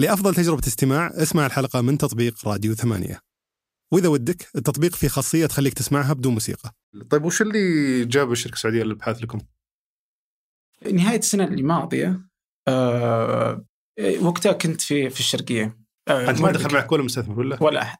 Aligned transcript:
لأفضل 0.00 0.34
تجربة 0.34 0.62
استماع 0.66 1.10
اسمع 1.14 1.46
الحلقة 1.46 1.80
من 1.80 1.98
تطبيق 1.98 2.48
راديو 2.48 2.74
ثمانية 2.74 3.20
وإذا 3.92 4.08
ودك 4.08 4.48
التطبيق 4.56 4.94
فيه 4.96 5.08
خاصية 5.08 5.46
تخليك 5.46 5.74
تسمعها 5.74 6.12
بدون 6.12 6.32
موسيقى 6.32 6.74
طيب 7.10 7.24
وش 7.24 7.42
اللي 7.42 8.04
جاب 8.04 8.32
الشركة 8.32 8.54
السعودية 8.54 8.82
للإبحاث 8.82 9.22
لكم؟ 9.22 9.40
نهاية 10.92 11.18
السنة 11.18 11.44
الماضيه 11.44 12.20
آه 12.68 13.64
وقتها 14.20 14.52
كنت 14.52 14.80
في 14.80 15.10
في 15.10 15.20
الشرقية 15.20 15.78
آه 16.08 16.30
أنت 16.30 16.40
ما 16.40 16.52
دخل 16.52 16.74
معك 16.74 16.92
ولا 16.92 17.02
مستثمر 17.02 17.38
ولا؟ 17.38 17.62
ولا 17.62 17.82
أحد 17.82 17.98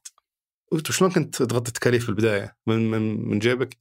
وأنت 0.73 0.93
شلون 0.93 1.11
كنت 1.11 1.43
تغطي 1.43 1.69
التكاليف 1.69 2.03
في 2.03 2.09
البداية؟ 2.09 2.57
من 2.67 2.91
من 2.91 3.29
من 3.29 3.39
جيبك؟ 3.39 3.79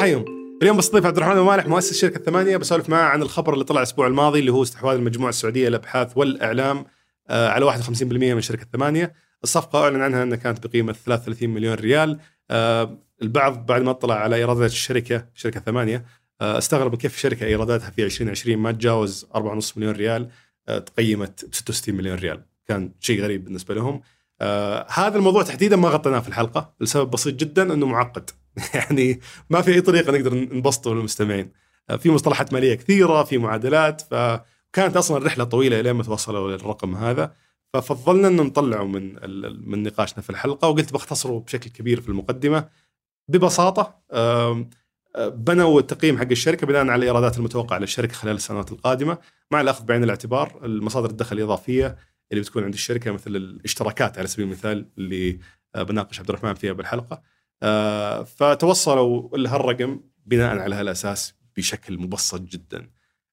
حيهم 0.00 0.24
اليوم 0.62 0.76
بستضيف 0.76 1.06
عبد 1.06 1.16
الرحمن 1.16 1.40
مالح 1.40 1.66
مؤسس 1.66 2.00
شركة 2.00 2.20
ثمانية 2.20 2.56
بسولف 2.56 2.88
معاه 2.88 3.04
عن 3.04 3.22
الخبر 3.22 3.54
اللي 3.54 3.64
طلع 3.64 3.78
الأسبوع 3.78 4.06
الماضي 4.06 4.38
اللي 4.38 4.52
هو 4.52 4.62
استحواذ 4.62 4.96
المجموعة 4.96 5.28
السعودية 5.30 5.68
للأبحاث 5.68 6.12
والإعلام 6.16 6.86
آه، 7.28 7.48
على 7.48 7.64
51% 7.64 8.34
من 8.34 8.40
شركة 8.40 8.66
ثمانية. 8.72 9.12
الصفقة 9.44 9.84
أعلن 9.84 10.00
عنها 10.00 10.22
إنها 10.22 10.36
كانت 10.36 10.66
بقيمة 10.66 10.92
33 10.92 11.50
مليون 11.50 11.74
ريال. 11.74 12.18
آه، 12.50 12.98
البعض 13.22 13.66
بعد 13.66 13.82
ما 13.82 13.90
اطلع 13.90 14.14
على 14.14 14.36
إيرادات 14.36 14.70
الشركة 14.70 15.26
شركة 15.34 15.60
ثمانية 15.60 16.04
آه، 16.40 16.58
استغرب 16.58 16.94
كيف 16.94 17.14
الشركة 17.14 17.46
إيراداتها 17.46 17.90
في 17.90 18.04
2020 18.04 18.58
ما 18.58 18.72
تجاوز 18.72 19.26
4.5 19.34 19.78
مليون 19.78 19.94
ريال 19.94 20.28
تقيمت 20.66 21.44
ب 21.44 21.54
66 21.54 21.94
مليون 21.94 22.18
ريال. 22.18 22.44
كان 22.68 22.92
شيء 23.00 23.22
غريب 23.22 23.44
بالنسبة 23.44 23.74
لهم. 23.74 24.00
هذا 24.88 25.16
الموضوع 25.16 25.42
تحديدا 25.42 25.76
ما 25.76 25.88
غطيناه 25.88 26.20
في 26.20 26.28
الحلقة. 26.28 26.74
لسبب 26.80 27.10
بسيط 27.10 27.34
جدا 27.34 27.74
إنه 27.74 27.86
معقد. 27.86 28.30
يعني 28.74 29.20
ما 29.50 29.60
في 29.62 29.74
أي 29.74 29.80
طريقة 29.80 30.12
نقدر 30.12 30.34
نبسطه 30.34 30.94
للمستمعين. 30.94 31.52
آه 31.90 31.96
في 31.96 32.10
مصطلحات 32.10 32.52
مالية 32.52 32.74
كثيرة 32.74 33.24
في 33.24 33.38
معادلات 33.38 34.00
فكانت 34.00 34.96
أصلا 34.96 35.16
الرحلة 35.16 35.44
طويلة 35.44 35.80
لين 35.80 35.92
ما 35.92 36.02
توصلوا 36.02 36.50
للرقم 36.50 36.96
هذا. 36.96 37.34
ففضلنا 37.74 38.28
إنه 38.28 38.42
نطلعه 38.42 38.84
من 38.84 39.14
من 39.70 39.82
نقاشنا 39.82 40.22
في 40.22 40.30
الحلقة 40.30 40.68
وقلت 40.68 40.92
بختصره 40.92 41.38
بشكل 41.40 41.70
كبير 41.70 42.00
في 42.00 42.08
المقدمة. 42.08 42.68
ببساطة 43.28 44.00
آه، 44.12 45.28
بنوا 45.28 45.80
التقييم 45.80 46.18
حق 46.18 46.26
الشركة 46.30 46.66
بناء 46.66 46.80
على 46.88 46.94
الايرادات 46.94 47.38
المتوقعة 47.38 47.78
للشركة 47.78 48.14
خلال 48.14 48.36
السنوات 48.36 48.72
القادمة 48.72 49.18
مع 49.50 49.60
الأخذ 49.60 49.84
بعين 49.84 50.04
الاعتبار 50.04 50.60
المصادر 50.64 51.10
الدخل 51.10 51.38
الإضافية 51.38 51.96
اللي 52.32 52.42
بتكون 52.42 52.64
عند 52.64 52.74
الشركة 52.74 53.12
مثل 53.12 53.36
الاشتراكات 53.36 54.18
على 54.18 54.26
سبيل 54.26 54.46
المثال 54.46 54.86
اللي 54.98 55.38
آه، 55.74 55.82
بناقش 55.82 56.20
عبد 56.20 56.30
الرحمن 56.30 56.54
فيها 56.54 56.72
بالحلقة. 56.72 57.22
فتوصلوا 58.24 59.38
لهالرقم 59.38 60.00
بناء 60.26 60.58
على 60.58 60.74
هالأساس 60.74 61.34
بشكل 61.56 61.98
مبسط 61.98 62.40
جدا. 62.40 62.90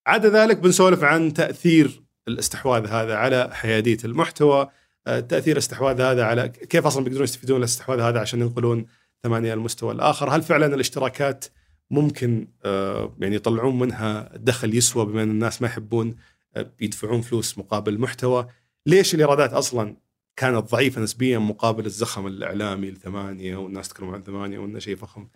عدا 0.08 0.30
ذلك 0.30 0.58
بنسولف 0.58 1.03
عن 1.03 1.33
تأثير 1.33 2.03
الاستحواذ 2.28 2.88
هذا 2.88 3.16
على 3.16 3.50
حيادية 3.53 3.98
المحتوى 4.05 4.70
آه، 5.08 5.20
تأثير 5.20 5.53
الاستحواذ 5.53 6.02
هذا 6.02 6.23
على 6.23 6.50
كيف 6.50 6.86
أصلا 6.86 7.03
بيقدرون 7.03 7.23
يستفيدون 7.23 7.58
الاستحواذ 7.58 8.00
هذا 8.00 8.20
عشان 8.20 8.42
ينقلون 8.42 8.86
ثمانية 9.23 9.53
المستوى 9.53 9.92
الآخر؟ 9.92 10.30
هل 10.30 10.42
فعلا 10.42 10.75
الاشتراكات 10.75 11.45
ممكن 11.92 12.48
آه، 12.66 13.16
يعني 13.20 13.36
يطلعون 13.36 13.80
منها 13.80 14.31
دخل 14.36 14.78
يسوى 14.78 15.05
بما 15.05 15.23
إن 15.23 15.30
الناس 15.31 15.61
ما 15.61 15.67
يحبون 15.67 16.16
آه، 16.55 16.72
يدفعون 16.81 17.22
فلوس 17.22 17.58
مقابل 17.58 17.94
المحتوى؟ 17.94 18.48
ليش 18.86 19.14
الإيرادات 19.16 19.53
أصلا 19.53 19.95
كانت 20.38 20.71
ضعيفة 20.71 21.02
نسبيا 21.02 21.39
مقابل 21.39 21.85
الزخم 21.85 22.27
الإعلامي 22.27 22.91
لثمانية 22.91 23.55
والناس 23.55 23.88
تتكلم 23.88 24.09
عن 24.09 24.23
ثمانية 24.23 24.59
وإنه 24.59 24.80
شيء 24.80 24.95
فخم. 24.95 25.27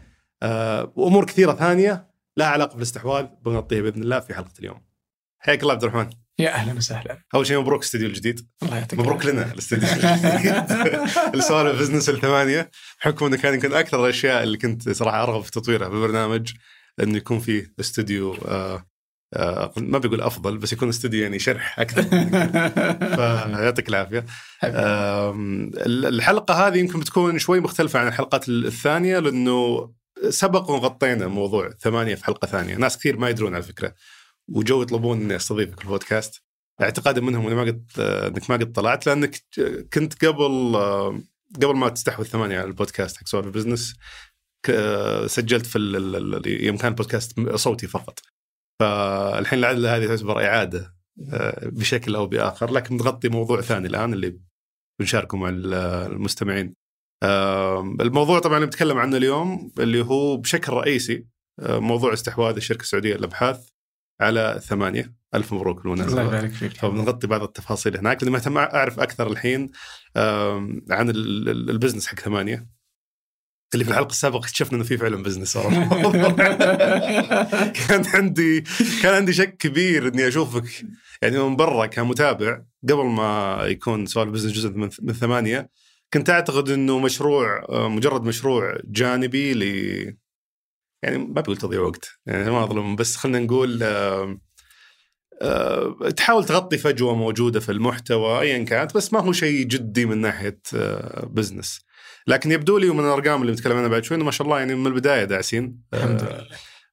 آه، 0.43 0.93
وأمور 0.95 1.25
كثيرة 1.25 1.53
ثانية 1.53 2.07
لها 2.37 2.47
علاقة 2.47 2.73
بالاستحواذ 2.73 3.25
بنغطيها 3.45 3.81
بإذن 3.81 4.01
الله 4.01 4.19
في 4.19 4.33
حلقة 4.33 4.53
اليوم. 4.59 4.81
حياك 5.39 5.61
الله 5.61 5.73
عبد 5.73 5.83
الرحمن. 5.83 6.09
يا 6.39 6.49
أهلا 6.49 6.73
وسهلا. 6.73 7.17
أول 7.35 7.47
شيء 7.47 7.59
مبروك 7.59 7.83
استديو 7.83 8.07
الجديد. 8.07 8.47
الله 8.63 8.77
يعطيك 8.77 8.99
مبروك. 8.99 9.25
لنا 9.25 9.51
الاستديو 9.51 9.89
الجديد. 9.89 11.35
لسوالف 11.39 11.79
بزنس 11.79 12.09
الثمانية 12.09 12.71
بحكم 12.99 13.25
إنه 13.25 13.37
كان 13.37 13.53
يمكن 13.53 13.73
أكثر 13.73 14.03
الأشياء 14.03 14.43
اللي 14.43 14.57
كنت 14.57 14.89
صراحة 14.89 15.23
أرغب 15.23 15.41
في 15.43 15.51
تطويرها 15.51 15.89
في 15.89 15.95
البرنامج 15.95 16.51
إنه 16.99 17.17
يكون 17.17 17.39
فيه 17.39 17.73
استوديو 17.79 18.33
آه 18.33 18.90
ما 19.77 19.97
بقول 19.97 20.21
أفضل 20.21 20.57
بس 20.57 20.73
يكون 20.73 20.89
استوديو 20.89 21.23
يعني 21.23 21.39
شرح 21.39 21.79
أكثر. 21.79 22.03
فيعطيك 23.15 23.89
العافية. 23.89 24.25
الحلقة 25.85 26.67
هذه 26.67 26.77
يمكن 26.77 26.99
بتكون 26.99 27.39
شوي 27.39 27.59
مختلفة 27.59 27.99
عن 27.99 28.07
الحلقات 28.07 28.49
الثانية 28.49 29.19
لأنه 29.19 29.91
سبق 30.29 30.69
وغطينا 30.69 31.27
موضوع 31.27 31.69
ثمانية 31.69 32.15
في 32.15 32.25
حلقة 32.25 32.45
ثانية. 32.45 32.75
ناس 32.75 32.97
كثير 32.97 33.17
ما 33.17 33.29
يدرون 33.29 33.53
على 33.53 33.63
فكره 33.63 33.93
وجو 34.47 34.81
يطلبون 34.81 35.21
إني 35.21 35.35
أستضيفك 35.35 35.79
في 35.79 35.85
البودكاست. 35.85 36.43
اعتقادا 36.81 37.21
منهم 37.21 37.45
إني 37.45 37.55
ما 37.55 37.61
قد 37.61 37.91
إنك 37.99 38.49
ما 38.49 38.55
قد 38.55 38.71
طلعت 38.71 39.07
لأنك 39.07 39.35
كنت 39.93 40.25
قبل 40.25 40.75
قبل 41.55 41.75
ما 41.75 41.89
تستحوذ 41.89 42.25
ثمانية 42.25 42.59
على 42.59 42.67
البودكاست 42.67 43.17
حق 43.17 43.27
سوالف 43.27 43.47
business 43.47 43.95
سجلت 45.25 45.65
في 45.65 45.79
يوم 46.61 46.77
كان 46.77 46.95
بودكاست 46.95 47.55
صوتي 47.55 47.87
فقط. 47.87 48.19
فالحين 48.81 49.59
العدله 49.59 49.95
هذه 49.97 50.07
تعتبر 50.07 50.45
إعادة 50.45 50.95
آه، 51.33 51.69
بشكل 51.69 52.15
أو 52.15 52.27
بآخر. 52.27 52.71
لكن 52.71 52.97
نغطي 52.97 53.29
موضوع 53.29 53.61
ثاني 53.61 53.87
الآن 53.87 54.13
اللي 54.13 54.39
بنشاركه 54.99 55.37
مع 55.37 55.49
ال- 55.49 55.73
المستمعين. 56.11 56.75
الموضوع 58.01 58.39
طبعا 58.39 58.55
اللي 58.55 58.65
بنتكلم 58.65 58.97
عنه 58.97 59.17
اليوم 59.17 59.71
اللي 59.79 60.05
هو 60.05 60.37
بشكل 60.37 60.73
رئيسي 60.73 61.25
آه، 61.59 61.79
موضوع 61.79 62.13
استحواذ 62.13 62.55
الشركة 62.55 62.81
السعودية 62.81 63.15
للأبحاث 63.15 63.67
على 64.21 64.59
ثمانية. 64.63 65.13
ألف 65.35 65.53
مبروك 65.53 65.85
الله 65.85 65.95
بالمناسبه 65.95 66.21
يبارك 66.21 66.51
فيك. 66.51 66.73
فبنغطي 66.73 67.27
بعض 67.27 67.43
التفاصيل 67.43 67.97
هناك 67.97 68.23
لاني 68.23 68.33
مهتم 68.33 68.57
أعرف 68.57 68.99
أكثر 68.99 69.27
الحين 69.31 69.71
عن 70.89 71.09
ال- 71.09 71.49
ال- 71.49 71.69
ال 71.69 71.73
business 71.73 72.07
حق 72.07 72.19
ثمانية. 72.19 72.67
اللي 73.73 73.85
في 73.85 73.91
الحلقة 73.91 74.09
السابقة 74.09 74.39
اكتشفنا 74.39 74.77
إنه 74.77 74.83
في 74.83 74.97
فعلا 74.97 75.23
business. 75.23 75.57
كان 77.87 78.05
عندي 78.13 78.63
كان 79.03 79.13
عندي 79.13 79.33
شك 79.33 79.57
كبير 79.57 80.07
إني 80.07 80.27
أشوفك. 80.27 80.85
يعني 81.21 81.39
من 81.39 81.55
برا 81.55 81.85
كمتابع 81.85 82.61
قبل 82.89 83.05
ما 83.05 83.59
يكون 83.65 84.05
سوالف 84.05 84.29
business 84.29 84.51
جزء 84.51 84.69
من 84.69 84.89
من 85.01 85.13
ثمانية 85.13 85.69
كنت 86.13 86.29
أعتقد 86.29 86.69
إنه 86.69 86.99
مشروع 86.99 87.65
آه، 87.69 87.89
مجرد 87.89 88.23
مشروع 88.23 88.77
جانبي 88.85 89.53
ل 89.53 89.63
يعني 91.03 91.17
ما 91.17 91.41
بقول 91.41 91.57
تضييع 91.57 91.81
وقت. 91.81 92.09
يعني 92.25 92.51
ما 92.51 92.63
أظلم 92.63 92.95
بس 92.95 93.15
خلينا 93.15 93.39
نقول 93.39 93.83
آه، 93.83 94.37
آه، 95.41 96.09
تحاول 96.17 96.45
تغطي 96.45 96.77
فجوة 96.77 97.15
موجودة 97.15 97.59
في 97.59 97.71
المحتوى 97.71 98.39
ايا 98.41 98.63
كانت 98.63 98.95
بس 98.95 99.13
ما 99.13 99.19
هو 99.19 99.31
شيء 99.31 99.65
جدي 99.65 100.05
من 100.05 100.17
ناحية 100.17 100.59
آه، 100.75 101.25
business 101.25 101.81
لكن 102.27 102.51
يبدو 102.51 102.77
لي 102.77 102.89
ومن 102.89 102.99
الأرقام 103.05 103.41
اللي 103.41 103.51
بنتكلم 103.51 103.77
عنها 103.77 103.87
بعد 103.87 104.03
شوي 104.03 104.17
إنه 104.17 104.25
ما 104.25 104.31
شاء 104.31 104.47
الله 104.47 104.59
يعني 104.59 104.75
من 104.75 104.87
البداية 104.87 105.23
داعسين. 105.23 105.81
الحمد 105.93 106.21
آه، 106.21 106.25
لله. 106.41 106.47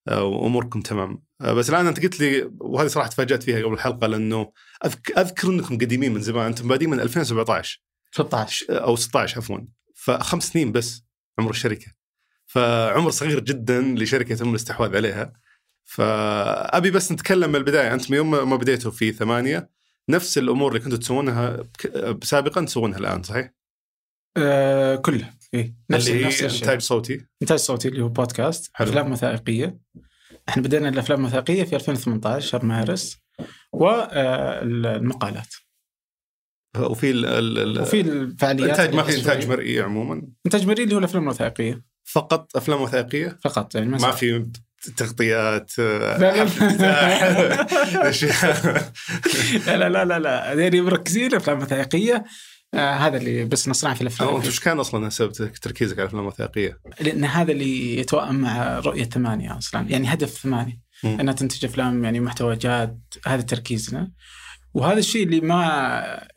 آه، 0.08 0.24
وأموركم 0.24 0.80
تمام. 0.80 1.22
آه، 1.40 1.52
بس 1.52 1.70
الآن 1.70 1.86
أنت 1.86 2.02
قلت 2.02 2.20
لي 2.20 2.50
وهذه 2.60 2.86
صراحة 2.86 3.08
تفاجأت 3.08 3.42
فيها 3.42 3.62
قبل 3.64 3.72
الحلقة 3.74 4.06
لأنه 4.06 4.52
أذك- 4.86 5.18
أذكر 5.18 5.48
إنكم 5.48 5.74
قديمين 5.78 6.14
من 6.14 6.20
زمان 6.20 6.46
أنتم 6.46 6.68
بادين 6.68 6.90
من 6.90 7.00
2017 7.00 7.82
16 8.12 8.66
أو 8.70 8.96
16 8.96 9.36
عفوا. 9.38 9.58
فخمس 9.94 10.48
سنين 10.48 10.72
بس 10.72 11.02
عمر 11.38 11.50
الشركة. 11.50 11.86
فعمر 12.46 13.10
صغير 13.10 13.40
جدا 13.40 13.80
لشركة 13.82 14.32
يتم 14.32 14.50
الاستحواذ 14.50 14.96
عليها. 14.96 15.32
فأبي 15.84 16.90
بس 16.90 17.12
نتكلم 17.12 17.48
من 17.50 17.56
البداية. 17.56 17.94
انت 17.94 18.10
من 18.10 18.16
يوم 18.16 18.30
ما 18.50 18.56
بديتوا 18.56 18.90
في 18.90 19.12
ثمانية 19.12 19.70
نفس 20.08 20.38
الأمور 20.38 20.68
اللي 20.72 20.80
كنتوا 20.84 20.98
تسوونها 20.98 21.56
سابقا 22.22 22.64
تسوونها 22.64 22.98
الآن 22.98 23.22
صحيح؟ 23.22 23.50
آه 24.38 24.96
كله. 24.96 25.30
إيه 25.54 25.74
نفس 25.90 26.08
اللي 26.08 26.24
نفس 26.24 26.42
الشيء 26.42 26.60
إنتاج 26.60 26.80
صوتي. 26.80 27.26
إنتاج 27.42 27.58
صوتي 27.58 27.88
اللي 27.88 28.02
هو 28.02 28.08
بودكاست 28.08 28.70
حلو. 28.74 28.88
أفلام 28.88 29.12
وثائقية. 29.12 29.78
إحنا 30.48 30.62
بدينا 30.62 30.88
الأفلام 30.88 31.20
الوثائقية 31.20 31.64
في 31.64 31.76
2018 31.76 32.46
شهر 32.46 32.64
مارس 32.64 33.18
والمقالات 33.72 35.54
وفي 36.78 37.10
ال 37.10 37.26
ال 37.26 37.80
وفي 37.80 38.00
الفعاليات 38.00 38.70
انتاج 38.70 38.94
ما 38.94 39.02
في. 39.02 39.16
إنتاج 39.16 39.48
مرئي 39.48 39.80
عموما؟ 39.80 40.22
إنتاج 40.46 40.66
مرئي 40.66 40.84
اللي 40.84 40.94
هو 40.94 40.98
الأفلام 40.98 41.22
الوثائقية. 41.22 41.84
فقط 42.04 42.56
أفلام 42.56 42.82
وثائقية؟ 42.82 43.38
فقط 43.44 43.74
يعني 43.74 43.88
ما 43.88 44.10
في 44.10 44.46
تغطيات. 44.96 45.78
لا 45.78 46.44
لا 49.66 49.88
لا 49.88 50.04
لا 50.04 50.18
لا. 50.18 50.52
يعني 50.52 50.80
مركزين 50.80 51.34
أفلام 51.34 51.58
وثائقية. 51.62 52.24
آه 52.74 52.94
هذا 52.94 53.16
اللي 53.16 53.44
بس 53.44 53.68
نصنع 53.68 53.94
في 53.94 54.00
الأفلام 54.00 54.36
انت 54.36 54.46
وش 54.46 54.60
كان 54.60 54.78
أصلا 54.80 55.08
سبب 55.08 55.32
تركيزك 55.32 55.92
على 55.92 56.02
الأفلام 56.02 56.22
الوثائقية؟ 56.22 56.80
لأن 57.00 57.24
هذا 57.24 57.52
اللي 57.52 57.98
يتوائم 57.98 58.34
مع 58.34 58.78
رؤية 58.78 59.04
ثمانية 59.04 59.58
أصلا 59.58 59.90
يعني 59.90 60.12
هدف 60.12 60.30
ثمانية. 60.30 60.88
إنها 61.04 61.34
تنتج 61.34 61.64
أفلام 61.64 62.04
يعني 62.04 62.20
محتوى 62.20 62.56
جاد 62.56 63.00
هذا 63.26 63.42
تركيزنا 63.42 64.10
وهذا 64.74 64.98
الشيء 64.98 65.22
اللي 65.26 65.40
ما 65.40 65.64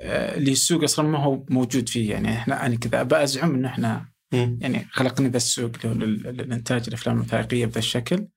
آه، 0.02 0.38
اللي 0.38 0.52
السوق 0.52 0.84
أصلا 0.84 1.08
ما 1.08 1.18
هو 1.20 1.46
موجود 1.50 1.90
فيه 1.90 2.12
يعني 2.12 2.34
إحنا 2.34 2.66
أنا 2.66 2.76
كذا 2.76 3.04
بازعم 3.04 3.56
إن 3.56 3.66
إحنا. 3.66 4.12
يعني 4.34 4.88
خلقنا 4.92 5.30
ذا 5.30 5.38
السوق 5.38 5.72
للإنتاج 5.86 6.84
الأفلام 6.88 7.18
الوثائقية 7.18 7.66
بهذا 7.66 7.80
الشكل 7.80 8.28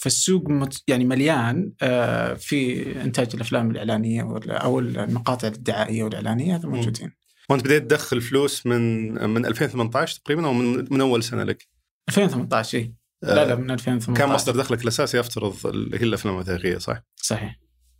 فالسوق 0.00 0.50
مت 0.50 0.82
يعني 0.88 1.04
مليان 1.04 1.72
آه، 1.82 2.34
في 2.34 2.86
إنتاج 3.02 3.28
الأفلام 3.34 3.70
الإعلانية 3.70 4.40
أو 4.48 4.78
المقاطع 4.78 5.48
الدعائية 5.48 6.02
والإعلانية 6.02 6.56
هذا. 6.56 6.68
موجودين. 6.68 7.12
وأنت 7.50 7.64
بديت 7.64 7.82
تدخل 7.82 8.20
فلوس 8.20 8.66
من 8.66 9.12
من 9.30 9.46
2018 9.46 10.20
تقريبا 10.24 10.46
أو 10.46 10.52
من, 10.52 10.86
من 10.90 11.00
أول 11.00 11.22
سنة 11.22 11.44
لك؟ 11.44 11.68
2018 12.08 12.78
إي. 12.78 12.94
لا 13.22 13.44
لا 13.44 13.54
من 13.54 13.70
2018 13.70 14.24
كان 14.24 14.34
مصدر 14.34 14.56
دخلك 14.56 14.82
الأساسي 14.82 15.20
افترض 15.20 15.66
هي 15.94 16.02
الأفلام 16.02 16.34
الوثائقيه 16.34 16.78
صح؟ 16.78 17.02
صحيح. 17.16 17.58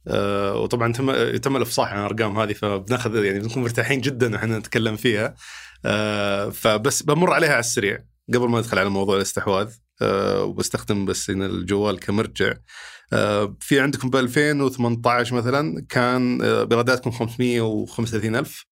آه 0.09 0.55
وطبعا 0.55 0.93
تم 0.93 1.37
تم 1.37 1.57
الإفصاح 1.57 1.93
عن 1.93 1.99
الارقام 1.99 2.39
هذه 2.39 2.53
فبناخذ 2.53 3.25
يعني 3.25 3.41
بنكون 3.41 3.63
مرتاحين 3.63 4.01
جدا 4.01 4.33
وإحنا 4.33 4.59
نتكلم 4.59 4.97
فيها. 4.97 5.35
آه 5.85 6.51
فبس 6.51 7.03
بمر 7.03 7.33
عليها 7.33 7.51
على 7.51 7.61
السريع 7.61 7.99
قبل 8.35 8.49
ما 8.49 8.59
ندخل 8.59 8.79
على 8.79 8.89
موضوع 8.89 9.17
الاستحواذ. 9.17 9.67
آه 9.67 9.90
وبستخدم 10.03 11.05
بس 11.05 11.31
هنا 11.31 11.47
الجوال 11.47 12.01
كمرجع. 12.01 12.55
آه 13.13 13.57
في 13.61 13.81
عندكم 13.81 14.11
ب 14.11 14.17
2018 14.17 15.37
مثلا 15.37 15.87
كان 15.89 16.43
آه 16.43 16.65
بإيراداتكم 16.65 17.11
535 17.11 18.37
ألف. 18.37 18.67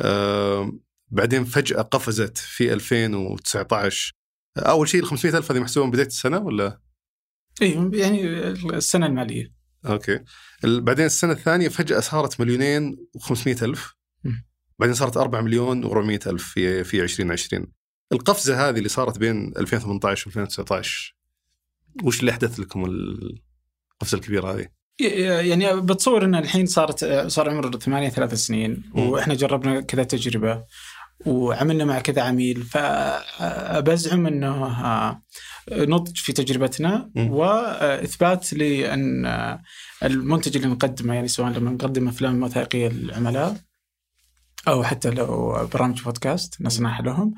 آه 0.00 0.72
بعدين 1.10 1.44
فجأة 1.44 1.82
قفزت 1.82 2.38
في 2.38 2.72
2019 2.72 4.12
أول 4.58 4.88
شيء 4.88 5.00
ال 5.00 5.06
500 5.06 5.36
ألف 5.38 5.52
هذه 5.52 5.60
محسوبة 5.60 5.86
من 5.86 5.92
بداية 5.92 6.06
السنة 6.06 6.38
ولا؟ 6.38 6.80
اي 7.62 7.90
يعني 7.92 8.48
السنة 8.50 9.06
المالية. 9.06 9.52
أوكي. 9.86 10.20
بعدين 10.64 11.06
السنة 11.06 11.32
الثانية 11.32 11.68
فجأة 11.68 12.00
صارت 12.00 12.40
مليونين 12.40 12.96
و500 13.18 13.62
ألف. 13.62 13.94
بعدين 14.78 14.94
صارت 14.94 15.16
4 15.16 15.40
مليون 15.40 15.84
و400 15.84 16.26
ألف 16.26 16.44
في 16.48 16.84
في 16.84 17.02
2020 17.02 17.66
القفزة 18.12 18.68
هذه 18.68 18.78
اللي 18.78 18.88
صارت 18.88 19.18
بين 19.18 19.52
2018 19.56 20.28
و 20.28 20.28
2019 20.28 21.16
وش 22.02 22.20
اللي 22.20 22.30
أحدث 22.30 22.60
لكم 22.60 22.84
القفزة 22.84 24.18
الكبيرة 24.18 24.52
هذه؟ 24.54 24.66
يعني 25.48 25.80
بتصور 25.80 26.24
إن 26.24 26.34
الحين 26.34 26.66
صارت 26.66 27.04
صار 27.26 27.50
عمر 27.50 27.78
ثمانية 27.78 28.08
ثلاث 28.08 28.34
سنين. 28.34 28.82
وإحنا 28.94 29.34
جربنا 29.34 29.80
كذا 29.80 30.04
تجربة 30.04 30.64
وعملنا 31.26 31.84
مع 31.84 32.00
كذا 32.00 32.22
عميل 32.22 32.62
فبزعم 32.62 34.26
إنه 34.26 34.66
آه، 34.84 35.22
نضج 35.72 36.16
في 36.16 36.32
تجربتنا. 36.32 37.10
وإثبات 37.16 38.52
لأن 38.52 39.26
المنتج 40.02 40.56
اللي 40.56 40.68
نقدمه 40.68 41.14
يعني 41.14 41.28
سواء 41.28 41.50
لما 41.50 41.70
نقدم 41.70 42.08
أفلام 42.08 42.42
وثائقية 42.42 42.88
للعملاء 42.88 43.56
أو 44.68 44.84
حتى 44.84 45.10
لو 45.10 45.52
برامج 45.74 46.02
بودكاست 46.02 46.54
نصنعها 46.60 47.02
لهم. 47.02 47.34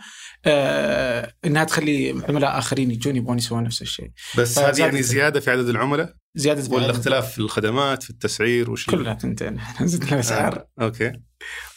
آه 0.47 1.33
إنها 1.45 1.65
تخلي 1.65 2.23
عملاء 2.29 2.59
آخرين 2.59 2.91
يجون 2.91 3.17
يبغون 3.17 3.39
يسوون 3.39 3.63
نفس 3.65 3.83
الشيء. 3.83 4.11
بس 4.39 4.59
فزادت- 4.59 4.75
هذه 4.75 4.81
يعني 4.81 5.03
زيادة 5.03 5.41
في 5.41 5.51
عدد 5.51 5.69
العملاء؟ 5.69 6.15
زيادة 6.35 6.75
ولا 6.75 6.91
اختلاف 6.91 7.33
في 7.33 7.39
الخدمات 7.39 8.03
في 8.03 8.11
التسعير 8.11 8.71
وش 8.71 8.87
كلها 8.91 9.15
ثنتين 9.15 9.61
زدنا 9.83 10.15
الأسعار. 10.15 10.59
آه. 10.59 10.85
أوكي. 10.85 11.13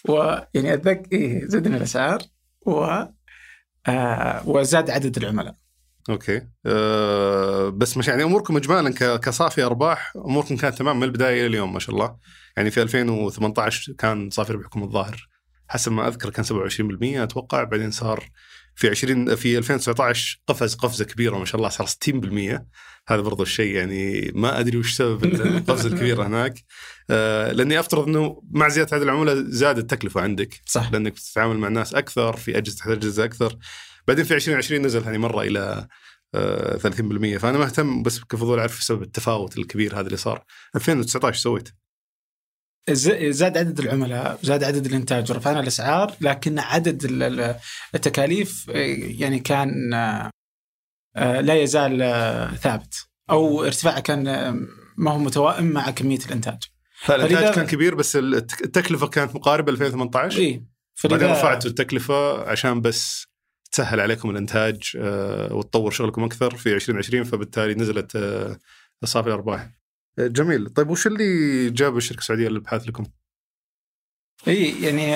ويعني 0.10 0.74
اتذكر 0.74 1.08
إيه 1.12 1.48
زدنا 1.48 1.78
الأسعار. 1.78 2.22
و 2.66 2.86
آه 3.88 4.50
وزاد 4.50 4.90
عدد 4.90 5.18
العملاء. 5.18 5.56
أوكي. 6.10 6.42
أه 6.66 7.70
بس 7.70 7.98
مش 7.98 8.08
يعني 8.08 8.24
أموركم 8.24 8.58
اجمالا 8.58 9.18
كصافي 9.18 9.64
أرباح 9.64 10.14
أموركم 10.16 10.58
كانت 10.58 10.78
تمام 10.78 10.98
من 10.98 11.04
البداية 11.04 11.40
إلى 11.40 11.48
اليوم 11.48 11.74
ما 11.74 11.80
شاء 11.80 11.96
الله. 11.96 12.16
يعني 12.58 12.72
في 12.72 12.82
2018 12.82 13.94
كان 13.94 14.30
صافي 14.30 14.54
ربحكم 14.54 14.84
الظاهر. 14.84 15.28
حسب 15.72 15.92
ما 15.92 16.08
أذكر 16.08 16.30
كان 16.30 16.46
27% 16.46 17.24
أتوقع. 17.24 17.64
بعدين 17.64 17.92
صار 17.92 18.30
في 18.76 18.90
20 18.90 19.36
في 19.36 19.58
2019 19.58 20.42
قفز 20.48 20.76
قفزة 20.76 21.06
كبيرة 21.06 21.38
ما 21.38 21.46
شاء 21.46 21.56
الله 21.56 21.70
صار 21.70 21.88
60% 21.88 22.62
هذا 23.08 23.22
برضو 23.22 23.44
الشيء 23.44 23.76
يعني 23.76 24.32
ما 24.36 24.60
أدري 24.60 24.78
وش 24.78 24.94
سبب 24.94 25.24
القفزه 25.42 25.90
الكبيره 25.90 26.28
هناك. 26.28 26.54
أه 27.10 27.52
لأني 27.52 27.80
أفترض 27.80 28.08
إنه 28.08 28.42
مع 28.52 28.68
زيادة 28.68 28.96
عدد 28.96 29.04
العملاء 29.04 29.36
زادت 29.36 29.80
التكلفة 29.80 30.22
عندك. 30.22 30.62
صح. 30.66 30.92
لأنك 30.92 31.12
بتتعامل 31.12 31.58
مع 31.58 31.68
ناس 31.68 31.94
أكثر 31.94 32.38
في 32.38 32.58
أجهزة 32.58 32.78
تحتاج 32.78 32.98
أجهزة 32.98 33.24
أكثر. 33.24 33.58
بعدين 34.08 34.26
في 34.26 34.34
2020 34.34 34.82
نزل 34.82 35.04
هذه 35.04 35.18
مرة 35.18 35.42
إلى 35.42 35.88
آه، 36.36 36.78
30% 36.78 37.38
فأنا 37.38 37.58
مهتم 37.58 38.04
بس 38.04 38.20
كفضول 38.20 38.60
أعرف 38.60 38.84
سبب 38.84 39.02
التفاوت 39.02 39.58
الكبير 39.58 39.94
هذا 39.94 40.06
اللي 40.06 40.18
صار. 40.18 40.44
2019 40.76 41.40
سويت. 41.40 41.70
زاد 42.90 43.58
عدد 43.58 43.80
العملاء 43.80 44.40
زاد 44.44 44.64
عدد 44.64 44.86
الإنتاج 44.86 45.32
ورفعنا 45.32 45.60
الأسعار 45.60 46.14
لكن 46.22 46.60
عدد 46.60 47.04
ال- 47.06 47.24
ال- 47.24 47.56
التكاليف 47.96 48.68
يعني 49.20 49.40
كان 49.40 49.94
آه، 51.16 51.42
لا 51.42 51.54
يزال 51.62 52.02
آه، 52.02 52.56
ثابت. 52.56 53.08
أو 53.30 53.64
ارتفاعه 53.64 54.00
كان 54.00 54.28
آه، 54.28 54.56
ما 54.98 55.12
هو 55.12 55.18
متوائم 55.18 55.66
مع 55.66 55.90
كمية 55.92 56.20
الإنتاج. 56.26 56.58
فالانتاج 57.02 57.38
فلذا- 57.38 57.56
كان 57.56 57.66
كبير 57.68 57.96
بس 57.96 58.16
الت- 58.16 58.62
التكلفة 58.62 59.08
كانت 59.08 59.36
مقاربة 59.36 59.72
ل 59.72 59.76
2018 59.76 60.38
إي 60.40 60.64
بعدين 61.10 61.28
رفعتوا 61.32 61.70
التكلفة 61.70 62.50
عشان 62.50 62.82
بس 62.82 63.28
تسهل 63.72 64.00
عليكم 64.00 64.30
الإنتاج 64.30 64.82
وتطور 65.52 65.92
شغلكم 65.92 66.24
أكثر 66.24 66.56
في 66.58 66.74
2020 66.74 67.24
فبالتالي 67.24 67.74
نزلت 67.74 68.18
صافي 69.06 69.28
الارباح. 69.28 69.70
جميل، 70.20 70.70
طيب 70.70 70.90
وش 70.90 71.08
اللي 71.08 71.70
جاب 71.70 71.98
الشركة 71.98 72.20
السعودية 72.20 72.48
للإبحاث 72.48 72.88
لكم؟ 72.88 73.04
إي 74.48 74.82
يعني 74.84 75.12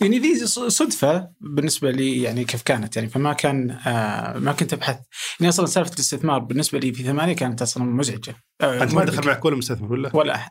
يعني 0.00 0.18
ذي 0.18 0.46
صدفة 0.46 1.30
بالنسبة 1.40 1.90
لي 1.90 2.22
يعني 2.22 2.44
كيف 2.44 2.62
كانت 2.62 2.96
يعني 2.96 3.08
فما 3.08 3.32
كان 3.32 3.70
آه 3.70 4.38
ما 4.38 4.52
كنت 4.52 4.72
أبحث 4.72 5.00
يعني 5.40 5.48
أصلا 5.48 5.66
سالفة 5.66 5.94
الاستثمار 5.94 6.38
بالنسبة 6.38 6.78
لي 6.78 6.92
في 6.92 7.02
ثمانية 7.02 7.32
كانت 7.32 7.62
أصلا 7.62 7.84
مزعجة 7.84 8.36
آه 8.60 8.82
أنت 8.82 8.94
ما 8.94 9.04
دخل. 9.04 9.26
معك 9.26 9.44
ولا 9.44 9.56
مستثمر 9.56 9.92
ولا؟ 9.92 10.16
ولا 10.16 10.34
أحد 10.34 10.50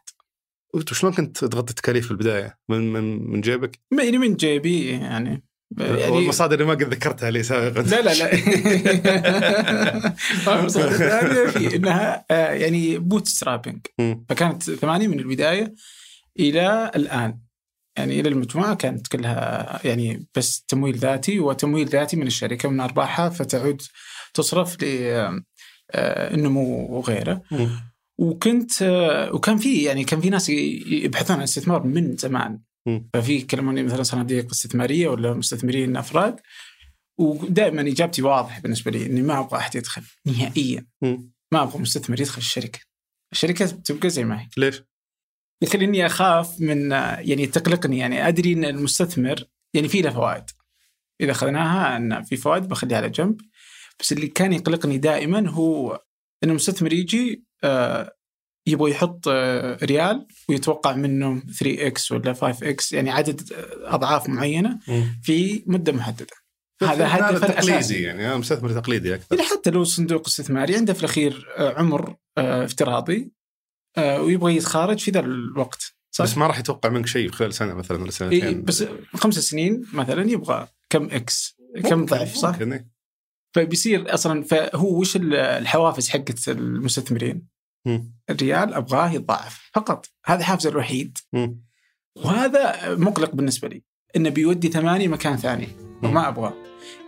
وانت 0.73 0.93
شلون 0.93 1.13
كنت 1.13 1.45
تغطي 1.45 1.69
التكاليف 1.69 2.05
في 2.05 2.11
البداية؟ 2.11 2.59
من 2.69 2.93
من 2.93 3.31
من 3.31 3.41
جيبك؟ 3.41 3.79
يعني 3.99 4.17
من 4.17 4.35
جيبي 4.35 4.89
يعني 4.89 5.43
يعني 5.77 6.11
والمصادر 6.11 6.53
اللي 6.53 6.65
ما 6.65 6.73
قد 6.73 6.83
ذكرتها 6.93 7.31
لي 7.31 7.43
سابقا. 7.43 7.81
لا 7.81 8.01
لا 8.01 8.13
لا. 8.13 8.33
المصادر 10.59 10.91
الثانية 10.91 11.45
في 11.45 11.75
إنها 11.75 12.25
آه، 12.31 12.51
يعني 12.53 12.97
bootstrapping. 12.97 13.79
فكانت 14.29 14.63
ثمانية 14.63 15.07
من 15.07 15.19
البداية 15.19 15.73
إلى 16.39 16.91
الآن. 16.95 17.39
يعني 17.97 18.19
إلى 18.19 18.29
المجموعة 18.29 18.75
كانت 18.75 19.07
كلها 19.07 19.79
يعني 19.83 20.27
بس 20.35 20.61
تمويل 20.61 20.97
ذاتي 20.97 21.39
وتمويل 21.39 21.87
ذاتي 21.87 22.17
من 22.17 22.27
الشركة 22.27 22.69
من 22.69 22.79
أرباحها 22.79 23.29
فتعود 23.29 23.81
تصرف 24.33 24.83
للنمو 25.93 26.87
وغيره. 26.89 27.41
مم. 27.51 27.69
وكنت 28.17 28.71
وكان 29.33 29.57
في 29.57 29.83
يعني 29.83 30.03
كان 30.03 30.21
في 30.21 30.29
ناس 30.29 30.49
يبحثون 30.49 31.33
عن 31.33 31.39
الاستثمار 31.39 31.83
من 31.83 32.15
زمان. 32.15 32.59
ففي 33.13 33.33
يكلموني 33.33 33.83
مثلا 33.83 34.03
صناديق 34.03 34.51
استثمارية 34.51 35.07
ولا 35.07 35.33
مستثمرين 35.33 35.97
أفراد 35.97 36.39
ودائما 37.17 37.81
إجابتي 37.81 38.21
واضحه 38.21 38.61
بالنسبة 38.61 38.91
لي 38.91 39.05
إني 39.05 39.21
ما 39.21 39.39
أبغى 39.39 39.57
أحد 39.57 39.75
يدخل 39.75 40.01
نهائيا. 40.25 40.85
ما 41.51 41.63
أبغى 41.63 41.79
مستثمر 41.79 42.21
يدخل 42.21 42.37
الشركة. 42.37 42.79
الشركة 43.31 43.65
تبقى 43.65 44.09
زي 44.09 44.23
ما 44.23 44.41
هي. 44.41 44.47
ليش؟ 44.57 44.83
إني 45.75 46.05
أخاف 46.05 46.61
من 46.61 46.91
يعني 46.91 47.47
تقلقني 47.47 47.97
يعني 47.97 48.27
أدري 48.27 48.53
إن 48.53 48.65
المستثمر 48.65 49.43
يعني 49.73 49.87
في 49.87 50.01
له 50.01 50.09
فوائد. 50.09 50.43
إذا 51.21 51.31
اخذناها 51.31 51.97
إن 51.97 52.23
في 52.23 52.37
فوائد 52.37 52.67
بخليها 52.67 52.97
على 52.97 53.09
جنب. 53.09 53.41
بس 53.99 54.11
اللي 54.11 54.27
كان 54.27 54.53
يقلقني 54.53 54.97
دائما 54.97 55.49
هو 55.49 56.03
إن 56.43 56.49
المستثمر 56.49 56.93
يجي 56.93 57.43
آه، 57.63 58.15
يبغى 58.71 58.91
يحط 58.91 59.27
آه، 59.27 59.77
ريال 59.85 60.27
ويتوقع 60.49 60.95
منه 60.95 61.39
3 61.39 61.87
X 61.87 62.11
ولا 62.11 62.33
5 62.33 62.69
X 62.69 62.91
يعني 62.93 63.09
عدد 63.11 63.53
آه، 63.53 63.95
أضعاف 63.95 64.29
معينة 64.29 64.79
في 65.23 65.63
مدة 65.67 65.91
محددة 65.91 66.27
هذا 66.83 67.07
هدف 67.07 67.45
تقليدي 67.45 68.01
يعني 68.03 68.27
أنا 68.27 68.37
مستثمر 68.37 68.71
تقليدي 68.81 69.15
أكثر 69.15 69.41
حتى 69.41 69.69
لو 69.69 69.83
صندوق 69.83 70.27
استثماري 70.27 70.75
عنده 70.75 70.93
في 70.93 70.99
الأخير 70.99 71.47
آه، 71.57 71.73
عمر 71.79 72.15
افتراضي 72.37 73.31
ويبغى 73.97 74.55
يتخارج 74.55 74.99
في 74.99 75.11
ذا 75.11 75.19
الوقت 75.19 75.93
صح؟ 76.11 76.23
بس 76.25 76.37
ما 76.37 76.47
راح 76.47 76.59
يتوقع 76.59 76.89
منك 76.89 77.05
شيء 77.05 77.31
خلال 77.31 77.53
سنة 77.53 77.73
مثلا 77.73 77.97
ولا 77.97 78.05
إيه 78.05 78.11
سنتين 78.11 78.63
بس 78.63 78.83
خمس 79.15 79.39
سنين 79.39 79.85
مثلا 79.93 80.31
يبغى 80.31 80.67
كم 80.89 81.05
إكس 81.05 81.57
كم 81.89 82.05
ضعف 82.05 82.35
صح؟ 82.35 82.49
ممكن 82.49 82.73
إيه. 82.73 82.87
فبيصير 83.55 84.13
أصلا 84.13 84.43
فهو 84.43 84.99
وش 84.99 85.15
ال- 85.15 85.33
الحوافز 85.35 86.09
حقت 86.09 86.49
المستثمرين؟ 86.49 87.47
الريال 88.29 88.73
أبغاه 88.73 89.11
يتضاعف 89.11 89.69
فقط. 89.73 90.05
هذا 90.25 90.43
حافزه 90.43 90.69
الوحيد. 90.69 91.17
وهذا 92.15 92.95
مقلق 92.95 93.35
بالنسبة 93.35 93.67
لي. 93.67 93.83
انه 94.15 94.29
بيودي 94.29 94.69
ثمانية 94.69 95.07
مكان 95.07 95.37
ثاني. 95.37 95.67
وما 96.03 96.27
أبغاه. 96.27 96.53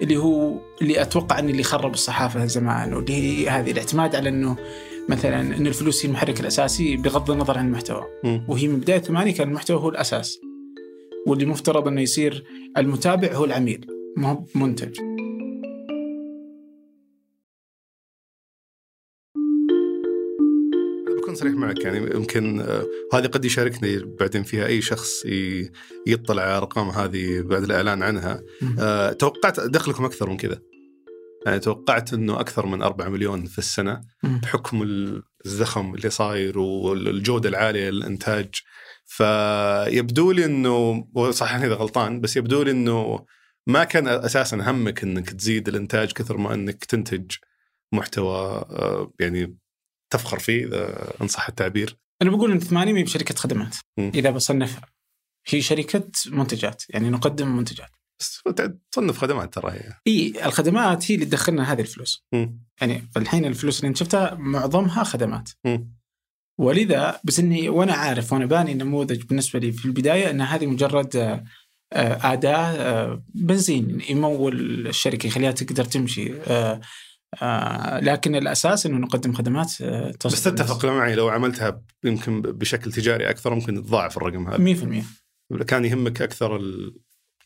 اللي 0.01 0.17
هو 0.17 0.59
اللي 0.81 1.01
أتوقع 1.01 1.39
إن 1.39 1.49
اللي 1.49 1.63
خرب 1.63 1.93
الصحافة 1.93 2.45
زمان. 2.45 2.93
واللي 2.93 3.13
هي 3.13 3.49
هذه 3.49 3.71
الاعتماد 3.71 4.15
على 4.15 4.29
إنه 4.29 4.57
مثلا 5.09 5.41
إن 5.41 5.67
الفلوس 5.67 6.05
هي 6.05 6.09
المحرك 6.09 6.39
الأساسي 6.39 6.97
بغض 6.97 7.31
النظر 7.31 7.57
عن 7.57 7.65
المحتوى. 7.65 8.03
وهي 8.47 8.67
من 8.67 8.79
بداية 8.79 8.99
ثمانية 8.99 9.33
كان 9.33 9.47
المحتوى 9.47 9.77
هو 9.77 9.89
الأساس. 9.89 10.39
واللي 11.27 11.45
مفترض 11.45 11.87
إنه 11.87 12.01
يصير 12.01 12.43
المتابع 12.77 13.33
هو 13.33 13.45
العميل 13.45 13.87
ما 14.17 14.29
هو 14.29 14.45
منتج. 14.55 15.11
بكون 21.31 21.35
صريح 21.35 21.53
معك 21.53 21.79
يعني 21.79 22.15
يمكن 22.15 22.59
آه، 22.59 22.85
هذه 23.13 23.27
قد 23.27 23.45
يشاركني 23.45 24.15
بعدين 24.19 24.43
فيها 24.43 24.65
أي 24.65 24.81
شخص 24.81 25.25
يطلع 26.07 26.43
على 26.43 26.51
الارقام 26.51 26.89
هذه 26.89 27.41
بعد 27.41 27.63
الإعلان 27.63 28.03
عنها. 28.03 28.43
آه، 28.79 29.11
توقعت 29.11 29.59
دخلكم 29.59 30.05
أكثر 30.05 30.29
من 30.29 30.38
كذا 30.38 30.59
يعني 31.45 31.59
توقعت 31.59 32.13
إنه 32.13 32.39
أكثر 32.39 32.65
من 32.65 32.81
4 32.81 33.09
مليون 33.09 33.45
في 33.45 33.57
السنة. 33.57 34.01
بحكم 34.23 34.83
الزخم 35.45 35.95
اللي 35.95 36.09
صاير 36.09 36.59
والجودة 36.59 37.50
العالية 37.50 37.89
للإنتاج 37.89 38.50
فيبدو 39.05 40.31
لي 40.31 40.45
إنه 40.45 41.07
وصحيح 41.15 41.61
إذا 41.61 41.73
غلطان 41.73 42.21
بس 42.21 42.38
يبدو 42.38 42.63
لي 42.63 42.71
إنه 42.71 43.25
ما 43.67 43.83
كان 43.83 44.07
أساسا 44.07 44.57
همك 44.57 45.03
إنك 45.03 45.29
تزيد 45.29 45.67
الإنتاج 45.67 46.11
كثر 46.11 46.38
ما 46.38 46.53
إنك 46.53 46.85
تنتج 46.85 47.31
محتوى 47.93 48.38
آه، 48.69 49.13
يعني 49.19 49.61
تفخر 50.12 50.39
فيه 50.39 50.65
إذا 50.65 51.13
ان 51.22 51.27
صح 51.27 51.48
التعبير. 51.48 51.98
أنا 52.22 52.30
بقول 52.30 52.51
إن 52.51 52.60
ثمانية 52.60 52.94
ما 52.94 53.00
هي 53.00 53.03
بشركة 53.03 53.36
خدمات. 53.36 53.75
مم. 53.98 54.12
إذا 54.15 54.30
بصنفها 54.30 54.82
هي 55.48 55.62
شركة 55.62 56.12
منتجات 56.27 56.84
يعني 56.89 57.10
نقدم 57.10 57.58
منتجات. 57.58 57.89
بس 58.20 58.41
تصنف 58.91 59.18
خدمات 59.18 59.53
ترى 59.53 59.72
هي. 59.72 59.94
إي 60.08 60.46
الخدمات 60.46 61.12
هي 61.12 61.15
اللي 61.15 61.25
تدخلنا 61.25 61.72
هذه 61.72 61.82
الفلوس. 61.82 62.25
مم. 62.34 62.60
يعني 62.82 63.10
فالحين 63.15 63.46
الفلوس 63.46 63.80
اللي 63.80 63.88
أنت 63.88 63.98
شفتها 63.98 64.36
معظمها 64.36 65.03
خدمات. 65.03 65.50
مم. 65.65 66.01
ولذا 66.60 67.20
بس 67.24 67.39
إني 67.39 67.70
وأنا 67.70 67.94
عارف 67.94 68.34
وأنا 68.34 68.46
باني 68.46 68.74
نموذج 68.74 69.22
بالنسبة 69.24 69.60
لي 69.60 69.72
في 69.72 69.86
البداية 69.86 70.30
إن 70.30 70.41
هذه 70.41 70.65
مجرد 70.65 71.15
آه، 71.15 71.44
آه، 71.94 72.34
أداة 72.34 72.58
آه، 72.58 73.24
بنزين 73.34 74.01
يمول 74.10 74.88
الشركة 74.88 75.27
يخليها 75.27 75.51
تقدر 75.51 75.86
تمشي. 75.86 76.34
آه، 77.41 78.00
لكن 78.00 78.35
الأساس 78.35 78.85
إنه 78.85 78.97
نقدم 78.97 79.33
خدمات 79.33 79.73
آه، 79.81 80.11
توصل 80.11 80.35
بس 80.35 80.43
تتفق 80.43 80.85
معي 80.85 81.15
لو 81.15 81.29
عملتها 81.29 81.81
يمكن 82.03 82.41
بشكل 82.41 82.91
تجاري 82.91 83.29
أكثر 83.29 83.55
ممكن 83.55 83.83
تضاعف 83.83 84.17
الرقم 84.17 84.47
هذا 84.47 84.57
100% 84.57 85.63
كان 85.67 85.85
يهمك 85.85 86.21
أكثر. 86.21 86.61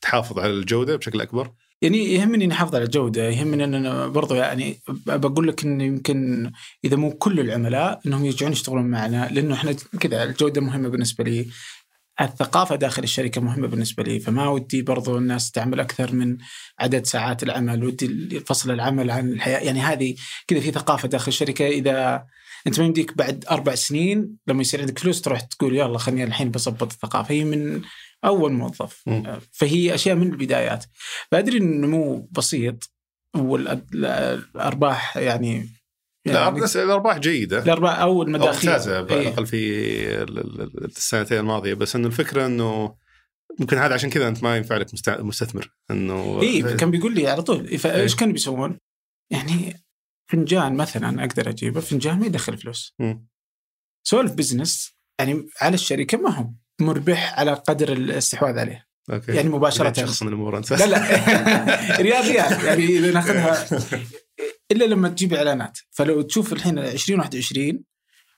تحافظ 0.01 0.39
على 0.39 0.51
الجودة 0.51 0.95
بشكل 0.95 1.21
أكبر 1.21 1.51
يعني 1.81 2.13
يهمني 2.13 2.45
إني 2.45 2.53
أحافظ 2.53 2.75
على 2.75 2.83
الجودة، 2.83 3.29
يهمني 3.29 3.63
إن 3.63 3.73
أنا 3.73 4.07
برضو 4.07 4.35
يعني 4.35 4.79
بقول 5.05 5.47
لك 5.47 5.63
انه 5.63 5.83
يمكن 5.83 6.51
إذا 6.83 6.95
مو 6.95 7.11
كل 7.11 7.39
العملاء 7.39 7.99
إنهم 8.05 8.25
يرجعون 8.25 8.51
يشتغلون 8.51 8.85
معنا 8.85 9.29
لأنه 9.31 9.53
إحنا 9.53 9.75
كذا 9.99 10.23
الجودة 10.23 10.61
مهمة 10.61 10.89
بالنسبة 10.89 11.23
لي. 11.23 11.47
الثقافة 12.21 12.75
داخل 12.75 13.03
الشركة 13.03 13.41
مهمة 13.41 13.67
بالنسبة 13.67 14.03
لي 14.03 14.19
فما 14.19 14.47
ودي 14.47 14.81
برضو 14.81 15.17
الناس 15.17 15.51
تعمل 15.51 15.79
أكثر 15.79 16.13
من 16.13 16.37
عدد 16.79 17.05
ساعات 17.05 17.43
العمل 17.43 17.83
ودي 17.83 18.39
فصل 18.39 18.71
العمل 18.71 19.11
عن 19.11 19.31
الحياة. 19.31 19.59
يعني 19.59 19.79
هذه 19.79 20.15
كذا 20.47 20.59
في 20.59 20.71
ثقافة 20.71 21.07
داخل 21.07 21.27
الشركة. 21.27 21.67
إذا 21.67 22.25
أنت 22.67 22.79
ما 22.79 22.85
يمديك 22.85 23.17
بعد 23.17 23.45
أربع 23.51 23.75
سنين 23.75 24.37
لما 24.47 24.61
يصير 24.61 24.81
عندك 24.81 24.99
فلوس 24.99 25.21
تروح 25.21 25.41
تقول 25.41 25.75
يلا 25.75 25.97
خليني 25.97 26.23
الحين 26.23 26.51
بظبط 26.51 26.83
الثقافة. 26.83 27.33
هي 27.33 27.43
من 27.43 27.81
أول 28.25 28.51
موظف. 28.53 29.01
مم. 29.07 29.39
فهي 29.51 29.95
أشياء 29.95 30.15
من 30.15 30.27
البدايات. 30.31 30.85
فأدري 31.31 31.57
ان 31.57 31.73
النمو 31.73 32.29
بسيط 32.31 32.91
والأرباح 33.35 35.17
يعني 35.17 35.69
يعني 36.25 36.61
بس 36.61 36.77
الأرباح 36.77 37.17
جيدة. 37.17 37.63
الأرباح 37.63 37.99
أو 37.99 38.23
المداخيل 38.23 38.69
ممتازة 38.69 38.97
على 38.97 39.09
إيه. 39.09 39.21
الأقل 39.21 39.45
في 39.45 39.57
ال- 40.23 40.61
ال- 40.61 40.85
السنتين 40.85 41.37
الماضية. 41.37 41.73
بس 41.73 41.95
إنه 41.95 42.07
الفكرة 42.07 42.45
إنه 42.45 42.95
ممكن 43.59 43.77
هذا 43.77 43.93
عشان 43.93 44.09
كذا 44.09 44.27
أنت 44.27 44.43
ما 44.43 44.57
ينفع 44.57 44.77
لك 44.77 44.93
مست- 44.93 45.09
مستثمر. 45.19 45.73
إنه 45.91 46.41
اي 46.41 46.61
كان 46.75 46.91
بيقول 46.91 47.15
لي 47.15 47.27
على 47.27 47.41
طول 47.41 47.77
فايش 47.77 48.15
كانوا 48.15 48.33
بيسوون؟ 48.33 48.77
يعني 49.31 49.83
فنجان 50.31 50.75
مثلا 50.75 51.23
أقدر 51.25 51.49
أجيبه 51.49 51.79
فنجان 51.79 52.19
ما 52.19 52.25
يدخل 52.25 52.57
فلوس. 52.57 52.93
مم. 52.99 53.27
سوالف 54.07 54.31
business 54.31 54.95
يعني 55.19 55.47
على 55.61 55.73
الشركة 55.73 56.17
ما 56.17 56.29
هو 56.39 56.47
مربح 56.81 57.39
على 57.39 57.53
قدر 57.53 57.91
الاستحواذ 57.91 58.59
عليه. 58.59 58.85
أوكي. 59.13 59.31
يعني 59.35 59.49
مباشرة. 59.49 59.93
شخص 59.93 60.23
من 60.23 60.29
الأمور؟ 60.29 60.57
أنت 60.57 60.73
لا 60.73 60.85
لا. 60.85 62.01
رياضيات 62.01 62.63
يعني 62.63 62.99
ناخذها. 63.11 63.67
إلا 64.71 64.85
لما 64.85 65.09
تجيب 65.09 65.33
إعلانات. 65.33 65.79
فلو 65.91 66.21
تشوف 66.21 66.53
الحين 66.53 66.79
2021 66.79 67.79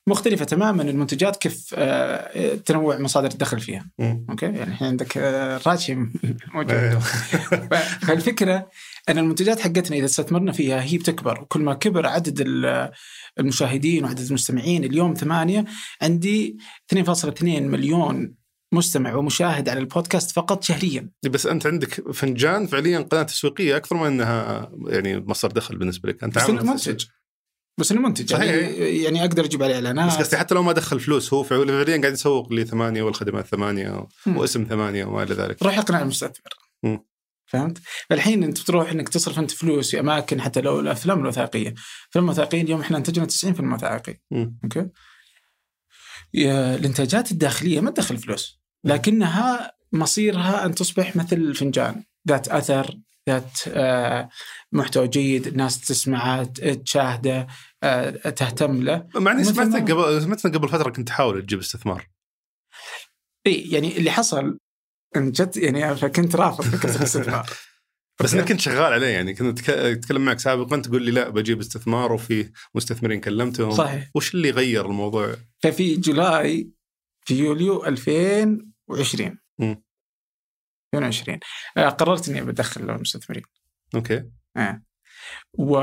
مختلفة 0.07 0.45
تماما 0.45 0.83
المنتجات 0.83 1.35
كيف 1.35 1.69
آه، 1.77 2.55
تنوع 2.55 2.97
مصادر 2.99 3.31
الدخل 3.31 3.59
فيها. 3.59 3.89
مم. 3.99 4.25
أوكي؟ 4.29 4.45
يعني 4.45 4.63
الحين 4.63 4.87
عندك 4.87 5.17
آه، 5.17 5.61
راشي 5.67 5.95
موجود. 6.53 6.99
ف- 6.99 8.05
فالفكرة 8.05 8.69
أن 9.09 9.17
المنتجات 9.17 9.59
حقتنا 9.59 9.97
إذا 9.97 10.05
استثمرنا 10.05 10.51
فيها 10.51 10.81
هي 10.83 10.97
بتكبر. 10.97 11.41
وكل 11.41 11.61
ما 11.61 11.73
كبر 11.73 12.05
عدد 12.07 12.41
ال- 12.41 12.91
المشاهدين 13.39 14.03
وعدد 14.03 14.19
المستمعين 14.27 14.83
اليوم 14.83 15.13
ثمانية 15.13 15.65
عندي 16.01 16.57
2.2 16.93 17.43
مليون 17.43 18.33
مستمع 18.71 19.15
ومشاهد 19.15 19.69
على 19.69 19.79
البودكاست 19.79 20.31
فقط 20.31 20.63
شهريا 20.63 21.09
بس 21.29 21.45
أنت 21.45 21.67
عندك 21.67 22.11
فنجان 22.11 22.67
فعليا 22.67 22.99
قناة 22.99 23.23
تسويقية 23.23 23.77
أكثر 23.77 23.95
من 23.95 24.05
إنها 24.07 24.71
يعني 24.87 25.19
مصدر 25.19 25.51
دخل 25.51 25.77
بالنسبة 25.77 26.09
لك 26.09 26.23
أنت 26.23 26.35
بس 26.35 26.49
إنه 26.49 26.63
منتج 26.63 27.05
بس 27.79 27.91
إنه 27.91 28.01
منتج 28.01 28.29
صحيح. 28.29 28.51
يعني, 28.51 29.03
يعني 29.03 29.21
أقدر 29.21 29.45
أجيب 29.45 29.63
عليه 29.63 29.79
بس 29.79 29.85
اعلانات 29.85 30.19
قصدي 30.19 30.37
حتى 30.37 30.55
لو 30.55 30.63
ما 30.63 30.71
دخل 30.71 30.99
فلوس 30.99 31.33
هو 31.33 31.43
فعليا 31.43 31.83
قاعد 31.83 32.13
يسوق 32.13 32.53
لثمانيه 32.53 33.01
والخدمات 33.01 33.45
ثمانية. 33.45 34.07
واسم 34.27 34.63
ثمانية 34.69 35.05
وما 35.05 35.23
إلى 35.23 35.35
ذلك 35.35 35.63
روح 35.63 35.77
اقنع 35.77 36.01
المستثمر. 36.01 36.51
فهمت؟ 37.45 37.77
فالحين 38.09 38.43
أنت 38.43 38.61
بتروح 38.61 38.91
إنك 38.91 39.09
تصرف 39.09 39.39
أنت 39.39 39.51
فلوس 39.51 39.91
في 39.91 39.99
أماكن 39.99 40.41
حتى 40.41 40.61
لو 40.61 40.79
الأفلام 40.79 41.19
الوثائقية، 41.19 41.73
الافلام 42.03 42.25
الوثائقيه 42.25 42.61
اليوم 42.61 42.81
إحنا 42.81 42.97
انتجنا 42.97 43.25
90 43.25 43.53
فيلم 43.53 43.73
وثائقي،. 43.73 44.19
أوكي؟ 44.63 44.87
الإنتاجات 46.35 47.31
الداخلية 47.31 47.79
ما 47.79 47.91
تدخل 47.91 48.17
فلوس، 48.17 48.59
لكنها 48.83 49.71
مصيرها 49.91 50.65
أن 50.65 50.75
تصبح 50.75 51.15
مثل 51.15 51.35
الفنجان، 51.35 52.03
ذات 52.27 52.47
أثر، 52.47 52.97
ذات 53.29 53.59
آه، 53.67 54.29
محتوى 54.71 55.07
جيد، 55.07 55.47
الناس 55.47 55.81
تسمعه، 55.81 56.43
تشاهده، 56.85 57.47
آه، 57.83 58.09
تهتم 58.09 58.83
له، 58.83 59.07
مع 59.15 59.31
اني 59.31 59.43
سمعتك 59.43 59.91
ما- 59.91 60.03
قبل 60.05 60.21
سمعت 60.21 60.47
قبل 60.47 60.69
فترة 60.69 60.89
كنت 60.89 61.07
تحاول 61.07 61.41
تجيب 61.41 61.59
استثمار. 61.59 62.07
إي 63.47 63.71
يعني 63.71 63.97
اللي 63.97 64.11
حصل 64.11 64.57
أن 65.15 65.31
جد 65.31 65.57
يعني 65.57 65.95
فكنت 65.95 66.35
رافض 66.35 66.63
فكرة 66.63 66.89
الاستثمار. 66.97 67.49
بس 68.23 68.33
انك 68.33 68.47
كنت 68.47 68.59
شغال 68.59 68.93
عليه 68.93 69.07
يعني 69.07 69.33
كنت 69.33 69.69
أتكلم 69.69 70.25
معك 70.25 70.39
سابقا 70.39 70.77
تقول 70.77 71.03
لي 71.03 71.11
لا 71.11 71.29
بجيب 71.29 71.59
استثمار 71.59 72.13
وفي 72.13 72.51
مستثمرين 72.75 73.19
كلمتهم. 73.21 73.71
صحيح. 73.71 74.09
وش 74.15 74.35
اللي 74.35 74.49
غير 74.49 74.85
الموضوع؟ 74.85 75.35
ففي 75.63 75.95
July 75.95 76.69
في 77.25 77.39
يوليو 77.39 77.85
2020 77.85 79.37
مم. 79.59 79.83
2020 80.93 81.39
آه، 81.77 81.89
قررت 81.89 82.29
إني 82.29 82.41
بدخل 82.41 82.89
المستثمرين 82.89 83.43
okay. 83.95 84.23
آه. 84.57 84.81
و 85.53 85.79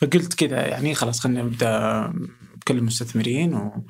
فقلت 0.00 0.34
كذا 0.34 0.66
يعني 0.68 0.94
خلاص 0.94 1.20
خلينا 1.20 1.42
نبدأ 1.42 2.06
بكل 2.56 2.78
المستثمرين 2.78 3.54
و... 3.54 3.86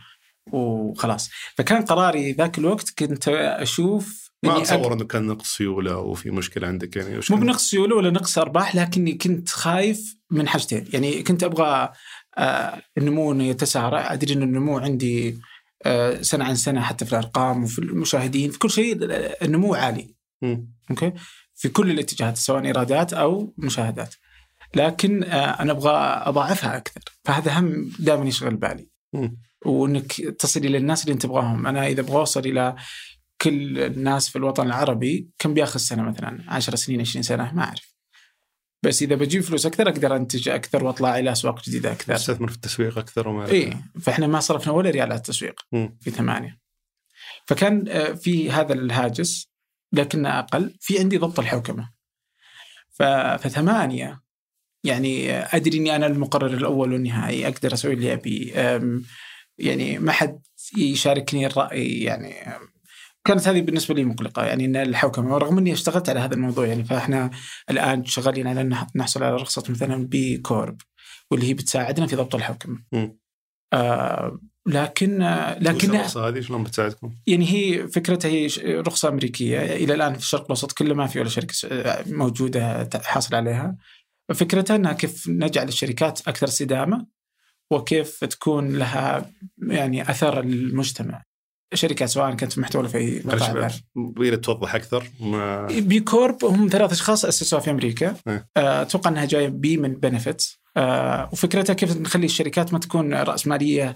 وخلاص. 0.52 1.30
فكان 1.56 1.82
قراري 1.82 2.32
ذاك 2.32 2.58
الوقت 2.58 2.90
كنت 2.98 3.28
أشوف 3.28 4.25
ما 4.42 4.52
إني 4.52 4.62
أتصور 4.62 4.92
إنه 4.92 5.04
كان 5.04 5.26
نقص 5.26 5.56
سيولة 5.56 5.98
وفي 5.98 6.30
مشكلة 6.30 6.68
عندك 6.68 6.96
يعني 6.96 7.20
مو؟ 7.30 7.36
بنقص 7.36 7.70
سيولة 7.70 7.96
ولا 7.96 8.10
نقص 8.10 8.38
أرباح 8.38 8.76
لكني 8.76 9.12
كنت 9.12 9.48
خايف 9.48 10.16
من 10.30 10.48
حاجتين. 10.48 10.84
يعني 10.92 11.22
كنت 11.22 11.44
أبغى 11.44 11.92
آه، 12.38 12.82
النمو 12.98 13.32
إنه 13.32 13.44
يتسارع. 13.44 14.12
أدري 14.12 14.34
ان 14.34 14.42
النمو 14.42 14.78
عندي 14.78 15.38
آه، 15.84 16.22
سنة 16.22 16.44
عن 16.44 16.54
سنة 16.54 16.80
حتى 16.80 17.04
في 17.04 17.12
الأرقام 17.12 17.64
وفي 17.64 17.78
المشاهدين 17.78 18.50
في 18.50 18.58
كل 18.58 18.70
شيء 18.70 18.98
النمو 19.42 19.74
عالي. 19.74 20.14
مم. 20.42 20.72
أوكي؟ 20.90 21.12
في 21.54 21.68
كل 21.68 21.90
الاتجاهات 21.90 22.36
سواء 22.36 22.64
إيرادات 22.64 23.12
أو 23.12 23.54
مشاهدات. 23.58 24.14
لكن 24.74 25.24
آه، 25.24 25.62
أنا 25.62 25.72
أبغى 25.72 25.92
أضاعفها 26.26 26.76
أكثر. 26.76 27.00
فهذا 27.24 27.58
هم 27.58 27.92
دائما 27.98 28.24
يشغل 28.24 28.56
بالي. 28.56 28.90
مم. 29.12 29.38
وإنك 29.66 30.12
تصل 30.12 30.60
إلى 30.60 30.78
الناس 30.78 31.02
اللي 31.02 31.12
أنت 31.12 31.22
تبغاهم. 31.22 31.66
أنا 31.66 31.86
إذا 31.86 32.00
أبغى 32.00 32.16
أوصل 32.16 32.40
إلى 32.40 32.76
كل 33.40 33.78
الناس 33.78 34.28
في 34.28 34.36
الوطن 34.36 34.66
العربي 34.66 35.28
كم 35.38 35.54
بياخذ 35.54 35.80
سنة 35.80 36.02
مثلا؟ 36.02 36.44
10 36.48 36.76
سنين 36.76 37.00
20 37.00 37.22
سنة 37.22 37.52
ما 37.54 37.62
أعرف. 37.64 37.96
بس 38.82 39.02
إذا 39.02 39.14
بجيب 39.14 39.42
فلوس 39.42 39.66
أكثر 39.66 39.88
أقدر 39.88 40.16
أنتج 40.16 40.48
أكثر 40.48 40.84
وأطلع 40.84 41.18
إلى 41.18 41.32
أسواق 41.32 41.62
جديدة 41.64 41.92
أكثر. 41.92 42.14
تستثمر 42.16 42.48
في 42.48 42.54
التسويق 42.54 42.98
أكثر 42.98 43.28
وما 43.28 43.50
إي 43.50 43.76
فإحنا 44.02 44.26
ما 44.26 44.40
صرفنا 44.40 44.72
ولا 44.72 44.90
ريال 44.90 45.02
على 45.02 45.14
التسويق 45.14 45.60
مم. 45.72 45.98
في 46.00 46.10
ثمانية. 46.10 46.58
فكان 47.46 47.88
آه، 47.88 48.12
في 48.12 48.50
هذا 48.50 48.72
الهاجس 48.72 49.48
لكنه 49.92 50.38
أقل. 50.38 50.74
في 50.80 50.98
عندي 50.98 51.18
ضبط 51.18 51.38
الحوكمة. 51.40 51.90
ف- 52.90 53.02
فثمانية 53.42 54.20
يعني 54.84 55.32
أدري 55.32 55.78
إني 55.78 55.96
أنا 55.96 56.06
المقرر 56.06 56.54
الأول 56.54 56.92
والنهائي 56.92 57.48
أقدر 57.48 57.72
أسوي 57.74 57.92
اللي 57.92 58.12
أبي. 58.12 58.52
يعني 59.58 59.98
ما 59.98 60.12
حد 60.12 60.42
يشاركني 60.76 61.46
الرأي 61.46 62.00
يعني 62.02 62.34
كانت 63.26 63.48
هذه 63.48 63.60
بالنسبة 63.60 63.94
لي 63.94 64.04
مقلقة 64.04 64.44
يعني 64.44 64.64
إن 64.64 64.76
الحوكمة 64.76 65.38
رغم 65.38 65.58
إني 65.58 65.72
اشتغلت 65.72 66.08
على 66.08 66.20
هذا 66.20 66.34
الموضوع 66.34 66.66
يعني 66.66 66.84
فإحنا 66.84 67.30
الآن 67.70 68.04
شغالين 68.04 68.46
على 68.46 68.60
أن 68.60 68.76
نحصل 68.96 69.22
على 69.22 69.36
رخصة 69.36 69.62
مثلا 69.68 70.06
بي 70.06 70.36
كورب 70.38 70.80
واللي 71.30 71.46
هي 71.48 71.54
بتساعدنا 71.54 72.06
في 72.06 72.16
ضبط 72.16 72.34
الحوكمة. 72.34 72.78
آه 73.72 74.38
لكن 74.66 75.22
آه 75.22 75.58
لكن 75.58 75.94
الرخصة 75.94 76.28
هذه؟ 76.28 76.40
شلون 76.40 76.64
بتساعدكم؟ 76.64 77.12
يعني 77.26 77.50
هي 77.52 77.88
فكرتها 77.88 78.28
هي 78.28 78.48
رخصة 78.80 79.08
أمريكية. 79.08 79.60
إلى 79.60 79.94
الآن 79.94 80.12
في 80.12 80.18
الشرق 80.18 80.42
الأوسط 80.42 80.72
كله 80.72 80.94
ما 80.94 81.06
في 81.06 81.20
ولا 81.20 81.28
شركة 81.28 81.52
س- 81.52 81.66
موجودة 82.06 82.84
ت- 82.84 83.04
حاصل 83.04 83.34
عليها. 83.34 83.76
فكرتها 84.34 84.76
أنها 84.76 84.92
كيف 84.92 85.28
نجعل 85.28 85.68
الشركات 85.68 86.28
أكثر 86.28 86.46
استدامة 86.48 87.06
وكيف 87.72 88.24
تكون 88.24 88.78
لها 88.78 89.30
يعني 89.62 90.10
أثر 90.10 90.40
المجتمع. 90.40 91.22
شركات 91.74 92.08
سواء 92.08 92.34
كانت 92.34 92.52
في 92.52 92.60
محتوى 92.60 92.88
في 92.88 93.22
معلش 93.24 93.42
مطاعم. 93.42 93.70
يبي 93.96 94.36
توضح 94.36 94.74
أكثر. 94.74 95.10
ما 95.20 95.66
B 95.66 96.00
Corp 96.00 96.44
هم 96.44 96.68
ثلاث 96.72 96.92
أشخاص 96.92 97.24
أسسوها 97.24 97.60
في 97.62 97.70
أمريكا. 97.70 98.16
إيه. 98.28 98.48
آه، 98.56 98.82
أتوقع 98.82 99.10
إنها 99.10 99.24
جاية 99.24 99.48
B 99.48 99.76
من 99.76 99.94
Benefit 99.94 100.44
آه، 100.76 101.28
وفكرتها 101.32 101.74
كيف 101.74 101.96
نخلي 101.96 102.26
الشركات 102.26 102.72
ما 102.72 102.78
تكون 102.78 103.14
راسماليه 103.14 103.94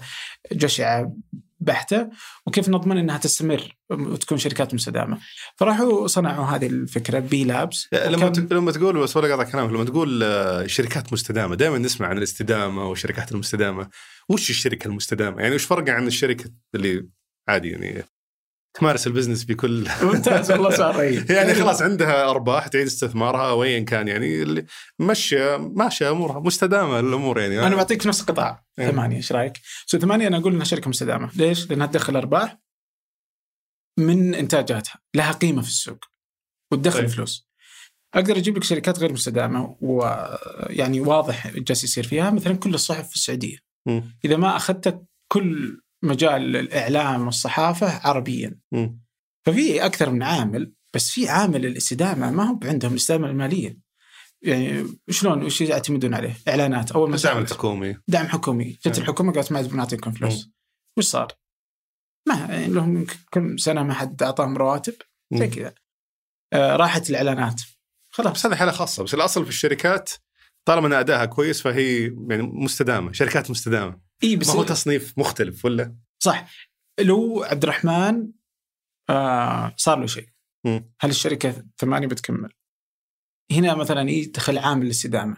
جشعة 0.51 1.13
بحتة 1.59 2.09
وكيف 2.47 2.69
نضمن 2.69 2.97
إنها 2.97 3.17
تستمر 3.17 3.75
وتكون 3.89 4.37
شركات 4.37 4.73
مستدامة. 4.73 5.17
فراحوا 5.55 6.07
صنعوا 6.07 6.45
هذه 6.45 6.67
الفكرة 6.67 7.19
B 7.19 7.43
Labs. 7.43 7.87
لما 7.93 8.29
ت- 8.29 8.53
لما 8.53 8.71
تقول 8.71 8.99
بس 8.99 9.17
ولا 9.17 9.35
قاطع 9.35 9.51
كلامك 9.51 9.73
لما 9.73 9.83
تقول 9.83 10.23
آه، 10.23 10.67
شركات 10.67 11.13
مستدامة 11.13 11.55
دائما 11.55 11.77
نسمع 11.77 12.07
عن 12.07 12.17
الاستدامة 12.17 12.89
والشركات 12.89 13.31
المستدامة. 13.31 13.89
وش 14.29 14.49
الشركة 14.49 14.87
المستدامة؟ 14.87 15.41
يعني 15.41 15.55
وش 15.55 15.63
فرقها 15.63 15.93
عن 15.93 16.07
الشركة 16.07 16.45
اللي 16.75 17.05
عادي 17.49 17.69
يعني 17.69 18.03
تمارس 18.73 19.07
ال 19.07 19.11
business 19.11 19.43
بكل 19.43 19.87
ممتاز 20.03 20.51
والله 20.51 20.91
رهيب 20.91 21.31
يعني 21.31 21.53
خلاص 21.53 21.81
عندها 21.81 22.29
أرباح 22.29 22.67
تعيد 22.67 22.85
استثمارها 22.85 23.63
ايا 23.63 23.79
كان 23.79 24.07
يعني 24.07 24.43
اللي 24.43 24.65
مشي 24.99 25.57
ماشية 25.57 26.11
أمورها 26.11 26.39
مستدامة 26.39 26.99
الأمور 26.99 27.39
يعني 27.39 27.67
أنا 27.67 27.75
بعطيك 27.75 28.01
في 28.01 28.07
نفس 28.07 28.21
القطاع 28.21 28.65
إيه. 28.79 28.91
ثمانية 28.91 29.17
إيش 29.17 29.31
رأيك؟ 29.31 29.53
so 29.85 29.99
ثمانية 29.99 30.27
أنا 30.27 30.37
أقول 30.37 30.53
إنها 30.53 30.65
شركة 30.65 30.89
مستدامة، 30.89 31.31
ليش؟ 31.35 31.69
لأنها 31.69 31.87
تدخل 31.87 32.15
أرباح 32.15 32.57
من 33.99 34.35
إنتاجاتها، 34.35 34.99
لها 35.15 35.31
قيمة 35.31 35.61
في 35.61 35.67
السوق 35.67 36.05
وتدخل 36.71 36.99
طيب. 36.99 37.09
فلوس. 37.09 37.51
أقدر 38.13 38.37
أجيب 38.37 38.57
لك 38.57 38.63
شركات 38.63 38.99
غير 38.99 39.13
مستدامة 39.13 39.77
ويعني 39.81 40.99
واضح 40.99 41.47
جالس 41.47 41.83
يصير 41.83 42.07
فيها 42.07 42.31
مثلا 42.31 42.53
كل 42.53 42.73
الصحف 42.73 43.09
في 43.09 43.15
السعودية. 43.15 43.57
مم. 43.87 44.17
إذا 44.25 44.37
ما 44.37 44.55
اخذت 44.55 45.03
كل 45.31 45.80
مجال 46.03 46.55
الإعلام 46.55 47.25
والصحافة 47.25 48.07
عربيا. 48.07 48.59
مم. 48.71 48.99
ففي 49.45 49.85
أكثر 49.85 50.09
من 50.09 50.23
عامل 50.23 50.73
بس 50.93 51.09
في 51.09 51.29
عامل 51.29 51.65
الاستدامة 51.65 52.31
ما 52.31 52.43
هو 52.43 52.59
عندهم 52.63 52.91
الاستدامة 52.91 53.27
المالية. 53.27 53.77
يعني 54.41 54.87
شلون 55.09 55.43
وش 55.43 55.61
يعتمدون 55.61 56.13
عليه؟ 56.13 56.37
إعلانات 56.47 56.91
أول 56.91 57.09
ما 57.09 57.15
الدعم 57.15 57.33
سويت- 57.33 57.51
الحكومي 57.51 57.97
دعم 58.07 58.27
حكومي 58.27 58.63
جت 58.71 58.87
نعم. 58.87 58.97
الحكومة 59.01 59.33
قالت 59.33 59.51
ما 59.51 59.61
بنعطيكم 59.61 60.11
فلوس 60.11 60.49
وش 60.97 61.05
صار؟ 61.05 61.27
ما 62.27 62.35
يعني 62.35 62.67
لهم 62.67 63.05
كل 63.33 63.59
سنة 63.59 63.83
ما 63.83 63.93
حد 63.93 64.23
أعطاهم 64.23 64.57
رواتب 64.57 64.93
زي 65.33 65.45
مم. 65.45 65.51
كذا 65.51 65.73
آه 66.53 66.75
راحت 66.75 67.09
الإعلانات 67.09 67.61
خلاص 68.13 68.33
بس 68.33 68.45
هذه 68.45 68.55
حالة 68.55 68.71
خاصة 68.71 69.03
بس 69.03 69.13
الأصل 69.13 69.43
في 69.43 69.49
الشركات 69.49 70.11
طالما 70.65 70.87
إن 70.87 70.93
ادائها 70.93 71.25
كويس 71.25 71.61
فهي 71.61 72.01
يعني 72.29 72.43
مستدامة 72.43 73.11
شركات 73.11 73.51
مستدامة 73.51 73.99
اي 74.23 74.35
بس 74.35 74.49
ما 74.49 74.55
هو 74.55 74.63
تصنيف 74.63 75.13
مختلف 75.17 75.65
ولا 75.65 75.95
صح 76.19 76.47
لو 76.99 77.43
عبد 77.43 77.63
الرحمن 77.63 78.27
آه 79.09 79.73
صار 79.77 79.99
له 79.99 80.05
شيء. 80.05 80.29
هل 80.99 81.09
الشركة 81.09 81.65
ثمانية 81.77 82.07
بتكمل؟ 82.07 82.49
هنا 83.51 83.75
مثلا 83.75 84.09
يدخل 84.09 84.57
عامل 84.57 84.85
الاستدامه. 84.85 85.37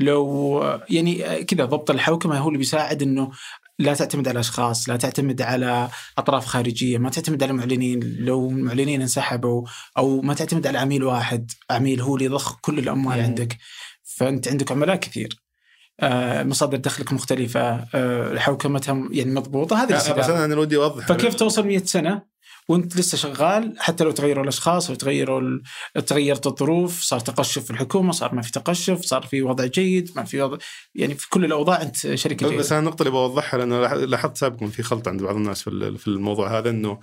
لو 0.00 0.62
يعني 0.90 1.44
كذا 1.44 1.64
ضبط 1.64 1.90
الحوكمة 1.90 2.38
هو 2.38 2.48
اللي 2.48 2.58
بيساعد 2.58 3.02
إنه 3.02 3.30
لا 3.78 3.94
تعتمد 3.94 4.28
على 4.28 4.40
أشخاص، 4.40 4.88
لا 4.88 4.96
تعتمد 4.96 5.42
على 5.42 5.90
أطراف 6.18 6.46
خارجية، 6.46 6.98
ما 6.98 7.10
تعتمد 7.10 7.42
على 7.42 7.52
معلنين، 7.52 8.00
لو 8.24 8.50
المعلنين 8.50 9.00
انسحبوا 9.00 9.66
أو 9.96 10.20
ما 10.20 10.34
تعتمد 10.34 10.66
على 10.66 10.78
عميل 10.78 11.04
واحد، 11.04 11.50
عميل 11.70 12.00
هو 12.00 12.14
اللي 12.14 12.24
يضخ 12.24 12.60
كل 12.60 12.78
الأموال 12.78 13.18
مم. 13.18 13.24
عندك. 13.24 13.58
فأنت 14.02 14.48
عندك 14.48 14.72
عملاء 14.72 14.96
كثير. 14.96 15.47
آه، 16.00 16.42
مصادر 16.42 16.76
دخلك 16.76 17.12
مختلفة، 17.12 17.84
آه، 17.94 18.38
حوكمتها 18.38 19.08
يعني 19.10 19.30
مضبوطة، 19.34 19.82
هذه 19.82 19.90
لا، 19.90 20.12
بس. 20.12 20.28
أنا 20.28 20.56
ودي 20.56 20.76
أوضح 20.76 21.06
فكيف 21.06 21.34
توصل 21.34 21.66
100 21.66 21.78
سنة 21.84 22.38
وأنت 22.68 22.96
لسه 22.96 23.18
شغال 23.18 23.74
حتى 23.78 24.04
لو 24.04 24.10
تغيروا 24.10 24.42
الأشخاص 24.42 24.90
أو 24.90 24.96
تغيروا 24.96 25.40
ال- 25.40 25.62
تغيرت 26.06 26.46
الظروف 26.46 27.00
صار 27.02 27.20
تقشف 27.20 27.64
في 27.64 27.70
الحكومة 27.70 28.12
صار 28.12 28.34
ما 28.34 28.42
في 28.42 28.52
تقشف 28.52 29.00
صار 29.00 29.22
في 29.22 29.42
وضع 29.42 29.64
جيد 29.66 30.10
ما 30.16 30.24
في 30.24 30.42
وضع 30.42 30.56
يعني 30.94 31.14
في 31.14 31.28
كل 31.28 31.44
الأوضاع 31.44 31.82
أنت 31.82 31.96
شركة 32.14 32.46
بس 32.46 32.52
جيدة 32.52 32.68
أنا 32.70 32.78
النقطة 32.78 33.02
اللي 33.02 33.10
بوضحها 33.10 33.58
لأنه 33.58 33.80
لاح- 33.80 33.92
لاحظت 33.92 34.36
سابقا 34.36 34.66
في 34.66 34.82
خلط 34.82 35.08
عند 35.08 35.22
بعض 35.22 35.34
الناس 35.36 35.62
في 35.62 35.70
ال- 35.70 35.98
في 35.98 36.08
الموضوع 36.08 36.58
هذا 36.58 36.70
إنه 36.70 36.98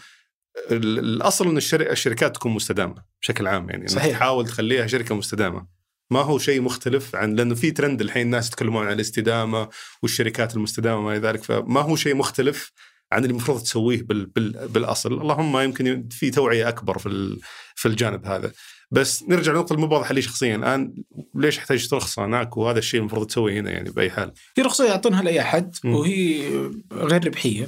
ال- 0.71 0.99
الأصل 0.99 1.47
ان 1.47 1.57
الشر- 1.57 1.91
الشركات 1.91 2.35
تكون 2.35 2.51
مستدامة 2.51 2.95
بشكل 3.21 3.47
عام 3.47 3.69
يعني 3.69 3.87
صحيح. 3.87 4.03
صحيح. 4.03 4.17
تحاول 4.17 4.47
تخليها 4.47 4.87
شركة 4.87 5.15
مستدامة 5.15 5.74
ما 6.11 6.19
هو 6.19 6.37
شيء 6.39 6.61
مختلف 6.61 7.15
عن 7.15 7.35
لأنه 7.35 7.55
في 7.55 7.71
ترند 7.71 8.01
الحين 8.01 8.21
الناس 8.25 8.47
يتكلمون 8.47 8.87
عن 8.87 8.93
الاستدامة 8.93 9.69
والشركات 10.03 10.55
المستدامة 10.55 10.99
وما 10.99 11.11
إلى 11.17 11.27
ذلك 11.27 11.43
فما 11.43 11.81
هو 11.81 11.95
شيء 11.95 12.15
مختلف 12.15 12.71
عن 13.11 13.21
اللي 13.23 13.31
المفروض 13.31 13.61
تسويه 13.61 14.01
بال 14.03 14.25
بال 14.25 14.67
بالأصل. 14.67 15.13
اللهم 15.21 15.57
يمكن 15.57 16.07
في 16.11 16.29
توعية 16.31 16.69
أكبر 16.69 16.97
في 16.97 17.37
في 17.75 17.87
الجانب 17.87 18.25
هذا. 18.25 18.51
بس 18.91 19.23
نرجع 19.23 19.51
لنقطة 19.51 19.73
المواضحه 19.73 20.13
لي 20.13 20.21
شخصيا. 20.21 20.55
الآن 20.55 20.93
ليش 21.35 21.57
أحتاج 21.57 21.93
رخصه 21.93 22.25
هناك 22.25 22.57
وهذا 22.57 22.79
الشيء 22.79 22.99
المفروض 22.99 23.27
تسويه 23.27 23.59
هنا 23.59 23.71
يعني 23.71 23.89
بأي 23.89 24.09
حال. 24.11 24.31
في 24.55 24.61
رخصة 24.61 24.85
يعطونها 24.85 25.23
لأي 25.23 25.41
أحد. 25.41 25.75
وهي 25.85 26.49
غير 26.93 27.27
ربحية 27.27 27.67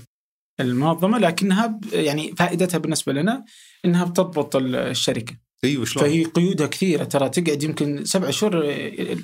المنظمة 0.59 1.17
لكنها 1.17 1.79
يعني 1.93 2.35
فائدتها 2.37 2.77
بالنسبة 2.77 3.13
لنا 3.13 3.45
إنها 3.85 4.05
بتضبط 4.05 4.55
ال- 4.55 4.75
الشركة. 4.75 5.46
أيوه 5.63 5.85
شلون 5.85 6.05
فهي 6.05 6.23
قيودها 6.23 6.67
كثيرة 6.67 7.03
ترى 7.03 7.29
تقعد 7.29 7.63
يمكن 7.63 8.05
سبع 8.05 8.29
شهور 8.29 8.65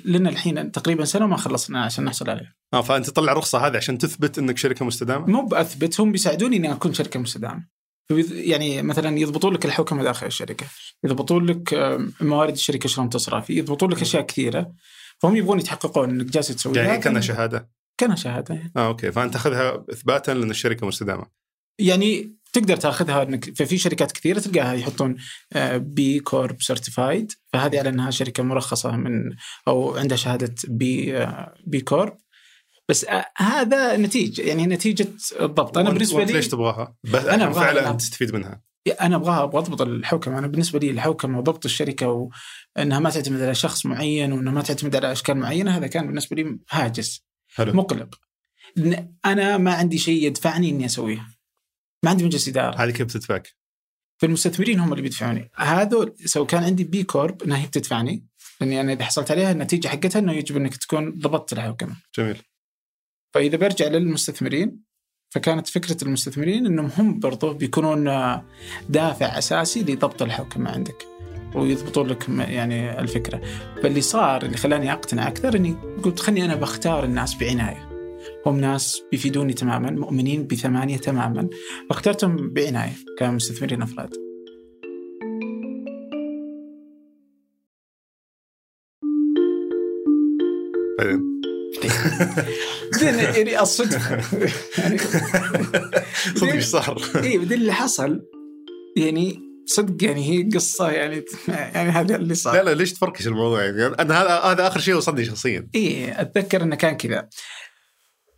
لنا 0.04 0.30
الحين 0.30 0.72
تقريبا 0.72 1.04
سنة 1.04 1.24
وما 1.24 1.36
خلصنا 1.36 1.84
عشان 1.84 2.04
نحصل 2.04 2.30
عليها. 2.30 2.54
آه 2.74 2.82
فأنت 2.82 3.06
تطلع 3.06 3.32
رخصة 3.32 3.66
هذه 3.66 3.76
عشان 3.76 3.98
تثبت 3.98 4.38
إنك 4.38 4.58
شركة 4.58 4.84
مستدامة؟ 4.84 5.26
مو 5.26 5.46
بأثبت 5.46 6.00
هم 6.00 6.12
بيساعدوني 6.12 6.56
إني 6.56 6.72
أكون 6.72 6.94
شركة 6.94 7.20
مستدامة. 7.20 7.66
يعني 8.30 8.82
مثلا 8.82 9.18
يضبطون 9.18 9.54
لك 9.54 9.64
الحوكمه 9.64 10.02
داخل 10.02 10.26
الشركة 10.26 10.66
يضبطون 11.04 11.46
لك 11.46 11.74
موارد 12.20 12.52
الشركة 12.52 12.88
شلون 12.88 13.10
تصرف 13.10 13.50
يضبطون 13.50 13.90
لك 13.90 14.02
أشياء 14.02 14.22
كثيرة. 14.22 14.72
فهم 15.18 15.36
يبغون 15.36 15.58
يتحققون 15.58 16.10
إنك 16.10 16.26
جالس 16.26 16.48
تسوي 16.48 16.76
يعني. 16.76 16.98
كأنها 16.98 17.20
شهادة؟ 17.20 17.70
كأنها 17.98 18.16
شهادة. 18.16 18.72
آه 18.76 18.86
okay. 18.86 19.12
فأنت 19.12 19.32
تاخذها 19.32 19.84
اثباتا 19.92 20.30
لأن 20.30 20.50
الشركة 20.50 20.86
مستدامة. 20.86 21.26
يعني 21.78 22.36
تقدر 22.54 22.76
تاخذها 22.76 23.22
إنك 23.22 23.58
ففي 23.58 23.78
شركات 23.78 24.12
كثيرة 24.12 24.38
تلقاها 24.38 24.74
يحطون 24.74 25.16
B 25.74 26.20
Corp 26.20 26.62
certified 26.62 27.32
فهذه 27.52 27.78
على 27.78 27.88
إنها 27.88 28.10
شركة 28.10 28.42
مرخصة 28.42 28.96
من 28.96 29.36
أو 29.68 29.96
عندها 29.96 30.16
شهادة 30.16 30.54
B 30.68 31.26
B 31.66 31.80
Corp 31.80 32.16
بس 32.88 33.04
آه، 33.04 33.26
هذا 33.36 33.96
نتيجة 33.96 34.42
يعني 34.42 34.66
نتيجة 34.66 35.08
الضبط. 35.40 35.78
أنا 35.78 35.90
بالنسبة 35.90 36.24
لي 36.24 36.32
ليش 36.32 36.48
تبغاها؟ 36.48 36.94
بس 37.04 37.24
أنا 37.24 37.34
أنا 37.34 37.44
أبغاها 37.44 37.64
فعلا 37.64 37.80
ألعب. 37.80 37.96
تستفيد 37.96 38.34
منها. 38.34 38.62
أنا 39.00 39.16
أبغاها 39.16 39.44
أبغى 39.44 39.58
اضبط 39.58 39.82
الحوكمة. 39.82 40.38
أنا 40.38 40.46
بالنسبة 40.46 40.78
لي 40.78 40.90
الحوكمة 40.90 41.38
وضبط 41.38 41.64
الشركة 41.64 42.30
وانها 42.76 42.98
ما 42.98 43.10
تعتمد 43.10 43.40
على 43.40 43.54
شخص 43.54 43.86
معين 43.86 44.32
وإنها 44.32 44.52
ما 44.52 44.62
تعتمد 44.62 44.96
على 44.96 45.12
أشكال 45.12 45.36
معينة 45.36 45.76
هذا 45.76 45.86
كان 45.86 46.06
بالنسبة 46.06 46.36
لي 46.36 46.58
هاجس 46.70 47.24
حلو. 47.54 47.72
مقلق. 47.72 48.14
أنا 49.24 49.58
ما 49.58 49.74
عندي 49.74 49.98
شيء 49.98 50.26
يدفعني 50.26 50.70
إني 50.70 50.86
أسويها. 50.86 51.33
ما 52.04 52.10
عندي 52.10 52.24
مجلس 52.24 52.48
إدارة. 52.48 52.84
هذه 52.84 52.90
كيف 52.90 53.12
تدفعك؟ 53.12 53.54
فالمستثمرين 54.22 54.80
هم 54.80 54.92
اللي 54.92 55.02
بيدفعوني. 55.02 55.50
هذول 55.54 56.14
so 56.24 56.46
كان 56.46 56.64
عندي 56.64 56.84
B 56.84 57.02
Corp 57.02 57.42
إنها 57.42 57.58
هي 57.58 57.66
بتدفعني 57.66 58.26
لأني 58.60 58.80
أنا 58.80 58.92
إذا 58.92 59.04
حصلت 59.04 59.30
عليها 59.30 59.52
النتيجة 59.52 59.88
حقتها 59.88 60.18
إنه 60.18 60.32
يجب 60.32 60.56
إنك 60.56 60.76
تكون 60.76 61.18
ضبطت 61.18 61.52
الحوكمه 61.52 61.96
جميل. 62.18 62.42
فإذا 63.34 63.56
برجع 63.56 63.88
للمستثمرين 63.88 64.80
فكانت 65.30 65.68
فكرة 65.68 66.04
المستثمرين 66.04 66.66
إنهم 66.66 66.90
هم 66.98 67.18
برضو 67.18 67.54
بيكونون 67.54 68.04
دافع 68.88 69.38
أساسي 69.38 69.82
لضبط 69.82 70.22
الحوكمه 70.22 70.70
عندك 70.70 71.06
ويضبطون 71.54 72.06
لك 72.06 72.28
يعني 72.28 73.00
الفكرة. 73.00 73.42
فاللي 73.82 74.00
صار 74.00 74.42
اللي 74.42 74.56
خلاني 74.56 74.92
أقتنع 74.92 75.28
أكثر 75.28 75.56
إني 75.56 75.72
قلت 76.02 76.20
خلني 76.20 76.44
أنا 76.44 76.54
بختار 76.54 77.04
الناس 77.04 77.34
بعناية. 77.34 77.93
هم 78.46 78.60
ناس 78.60 79.02
بيفيدوني 79.10 79.52
تماما 79.52 79.90
مؤمنين 79.90 80.46
بثمانية 80.46 80.96
تماما. 80.96 81.48
فاخترتهم 81.90 82.52
بعناية 82.52 82.92
كمستثمرين 83.18 83.82
أفراد. 83.82 84.14
بعدين 92.92 93.16
بعدين 93.16 93.18
يعني 93.18 93.60
الصدفه 93.60 94.38
يعني 94.78 94.98
صدق 96.38 96.52
إيش 96.52 96.64
صار؟ 96.64 97.02
اي 97.16 97.38
بعدين 97.38 97.58
اللي 97.58 97.72
حصل 97.72 98.22
يعني 98.96 99.40
صدق 99.66 100.04
يعني 100.04 100.30
هي 100.30 100.48
قصة 100.54 100.90
يعني 100.90 101.24
يعني 101.48 101.90
هذا 101.90 102.16
اللي 102.16 102.34
صار. 102.34 102.54
لا 102.54 102.62
لا 102.62 102.74
ليش 102.74 102.92
تفركش 102.92 103.26
الموضوع؟ 103.26 103.64
يعني 103.64 103.86
أنا 103.86 104.22
هذا 104.22 104.28
هذا 104.28 104.66
آخر 104.66 104.80
شيء 104.80 104.94
وصلني 104.94 105.24
شخصيا. 105.24 105.68
اي 105.74 106.20
أتذكر 106.20 106.62
إنه 106.62 106.76
كان 106.76 106.96
كذا. 106.96 107.28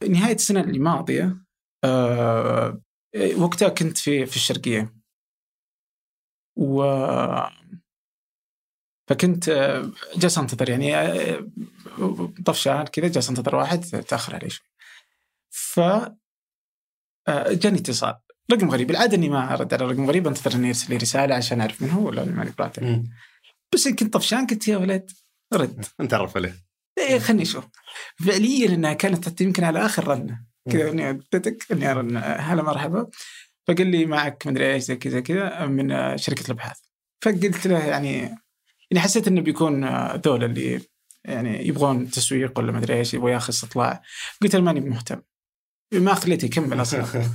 نهاية 0.09 0.35
السنة 0.35 0.61
الماضيه 0.61 1.37
آه 1.85 2.81
وقتها 3.37 3.69
كنت 3.69 3.99
في 3.99 4.27
في 4.27 4.37
الشرقية. 4.37 4.97
و 6.57 6.83
فكنت 9.09 9.49
آه، 9.49 9.93
جالس 10.17 10.39
أنتظر 10.39 10.71
يعني 10.71 10.97
آه، 10.97 11.51
طفشان 12.47 12.85
كذا 12.85 13.09
جالس 13.09 13.29
أنتظر 13.29 13.57
واحد 13.57 13.81
تأخر 13.81 14.35
علي 14.35 14.51
شوي. 14.51 14.67
ف 15.51 15.81
جاني 17.51 17.79
اتصال. 17.79 18.15
رقم 18.53 18.71
غريب 18.71 18.91
العادة 18.91 19.17
إني 19.17 19.29
ما 19.29 19.55
أرد 19.55 19.75
على 19.75 19.85
رقم 19.85 20.07
غريب 20.07 20.27
أنتظر 20.27 20.55
إنه 20.55 20.69
يرسل 20.69 20.91
لي 20.91 20.97
رسالة 20.97 21.35
عشان 21.35 21.61
أعرف 21.61 21.83
من 21.83 21.91
هو 21.91 22.07
ولا 22.07 22.25
ماني 22.25 22.51
براته 22.59 23.05
بس 23.75 23.89
كنت 23.89 24.15
طفشان 24.15 24.47
قلت 24.47 24.69
يا 24.69 24.77
ولد 24.77 25.11
رد. 25.55 25.85
نتعرف 26.01 26.37
عليه. 26.37 26.49
إيه 26.49 26.66
خليني 27.19 27.43
أشوف. 27.43 27.65
فعليا 28.27 28.69
إنها 28.69 28.93
كانت 28.93 29.27
حتى 29.27 29.45
يمكن 29.45 29.65
على 29.65 29.87
آخر 29.87 30.09
رنة. 30.09 30.41
كذا 30.71 30.91
اني 30.91 31.11
ادتك 31.11 31.67
اني 31.73 31.91
ارن 31.91 32.17
هلا 32.17 32.63
مرحبا. 32.63 33.07
فقال 33.67 33.87
لي 33.87 34.07
معك 34.07 34.47
مدري 34.47 34.73
إيش 34.75 34.83
زي 34.83 34.97
كذا 34.97 35.21
كذا 35.21 35.67
من 35.67 36.19
شركة 36.19 36.45
الأبحاث. 36.47 36.79
فقلت 37.23 37.67
له 37.67 37.79
يعني 37.79 38.19
يعني 38.91 39.01
حسيت 39.05 39.29
إنه 39.29 39.41
بيكون 39.41 39.85
ذول 40.17 40.45
اللي 40.45 40.81
يعني 41.25 41.69
يبغون 41.69 42.11
تسويق 42.11 42.59
ولا 42.59 42.73
مدري 42.73 42.95
إيش 42.95 43.15
يبغى 43.15 43.33
ياخذ 43.33 43.49
استطلاع 43.49 44.03
قلت 44.43 44.57
له 44.57 44.63
ماني 44.63 44.81
مهتم. 44.81 45.21
ما 45.93 46.15
خليته 46.15 46.47
يكمل 46.47 46.83
أصلا. 46.83 47.05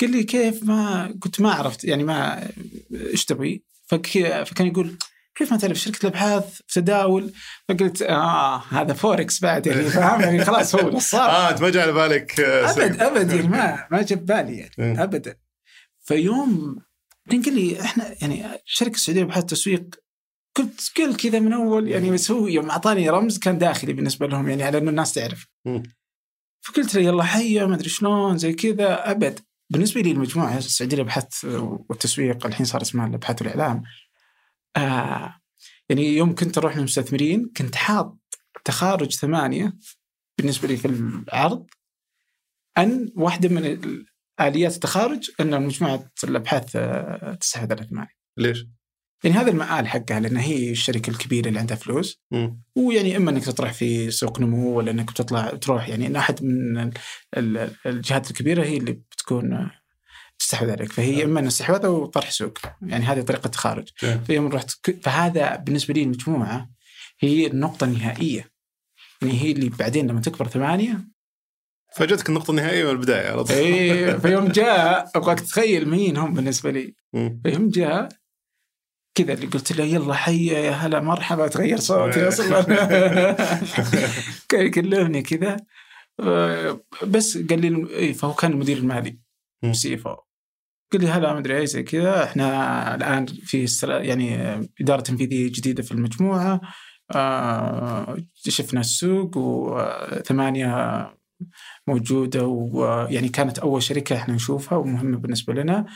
قال 0.00 0.10
لي 0.10 0.24
كيف؟ 0.24 0.62
ما 0.64 1.06
قلت 1.20 1.40
ما 1.40 1.52
عرفت 1.52 1.84
يعني 1.84 2.04
ما 2.04 2.48
إيش 2.94 3.24
تبغي؟ 3.24 3.62
فك- 3.86 4.42
فكان 4.46 4.66
يقول 4.66 4.98
كيف 5.34 5.52
ما 5.52 5.58
تعرف 5.58 5.78
شركة 5.78 6.02
الأبحاث 6.02 6.60
تداول؟ 6.74 7.32
فقلت 7.68 8.02
آه 8.02 8.62
هذا 8.68 8.92
فوركس 8.92 9.40
بعد 9.40 9.66
يعني 9.66 9.82
فاهم؟ 9.82 10.20
يعني 10.20 10.44
خلاص 10.44 10.74
هو 10.74 10.90
نصاب 10.90 11.30
آه 11.30 11.50
أنت 11.50 11.62
ما 11.62 11.70
جاء 11.70 11.82
على 11.82 11.92
بالك 11.92 12.40
آه، 12.40 12.70
أبد. 12.70 13.02
أبد 13.02 13.32
يعني 13.32 13.48
ما 13.48 13.86
ما 13.90 14.02
جاب 14.08 14.26
بالي 14.26 14.56
يعني 14.56 14.72
إيه. 14.78 15.02
أبدا. 15.02 15.36
فيوم 16.00 16.76
قال 17.30 17.54
لي 17.54 17.80
إحنا 17.80 18.14
يعني 18.22 18.46
الشركة 18.66 18.94
السعودية 18.94 19.22
لأبحاث 19.22 19.42
التسويق 19.42 19.94
كنت 20.56 20.80
قل 20.96 21.16
كذا 21.16 21.40
من 21.40 21.52
أول 21.52 21.88
يعني 21.88 22.10
بس 22.10 22.30
هو 22.30 22.46
يوم 22.46 22.70
أعطاني 22.70 23.10
رمز 23.10 23.38
كان 23.38 23.58
داخلي 23.58 23.92
بالنسبة 23.92 24.26
لهم 24.26 24.48
يعني 24.48 24.62
على 24.62 24.78
إنه 24.78 24.90
الناس 24.90 25.14
تعرف. 25.14 25.46
فقلت 26.62 26.94
له 26.94 27.02
يلا 27.02 27.22
حيا 27.22 27.66
ما 27.66 27.74
أدري 27.74 27.88
شلون 27.88 28.38
زي 28.38 28.52
كذا. 28.52 29.10
أبد. 29.10 29.40
بالنسبة 29.70 30.00
لي 30.00 30.10
المجموعة 30.10 30.58
السعودية 30.58 30.96
للابحاث 30.96 31.44
والتسويق 31.88 32.46
الحين 32.46 32.66
صار 32.66 32.82
اسمها 32.82 33.06
الأبحاث 33.06 33.42
والإعلام. 33.42 33.82
آه 34.76 35.38
يعني 35.88 36.02
يوم 36.16 36.34
كنت 36.34 36.58
أروح 36.58 36.76
للمستثمرين 36.76 37.52
كنت 37.56 37.74
حاط 37.74 38.18
تخارج 38.64 39.12
ثمانية 39.12 39.76
بالنسبة 40.38 40.68
لي 40.68 40.76
في 40.76 40.88
العرض 40.88 41.66
أن 42.78 43.12
واحدة 43.16 43.48
من 43.48 43.64
آليات 44.40 44.74
التخارج 44.74 45.30
أن 45.40 45.62
مجموعه 45.62 46.10
الأبحاث 46.24 46.76
آه، 46.76 47.34
تستحوذ 47.34 47.72
على 47.72 47.84
ثمانيه 47.86 48.10
ليش؟ 48.38 48.66
يعني 49.24 49.36
هذا 49.36 49.50
المآل 49.50 49.86
حقها 49.88 50.20
لأن 50.20 50.36
هي 50.36 50.70
الشركة 50.70 51.10
الكبيرة 51.10 51.48
اللي 51.48 51.58
عندها 51.58 51.76
فلوس 51.76 52.20
مم. 52.30 52.62
ويعني 52.76 53.16
إما 53.16 53.30
إنك 53.30 53.44
تطرح 53.44 53.72
في 53.72 54.10
سوق 54.10 54.40
نمو 54.40 54.74
ولا 54.78 54.90
إنك 54.90 55.10
بتطلع 55.10 55.50
تروح 55.50 55.88
يعني 55.88 56.06
ان 56.06 56.16
أحد 56.16 56.44
من 56.44 56.78
ال- 56.78 56.92
ال- 57.36 57.76
الجهات 57.86 58.30
الكبيرة 58.30 58.64
هي 58.64 58.76
اللي 58.76 58.92
بتكون 58.92 59.70
تستحوذ 60.42 60.70
عليك. 60.70 60.92
فهي 60.92 61.24
إما 61.24 61.46
استحواذ 61.46 61.84
أو 61.84 62.06
طرح 62.06 62.30
سوق. 62.30 62.58
يعني 62.82 63.04
هذه 63.04 63.20
طريقة 63.20 63.48
تخارج 63.48 63.88
نعم. 64.02 64.24
فيوم 64.24 64.48
رحت 64.48 64.70
فهذا 65.02 65.56
بالنسبة 65.56 65.94
لي 65.94 66.02
المجموعة 66.02 66.70
هي 67.20 67.46
النقطة 67.46 67.84
النهائية. 67.84 68.52
يعني 69.22 69.42
هي 69.42 69.52
اللي 69.52 69.68
بعدين 69.68 70.06
لما 70.06 70.20
تكبر 70.20 70.48
ثمانية 70.48 71.12
فاجتك 71.96 72.28
النقطة 72.28 72.50
النهائية 72.50 72.84
من 72.84 72.90
البدايه 72.90 73.30
على 73.30 73.44
طول. 73.44 73.56
إيه 73.56 74.12
فيوم 74.24 74.48
جاء 74.48 75.10
أبغاك 75.14 75.40
تتخيل 75.40 75.88
مين 75.88 76.16
هم 76.16 76.34
بالنسبة 76.34 76.70
لي. 76.70 76.94
فيوم 77.44 77.70
جاء 77.70 78.08
كذا 79.14 79.32
اللي 79.32 79.46
قلت 79.46 79.72
له 79.72 79.84
يلا 79.84 80.14
حيا 80.14 80.58
يا 80.58 80.70
هلا 80.70 81.00
مرحبا 81.00 81.48
تغير 81.48 81.78
صوتي 81.78 82.28
أصلا. 82.28 82.62
كان 84.48 84.66
يكلمني 84.66 85.22
كذا. 85.22 85.56
آه، 86.20 86.80
بس 87.06 87.38
قال 87.38 87.60
لي 87.60 87.88
إيه 87.90 88.12
فهو 88.12 88.34
كان 88.34 88.52
المدير 88.52 88.76
المالي. 88.76 89.18
CFO 89.72 90.08
قال 90.92 91.00
لي 91.00 91.08
هلا 91.08 91.32
ما 91.32 91.38
أدري 91.38 91.58
إيش 91.58 91.70
زي 91.70 91.82
كذا. 91.82 92.24
إحنا 92.24 92.94
الآن 92.94 93.26
في 93.26 93.66
يعني 93.82 94.36
آه، 94.36 94.68
إدارة 94.80 95.00
تنفيذية 95.00 95.52
جديدة 95.52 95.82
في 95.82 95.92
المجموعة. 95.92 96.60
آه، 97.14 98.16
شفنا 98.34 98.80
السوق 98.80 99.36
وثمانيه 99.36 101.14
موجودة 101.86 102.46
ويعني 102.46 103.28
كانت 103.28 103.58
أول 103.58 103.82
شركة 103.82 104.16
إحنا 104.16 104.34
نشوفها 104.34 104.78
ومهمة 104.78 105.18
بالنسبة 105.18 105.54
لنا. 105.54 105.86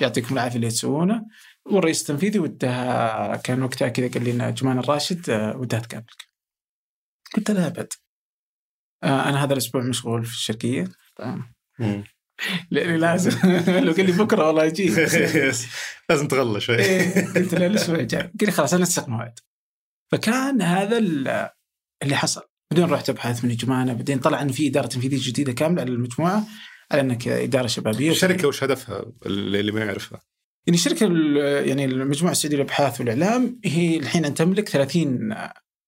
يعطيكم 0.00 0.34
العافية 0.34 0.56
اللي 0.56 0.68
تسوونه. 0.68 1.22
والرئيس 1.66 2.00
التنفيذي 2.00 2.38
ودها 2.38 3.36
كان 3.36 3.62
وقتها 3.62 3.88
كذا 3.88 4.08
قال 4.08 4.24
لنا 4.24 4.50
جمان 4.50 4.78
الراشد 4.78 5.30
آه، 5.30 5.56
ودها 5.56 5.80
تقابلك. 5.80 6.28
قلت 7.36 7.50
له 7.50 7.66
أبد. 7.66 7.92
آه، 9.02 9.28
أنا 9.28 9.44
هذا 9.44 9.52
الأسبوع 9.52 9.82
مشغول 9.82 10.24
في 10.24 10.32
الشركية. 10.32 10.84
آه، 11.20 11.50
مم. 11.78 12.04
لاني 12.70 12.96
لازم 12.98 13.30
لو 13.68 13.92
قال 13.92 14.06
لي 14.06 14.12
بكرة 14.12 14.46
والله 14.46 14.66
أجي. 14.66 14.88
لازم 16.10 16.28
تغلى 16.28 16.60
شوي. 16.60 16.78
إيه، 16.78 17.26
قلت 17.34 17.54
له 17.54 17.66
الأسبوع 17.66 17.98
الجاي 17.98 18.20
قال 18.22 18.32
لي 18.42 18.50
خلاص 18.50 18.74
أنا 18.74 18.82
نسق 18.82 19.08
موعد 19.08 19.38
فكان 20.12 20.62
هذا 20.62 20.98
ال- 20.98 21.48
اللي 22.02 22.16
حصل. 22.16 22.42
بعدين 22.72 22.90
رحت 22.90 23.10
ابحث 23.10 23.44
عن 23.44 23.56
جمانه 23.56 23.92
بعدين 23.92 24.18
طلع 24.18 24.42
إن 24.42 24.48
في 24.52 24.68
إدارة 24.68 24.86
تنفيذية 24.86 25.18
جديدة 25.30 25.52
كاملة 25.52 25.82
على 25.82 25.90
المجموعه 25.90 26.46
على 26.92 27.00
إنك 27.00 27.28
إدارة 27.28 27.66
شبابية. 27.66 28.10
الشركة 28.10 28.48
وش 28.48 28.64
هدفها؟ 28.64 29.04
اللي 29.26 29.72
ما 29.72 29.80
يعرفها؟ 29.80 30.20
يعني 30.66 30.78
الشركة 30.78 31.06
ال- 31.06 31.68
يعني 31.68 31.84
المجموعة 31.84 32.32
السعودية 32.32 32.56
للأبحاث 32.56 33.00
والإعلام 33.00 33.60
هي 33.64 33.96
الحين 33.96 34.24
ان 34.24 34.34
تملك 34.34 34.68
30 34.68 35.32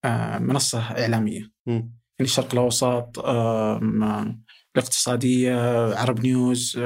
آه، 0.05 0.39
منصة 0.39 0.81
إعلامية. 0.81 1.41
مم. 1.67 1.75
يعني 1.75 2.31
الشرق 2.31 2.49
الأوسط 2.53 3.19
آم، 3.19 4.43
الاقتصادية 4.79 5.57
عرب 5.95 6.21
نيوز 6.21 6.81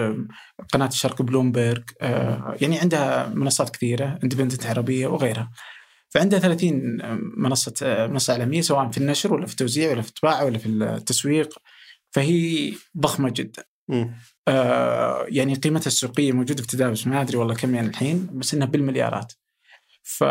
قناة 0.73 0.87
الشرق 0.87 1.23
بلومبرج 1.23 1.83
آه، 2.01 2.57
يعني 2.61 2.79
عندها 2.79 3.29
منصات 3.29 3.71
كثيرة 3.71 4.19
اندبندنت 4.25 4.67
عربية 4.67 5.07
وغيرها. 5.07 5.51
فعندها 6.09 6.39
30 6.39 6.99
منصة 7.37 7.75
آه، 7.83 8.07
منصة 8.07 8.33
إعلامية 8.33 8.61
سواء 8.61 8.91
في 8.91 8.99
النشر 8.99 9.35
ولا 9.35 9.47
في 9.47 9.53
التوزيع 9.53 9.91
ولا 9.91 10.03
في 10.03 10.09
الطباعة 10.09 10.45
ولا 10.45 10.59
في 10.59 10.69
التسويق. 10.69 11.59
فهي 12.11 12.73
ضخمة 12.99 13.31
جدا. 13.31 13.65
آه، 14.49 15.27
يعني 15.29 15.55
قيمتها 15.55 15.87
السوقية 15.87 16.33
موجودة 16.33 16.63
في 16.63 16.69
تداوس 16.69 17.07
ما 17.07 17.21
أدري 17.21 17.37
والله 17.37 17.55
كم 17.55 17.75
يعني 17.75 17.89
الحين 17.89 18.29
بس 18.33 18.55
إنها 18.55 18.67
بالمليارات. 18.67 19.33
ف... 20.03 20.25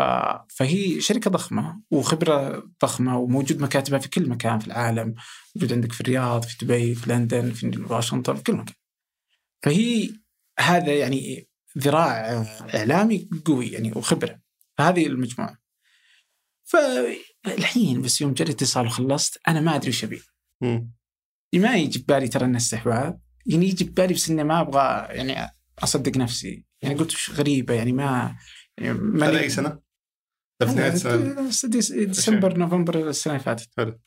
فهي 0.48 1.00
شركة 1.00 1.30
ضخمة 1.30 1.82
وخبرة 1.90 2.70
ضخمة 2.82 3.18
وموجود 3.18 3.60
مكاتبها 3.60 3.98
في 3.98 4.08
كل 4.08 4.28
مكان 4.28 4.58
في 4.58 4.66
العالم. 4.66 5.14
موجود 5.56 5.72
عندك 5.72 5.92
في 5.92 6.00
الرياض 6.00 6.44
في 6.44 6.64
دبي 6.64 6.94
في 6.94 7.10
لندن 7.10 7.52
في 7.52 7.84
واشنطن 7.90 8.34
في 8.34 8.42
كل 8.42 8.52
مكان. 8.52 8.74
فهي 9.62 10.10
هذا 10.60 10.96
يعني 10.96 11.48
ذراع 11.78 12.44
إعلامي 12.74 13.28
قوي 13.44 13.68
يعني 13.68 13.92
وخبرة 13.92 14.40
فهذه 14.78 15.06
المجموعة. 15.06 15.58
فالحين 16.64 18.02
بس 18.02 18.20
يوم 18.20 18.32
جري 18.32 18.52
اتصال 18.52 18.86
وخلصت 18.86 19.40
أنا 19.48 19.60
ما 19.60 19.76
أدري 19.76 19.88
وش 19.88 20.04
أبي. 20.04 20.22
مم. 20.60 20.92
ما 21.54 21.76
يجي 21.76 21.98
ببالي 21.98 22.28
ترى 22.28 22.44
إنه 22.44 22.56
استحواذ. 22.56 23.12
يعني 23.46 23.68
يجي 23.68 23.84
ببالي 23.84 24.14
بس 24.14 24.30
اني 24.30 24.44
ما 24.44 24.60
أبغى 24.60 25.06
يعني 25.16 25.56
أصدق 25.78 26.16
نفسي. 26.16 26.66
يعني 26.82 26.94
قلت 26.94 27.30
غريبة 27.30 27.74
يعني 27.74 27.92
ما 27.92 28.02
يعني 28.02 28.38
هذا 28.80 29.40
أي 29.40 29.48
سنة؟ 29.48 29.78
في 30.64 30.72
نهاية 30.74 30.92
السنة 30.92 31.42
ديس- 31.44 31.66
ديس- 31.66 31.92
ديسمبر 31.92 32.58
نوفمبر 32.58 33.08
السنة 33.08 33.32
اللي 33.32 33.44
فاتت. 33.44 33.68
حلو. 33.76 33.98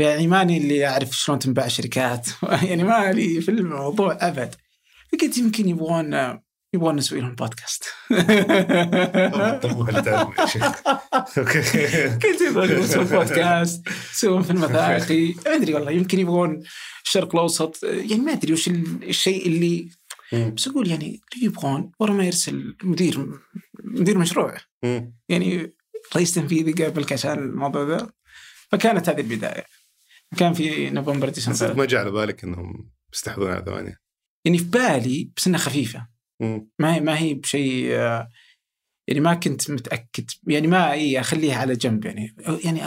يعني 0.00 0.26
ماني 0.26 0.56
اللي 0.58 0.86
أعرف 0.86 1.10
شلون 1.12 1.38
تنباع 1.38 1.68
شركات. 1.68 2.28
يعني 2.68 2.84
ما 2.84 3.12
لي 3.12 3.40
في 3.40 3.50
الموضوع 3.50 4.18
أبد. 4.20 4.54
فقلت 5.12 5.38
يمكن 5.38 5.68
يبغون 5.68 6.40
يبغون 6.74 6.96
نسوي 6.96 7.20
لهم 7.20 7.34
بودكاست. 7.34 7.84
قلت 12.24 12.40
يبغون 12.40 12.70
يسوون 12.70 13.04
بودكاست 13.04 13.88
يسوون 14.12 14.42
فيلم 14.42 14.62
وثائقي 14.64 15.34
ما 15.46 15.54
أدري 15.54 15.74
والله 15.74 15.90
يمكن 15.90 16.18
يبغون 16.18 16.62
الشرق 17.04 17.34
الأوسط. 17.34 17.84
يعني 17.84 18.16
ما 18.22 18.32
أدري 18.32 18.52
وش 18.52 18.68
ال- 18.68 19.08
الشيء 19.08 19.46
اللي 19.46 19.88
مم. 20.32 20.54
بس 20.54 20.68
أقول 20.68 20.90
يعني 20.90 21.20
اللي 21.34 21.46
يبغون 21.46 21.90
ورا 22.00 22.12
ما 22.12 22.24
يرسل 22.24 22.76
مدير 22.82 23.40
مدير 23.84 24.18
مشروع. 24.18 24.56
مم. 24.82 25.14
يعني 25.28 25.74
رئيس 26.16 26.34
تنفيذي 26.34 26.72
قابلك 26.72 27.12
عشان 27.12 27.38
الموضوع 27.38 27.82
ذا 27.82 28.10
فكانت 28.70 29.08
هذه 29.08 29.20
البداية. 29.20 29.64
كان 30.36 30.52
في 30.52 30.90
نوفمبر 30.90 31.28
ديسمبر. 31.28 31.74
ما 31.74 31.84
جاء 31.84 32.00
على 32.00 32.10
بالك 32.10 32.44
إنهم 32.44 32.90
بيستحوذون 33.12 33.50
على 33.50 33.64
ثمانيه 33.64 34.00
يعني 34.44 34.58
في 34.58 34.64
بالي 34.64 35.30
بس 35.36 35.46
إنها 35.46 35.58
خفيفة. 35.58 36.08
مم. 36.40 36.70
ما 36.78 36.94
هي 36.94 37.00
ما 37.00 37.18
هي 37.18 37.34
بشيء 37.34 37.92
آه، 37.92 38.28
يعني 39.08 39.20
ما 39.20 39.34
كنت 39.34 39.70
متأكد. 39.70 40.30
يعني 40.46 40.66
ما 40.66 40.92
إي 40.92 41.20
أخليها 41.20 41.58
على 41.58 41.76
جنب 41.76 42.04
يعني. 42.04 42.36
يعني 42.64 42.82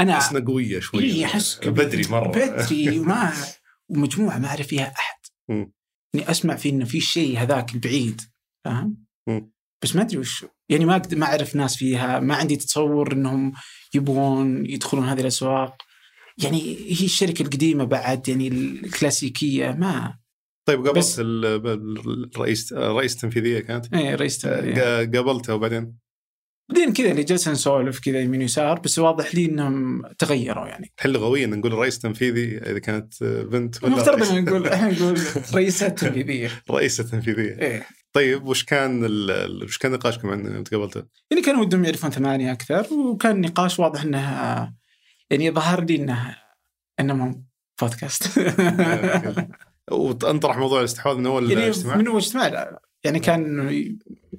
أنا 0.00 0.12
احس 0.12 0.36
قوية 0.36 0.80
شوي. 0.80 1.24
أحس 1.24 1.58
بدري 1.64 2.06
مرة. 2.10 2.28
بدري 2.28 2.98
وما 2.98 3.32
ومجموعة 3.88 4.38
ما 4.38 4.48
أعرف 4.48 4.66
فيها 4.66 4.92
أحد. 4.98 5.20
مم. 5.48 5.72
إني 6.14 6.30
أسمع 6.30 6.56
في 6.56 6.68
إنه 6.68 6.84
في 6.84 7.00
شيء 7.00 7.38
هذاك 7.38 7.74
البعيد 7.74 8.20
فاهم؟ 8.64 9.04
بس 9.82 9.96
ما 9.96 10.02
أدري 10.02 10.18
وش 10.18 10.44
يعني 10.68 10.84
ما 10.84 10.96
أقدر 10.96 11.16
ما 11.16 11.26
أعرف 11.26 11.56
ناس 11.56 11.76
فيها 11.76 12.20
ما 12.20 12.34
عندي 12.34 12.56
تصور 12.56 13.12
إنهم 13.12 13.52
يبغون 13.94 14.66
يدخلون 14.66 15.04
هذه 15.08 15.20
الأسواق 15.20 15.76
يعني 16.42 16.60
هي 16.76 17.04
الشركة 17.04 17.42
القديمة 17.42 17.84
بعد 17.84 18.28
يعني 18.28 18.48
الكلاسيكية 18.48 19.70
ما 19.70 20.18
طيب 20.68 20.86
قابلت 20.86 21.16
الرئيس 21.18 22.72
الرئيس 22.72 23.14
التنفيذيه 23.14 23.60
كانت 23.60 23.94
إيه 23.94 24.14
رئيس. 24.14 24.46
قا- 24.46 25.16
قابلته 25.16 25.54
وبعدين 25.54 25.96
بعدين 26.68 26.92
كذا 26.92 27.10
اللي 27.10 27.22
جلسنا 27.22 27.52
نسولف 27.52 28.00
كذا 28.00 28.20
يمين 28.20 28.42
يسار 28.42 28.78
بس 28.80 28.98
واضح 28.98 29.34
لي 29.34 29.44
إنهم 29.44 30.02
تغيروا 30.18 30.66
يعني. 30.66 30.92
الحين 30.98 31.12
لغويا 31.12 31.46
نقول 31.46 31.72
الرئيس 31.72 31.96
التنفيذي 31.96 32.58
إذا 32.58 32.78
كانت 32.78 33.24
بنت 33.24 33.84
ولا 33.84 33.92
المفترض 33.94 34.22
إن 34.22 34.44
نقول 34.44 34.68
إحنا 34.68 34.90
نقول 34.92 35.18
رئيسة 35.54 35.88
تنفيذية. 35.88 36.50
رئيسة 36.70 37.04
تنفيذية. 37.04 37.58
إيه. 37.58 37.86
طيب 38.12 38.46
وش 38.46 38.64
كان 38.64 39.04
ال- 39.04 39.64
وش 39.64 39.78
كان 39.78 39.92
نقاشكم 39.92 40.28
عن 40.30 40.64
تقابلته؟ 40.64 41.02
يعني 41.30 41.42
كانوا 41.42 41.60
ودهم 41.60 41.84
يعرفون 41.84 42.10
ثمانية 42.10 42.52
أكثر 42.52 42.94
وكان 42.94 43.40
نقاش 43.40 43.78
واضح 43.78 44.02
أنه 44.02 44.72
يعني 45.30 45.50
ظهر 45.50 45.84
لي 45.84 46.16
أنه 47.00 47.14
مو 47.14 47.44
بودكاست 47.80 48.40
وأنطرح 49.90 50.56
موضوع 50.58 50.80
الاستحواذ 50.80 51.16
من 51.16 51.26
أول 51.26 51.50
يعني 51.50 51.64
الاجتماع؟ 51.64 51.96
من 51.96 52.06
أول 52.06 52.16
اجتماع. 52.16 52.78
يعني 53.04 53.18
كان 53.20 53.68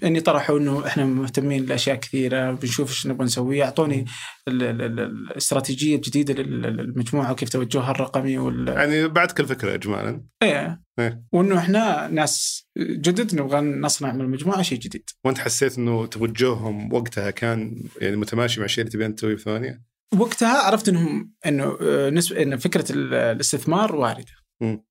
يعني 0.02 0.22
طرحوا 0.22 0.60
إنه 0.60 0.88
إحنا 0.88 1.06
مهتمين 1.06 1.66
لأشياء 1.66 1.96
كثيرة 1.96 2.52
بنشوف 2.52 2.90
إيش 2.90 3.08
نبغى 3.08 3.26
نسوي 3.26 3.64
أعطوني 3.64 4.06
ال- 4.48 4.64
ال- 4.64 4.82
ال- 4.82 5.00
الاستراتيجيه 5.00 5.96
الجديده 5.96 6.34
لل- 6.44 6.62
للمجموعة 6.62 7.32
وكيف 7.32 7.50
توجهها 7.50 7.92
الرقمي 7.92 8.38
وال 8.38 8.68
يعني 8.68 9.08
بعتك 9.08 9.40
الفكرة 9.40 9.74
اجمالا 9.74 10.24
إيه 10.44 10.82
إيه. 11.00 11.24
وإنه 11.32 11.58
إحنا 11.58 12.08
ناس 12.08 12.66
جدد 12.78 13.36
نبغى 13.36 13.62
نصنع 13.62 14.14
من 14.14 14.22
المجموعة 14.22 14.62
شيء 14.62 14.80
جديد 14.80 15.10
وأنت 15.26 15.38
حسيت 15.38 15.78
إنه 15.78 16.06
توجههم 16.06 16.94
وقتها 16.94 17.32
كان 17.32 17.84
يعني 18.02 18.16
متماشي 18.16 18.60
مع 18.60 18.66
الشيء 18.66 18.82
اللي 18.84 18.92
تبين 18.92 19.16
تسويه 19.16 19.36
في 19.36 19.44
ثمانيه؟ 19.44 19.82
وقتها 20.20 20.58
عرفت 20.66 20.90
إنهم 20.90 21.34
إنه 21.46 21.78
آه، 21.82 22.10
نسبه 22.10 22.44
إن 22.44 22.58
فكرة 22.58 22.92
ال- 22.92 23.14
الاستثمار 23.14 23.96
واردة 23.96 24.26
مم. 24.62 24.84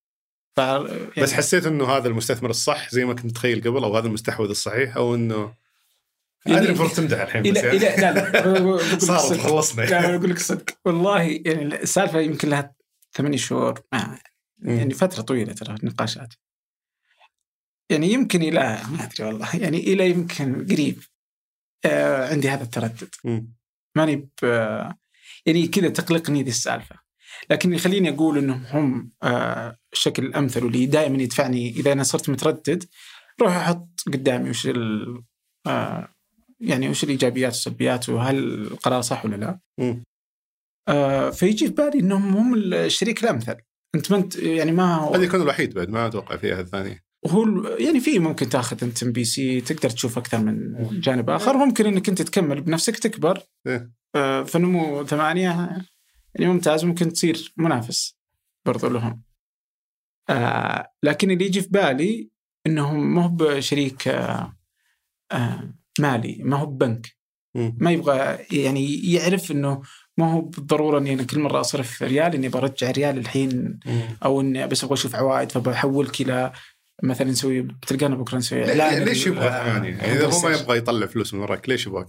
ف 0.56 0.58
يعني 0.58 1.08
بس 1.22 1.32
حسيت 1.32 1.66
إنه 1.66 1.84
هذا 1.84 2.08
المستثمر 2.08 2.50
الصح 2.50 2.90
زي 2.90 3.04
ما 3.04 3.14
كنت 3.14 3.24
متخيل 3.24 3.60
قبل 3.60 3.84
أو 3.84 3.96
هذا 3.96 4.06
المستحوذ 4.06 4.48
الصحيح 4.50 4.96
أو 4.96 5.14
إنه 5.14 5.54
يعني- 6.46 6.58
أدري 6.58 6.68
المفروض 6.68 6.90
تمدح 6.90 7.20
الحين 7.20 7.52
بس 7.52 7.62
يعني 7.64 7.78
لا 7.78 8.12
لا 8.12 8.98
صارت. 8.98 9.40
خلصنا. 9.40 9.88
أنا 9.88 10.16
أقول 10.16 10.30
لك 10.30 10.36
الصدق 10.36 10.70
والله 10.84 11.22
يعني 11.22 11.62
السالفة 11.82 12.20
يمكن 12.20 12.48
لها 12.48 12.74
ثمانية 13.12 13.36
شهور 13.36 13.80
ما 13.92 14.18
يعني 14.62 14.94
فترة 14.94 15.22
طويلة 15.22 15.52
ترى 15.52 15.74
النقاشات. 15.74 16.34
يعني 17.90 18.12
يمكن 18.12 18.42
إلى 18.42 18.60
ما 18.90 19.04
أدري 19.04 19.26
والله 19.28 19.56
يعني 19.56 19.78
إلى 19.78 20.10
يمكن 20.10 20.66
قريب 20.66 21.02
آه 21.84 22.28
عندي 22.30 22.48
هذا 22.48 22.62
التردد. 22.62 23.14
ماني 23.96 24.16
ب 24.16 24.44
يعني 25.46 25.68
كذا 25.68 25.88
تقلقني 25.88 26.42
ذي 26.42 26.50
السالفة. 26.50 26.96
لكن 27.50 27.74
يخليني 27.74 28.08
أقول 28.08 28.38
انهم 28.38 28.64
هم 28.70 29.12
آه 29.22 29.78
الشكل 29.92 30.26
الأمثل 30.26 30.64
واللي 30.64 30.86
دائما 30.86 31.22
يدفعني 31.22 31.70
إذا 31.70 31.92
أنا 31.92 32.02
صرت 32.02 32.30
متردد 32.30 32.84
روح 33.40 33.56
أحط 33.56 33.88
قدامي 34.06 34.50
وش 34.50 34.66
ال 34.66 35.22
آه 35.66 36.08
يعني 36.60 36.88
وش 36.88 37.04
الإيجابيات 37.04 37.52
والسلبيات 37.52 38.08
وهل 38.08 38.36
القرار 38.54 39.00
صح 39.00 39.24
ولا 39.24 39.36
لا؟ 39.36 39.58
آه 40.88 41.30
فيجي 41.30 41.66
في 41.66 41.72
بالي 41.72 42.00
إنهم 42.00 42.36
هم 42.36 42.54
الشريك 42.54 43.24
الأمثل. 43.24 43.56
أنت 43.94 44.12
ما 44.12 44.16
أنت 44.18 44.36
يعني 44.36 44.72
ما 44.72 44.96
هو 44.96 45.12
قد 45.12 45.22
يكون 45.22 45.42
الوحيد 45.42 45.74
بعد 45.74 45.90
ما 45.90 46.06
أتوقع 46.06 46.36
في 46.36 46.54
أحد 46.54 46.66
ثاني. 46.66 47.04
هو 47.26 47.66
يعني 47.66 48.00
في 48.00 48.18
ممكن 48.18 48.48
تأخذ 48.48 48.84
أنت 48.84 49.02
ام 49.02 49.12
بي 49.12 49.24
سي 49.24 49.60
تقدر 49.60 49.90
تشوف 49.90 50.18
أكثر 50.18 50.38
من 50.38 50.74
جانب 51.00 51.30
آخر. 51.30 51.56
ممكن 51.56 51.86
إنك 51.86 52.08
أنت 52.08 52.22
تكمل 52.22 52.60
بنفسك 52.60 52.98
تكبر. 52.98 53.42
إيه. 53.66 53.90
آه، 54.14 54.42
فنمو 54.42 55.06
ثمانية 55.06 55.82
يعني 56.34 56.52
ممتاز 56.52 56.84
ممكن 56.84 57.12
تصير 57.12 57.52
منافس 57.56 58.16
برضو 58.66 58.88
لهم 58.88 59.22
آه، 60.30 60.92
لكن 61.02 61.30
اللي 61.30 61.44
يجي 61.44 61.62
في 61.62 61.68
بالي 61.68 62.30
إنهم 62.66 63.14
ما 63.14 63.24
هو 63.24 63.28
بشريك 63.28 64.08
آه، 64.08 64.56
آه، 65.32 65.74
مالي 65.98 66.38
ما 66.42 66.56
هو 66.56 66.66
ببنك. 66.66 67.22
ما 67.54 67.90
يبغى 67.90 68.38
يعني 68.52 69.12
يعرف 69.12 69.50
إنه 69.50 69.82
ما 70.16 70.32
هو 70.32 70.40
بالضرورة 70.40 70.98
إني 70.98 71.12
أنا 71.12 71.22
كل 71.22 71.40
مرة 71.40 71.60
أصرف 71.60 72.02
ريال 72.02 72.34
إني 72.34 72.48
برجع 72.48 72.90
ريال 72.90 73.18
الحين 73.18 73.78
أو 74.24 74.40
إني 74.40 74.66
بس 74.66 74.84
أبغى 74.84 74.94
أشوف 74.94 75.14
عوائد 75.14 75.52
فبحولك 75.52 76.20
إلى 76.20 76.52
مثلا 77.02 77.30
نسوي 77.30 77.62
بتلقانا 77.62 78.16
بكرة 78.16 78.38
نسوي 78.38 78.64
إعلان 78.64 79.04
ليش 79.04 79.26
يبغى؟ 79.26 79.46
يعني 79.46 79.88
إذا 79.88 80.26
هو 80.26 80.40
ما 80.40 80.56
يبغى 80.56 80.78
يطلع 80.78 81.06
فلوس 81.06 81.34
من 81.34 81.40
وراك 81.40 81.68
ليش 81.68 81.86
يبغاك؟ 81.86 82.08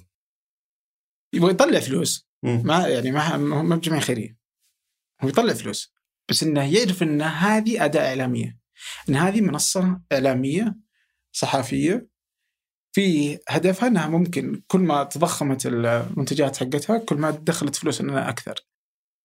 يبغى 1.33 1.51
يطلع 1.51 1.79
فلوس. 1.79 2.32
ما 2.43 2.87
يعني 2.87 3.11
ما 3.11 3.37
ما 3.37 3.75
بجمعيه 3.75 4.01
خيريه 4.01 4.37
هو 5.21 5.29
يطلع 5.29 5.53
فلوس 5.53 5.93
بس 6.29 6.43
إنه 6.43 6.73
يعرف 6.77 7.03
إن 7.03 7.21
هذه 7.21 7.85
أداة 7.85 8.09
إعلامية. 8.09 8.59
إن 9.09 9.15
هذه 9.15 9.41
منصة 9.41 10.01
إعلامية 10.11 10.75
صحفية 11.31 12.07
في 12.95 13.37
هدفها 13.49 13.87
إنها 13.87 14.07
ممكن 14.07 14.61
كل 14.67 14.79
ما 14.79 15.03
تضخمت 15.03 15.65
المنتجات 15.65 16.57
حقتها 16.57 16.97
كل 16.97 17.15
ما 17.15 17.31
دخلت 17.31 17.75
فلوس 17.75 18.01
إنها 18.01 18.29
أكثر. 18.29 18.55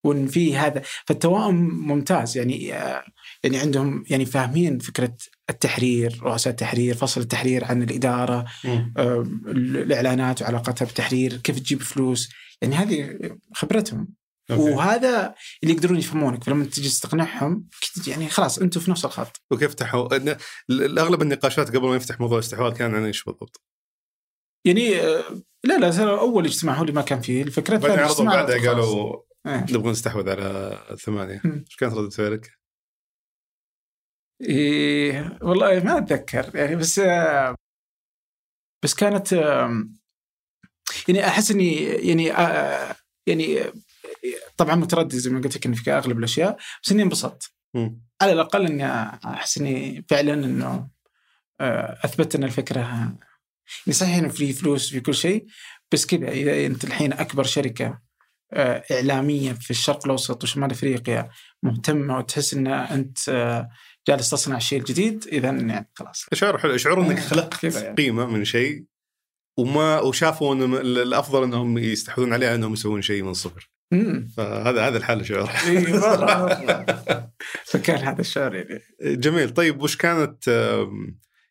وإن 0.05 0.27
في 0.27 0.57
هذا 0.57 0.83
فالتوائم 1.07 1.55
ممتاز. 1.89 2.37
يعني 2.37 2.75
آه، 2.75 3.05
يعني 3.45 3.59
عندهم 3.59 4.05
يعني 4.11 4.27
فاهمين 4.27 4.79
فكرة 4.79 5.17
التحرير 5.51 6.21
رؤساء 6.23 6.51
التحرير 6.51 6.95
فصل 6.95 7.21
التحرير 7.21 7.65
عن 7.65 7.83
الإدارة. 7.83 8.45
آه، 8.97 9.27
الإعلانات 9.47 10.43
وعلاقتها 10.43 10.85
بالتحرير 10.85 11.37
كيف 11.37 11.59
تجيب 11.59 11.83
فلوس. 11.83 12.29
يعني 12.63 12.75
هذه 12.75 13.19
خبرتهم 13.55 14.09
أوكي. 14.51 14.63
وهذا 14.63 15.35
اللي 15.63 15.75
يقدرون 15.75 15.99
يفهمونك 15.99 16.45
فلما 16.45 16.65
تجي 16.65 17.01
تقنعهم 17.01 17.69
يعني 18.07 18.29
خلاص 18.29 18.59
أنتم 18.59 18.81
في 18.81 18.91
نفس 18.91 19.05
الخط 19.05 19.43
وكيف 19.51 19.75
إن- 19.83 20.37
اغلب 20.99 21.23
النقاشات 21.23 21.77
قبل 21.77 21.89
ما 21.89 21.97
يفتح 21.97 22.21
موضوع 22.21 22.39
الاستحواذ 22.39 22.73
كان 22.73 22.95
عن 22.95 23.05
إيش 23.05 23.25
بالضبط؟ 23.25 23.61
يعني 24.67 25.01
آه، 25.01 25.25
لا 25.65 25.79
لا 25.79 26.21
أول 26.21 26.45
اجتماع 26.45 26.75
هو 26.75 26.83
اللي 26.83 26.93
ما 26.93 27.03
كان 27.03 27.21
فيه 27.21 27.43
الفكرة 27.43 27.77
بعدين 27.77 27.99
عرضوا 27.99 28.25
بعدها. 28.25 28.69
قالوا 28.69 29.23
إيه. 29.47 29.67
نبغى 29.71 29.91
نستحوذ 29.91 30.31
على 30.31 30.79
ثمانية. 31.01 31.43
إيش 31.45 31.77
كانت 31.77 31.95
ردة 31.95 32.11
فعلك؟ 32.11 32.59
إيه 34.43 35.39
والله 35.43 35.85
ما 35.85 35.99
أتذكر 35.99 36.57
يعني 36.57 36.77
بس 36.77 36.99
آه، 36.99 37.55
بس 38.85 38.95
كانت 38.95 39.33
يعني 41.09 41.27
أحس 41.27 41.51
إني 41.51 41.77
يعني 41.85 42.33
آه، 42.33 42.97
يعني 43.27 43.65
طبعا 44.57 44.75
متردد 44.75 45.15
زي 45.15 45.31
ما 45.31 45.41
قلت 45.41 45.67
لك 45.67 45.75
في 45.75 45.93
أغلب 45.93 46.19
الأشياء 46.19 46.57
بس 46.83 46.93
إني 46.93 47.03
انبسطت. 47.03 47.53
على 48.23 48.33
الأقل 48.33 48.67
إني 48.67 48.87
أحس 49.25 49.59
إني 49.59 50.05
فعلا 50.09 50.35
إنه 50.35 50.89
آه، 51.61 51.99
أثبت 52.05 52.35
إن 52.35 52.45
الفكرة 52.45 52.81
يعني 52.81 53.93
صحيح 53.93 54.17
إنه 54.17 54.29
في 54.29 54.53
فلوس 54.53 54.91
في 54.91 55.01
كل 55.01 55.15
شيء 55.15 55.47
بس 55.93 56.07
كذا 56.07 56.29
إذا 56.29 56.67
أنت 56.67 56.85
الحين 56.85 57.13
أكبر 57.13 57.45
شركة 57.45 57.99
آه، 58.53 58.85
إعلامية 58.93 59.53
في 59.53 59.71
الشرق 59.71 60.05
الأوسط 60.05 60.45
وشمال 60.45 60.71
أفريقيا 60.71 61.31
مهتمه 61.63 62.19
وتحس 62.19 62.55
إن 62.55 62.67
أنت 62.67 63.19
جالس 64.09 64.31
تصنع 64.31 64.57
الشيء 64.57 64.79
الجديد 64.79 65.27
اذا 65.33 65.51
يعني 65.51 65.91
خلاص 65.95 66.27
شعور 66.33 66.59
حلو 66.59 66.77
شعور 66.77 67.01
إنك 67.01 67.19
خلقت 67.31 67.65
يعني. 67.65 67.95
قيمة 67.95 68.27
من 68.27 68.45
شيء 68.45 68.85
وما 69.59 70.01
وشافوا 70.01 70.55
ان 70.55 70.75
الأفضل 70.75 71.43
إنهم 71.43 71.79
يستحوذون 71.79 72.33
عليها 72.33 72.55
إنهم 72.55 72.73
يسوون 72.73 73.03
شيء 73.03 73.23
من 73.23 73.35
صفر. 73.35 73.71
فهذا 74.37 74.89
هذا 74.89 74.99
الحال 74.99 75.27
شعور 75.27 75.51
إي، 75.67 75.93
مرة، 75.93 76.65
مرة. 76.65 77.33
فكان 77.65 77.97
هذا 77.97 78.21
الشعور 78.21 78.55
يعني. 78.55 78.81
جميل. 79.01 79.51
طيب 79.51 79.83
وش 79.83 79.97
كانت 79.97 80.49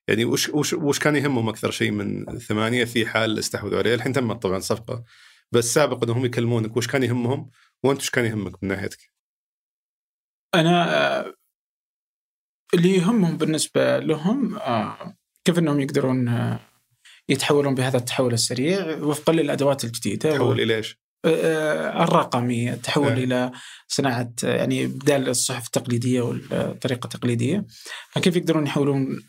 يعني 0.07 0.25
وش 0.25 0.49
وش 0.49 0.73
وش 0.73 0.99
كان 0.99 1.15
يهمهم 1.15 1.49
أكثر 1.49 1.71
شيء 1.71 1.91
من 1.91 2.25
ثمانية 2.37 2.85
في 2.85 3.05
حال 3.05 3.39
استحوذوا 3.39 3.77
عليه؟ 3.77 3.95
الحين 3.95 4.13
تمت 4.13 4.41
طبعا 4.41 4.59
صفقة 4.59 5.03
بس 5.51 5.73
سابقا 5.73 6.05
إنهم 6.05 6.25
يكلمونك. 6.25 6.77
وش 6.77 6.87
كان 6.87 7.03
يهمهم؟ 7.03 7.49
وأنت 7.83 8.01
وش 8.01 8.09
كان 8.09 8.25
يهمك 8.25 8.63
من 8.63 8.69
ناحيتك؟ 8.69 9.11
أنا 10.55 10.97
آه، 11.19 11.33
اللي 12.73 12.89
يهمهم 12.89 13.37
بالنسبة 13.37 13.99
لهم 13.99 14.55
آه، 14.55 15.17
كيف 15.45 15.59
إنهم 15.59 15.79
يقدرون 15.79 16.27
آه، 16.27 16.59
يتحولون 17.29 17.75
بهذا 17.75 17.97
التحول 17.97 18.33
السريع 18.33 18.97
وفقا 18.97 19.33
للادوات 19.33 19.83
الجديدة 19.83 20.35
تحول 20.35 20.61
إلى 20.61 20.75
إيش؟ 20.75 20.99
آه، 21.25 22.03
الرقمي 22.03 22.73
التحول 22.73 23.11
إيه. 23.11 23.23
إلى 23.23 23.51
صناعة 23.87 24.31
يعني 24.43 24.87
بدال 24.87 25.29
الصحف 25.29 25.65
التقليدية 25.65 26.21
والطريقة 26.21 27.05
التقليدية 27.05 27.65
فكيف 28.11 28.35
يقدرون 28.35 28.67
يحولون 28.67 29.21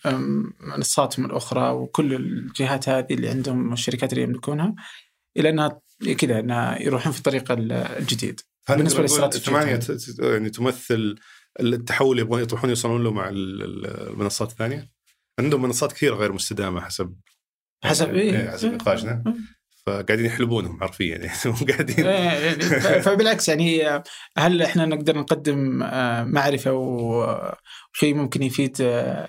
منصاتهم 0.61 1.27
الأخرى 1.27 1.71
وكل 1.71 2.15
الجهات 2.15 2.89
هذه 2.89 3.07
اللي 3.11 3.29
عندهم 3.29 3.71
والشركات 3.71 4.13
اللي 4.13 4.25
يملكونها 4.25 4.75
إلى 5.37 5.49
أنها 5.49 5.81
كذا 6.19 6.41
أنها 6.41 6.83
يروحون 6.83 7.13
في 7.13 7.19
الطريق 7.19 7.53
ال- 7.53 7.73
الجديد 7.73 8.41
ت- 9.77 9.93
ت- 9.93 10.19
يعني 10.19 10.51
تمثل 10.51 11.17
التحول 11.61 12.11
اللي 12.11 12.23
يبغون 12.23 12.43
يطمحون 12.43 12.71
يوصلون 12.71 13.05
له 13.05 13.11
مع 13.13 13.29
ال- 13.29 13.63
ال- 13.63 14.09
المنصات 14.11 14.51
الثانية؟ 14.51 14.91
عندهم 15.39 15.63
منصات 15.63 15.93
كثيرة 15.93 16.15
غير 16.15 16.33
مستدامة 16.33 16.81
حسب 16.81 17.15
حسب 17.85 18.15
إيه، 18.15 18.33
إيه 18.41 18.51
حسب 18.51 18.73
نقاشنا 18.75 19.25
فقاعدين 19.87 20.25
يحلبونهم 20.25 20.81
حرفيا 20.81 21.17
يعني 21.17 21.29
قاعدين. 21.73 22.07
إيه، 22.07 22.51
فبالعكس 23.07 23.49
يعني 23.49 23.83
هل 24.39 24.63
إحنا 24.63 24.87
نقدر 24.87 25.19
نقدم 25.19 25.83
آه، 25.83 26.25
معرفة 26.25 26.73
وشيء 26.73 28.15
ممكن 28.15 28.43
يفيد 28.43 28.77
آه، 28.81 29.29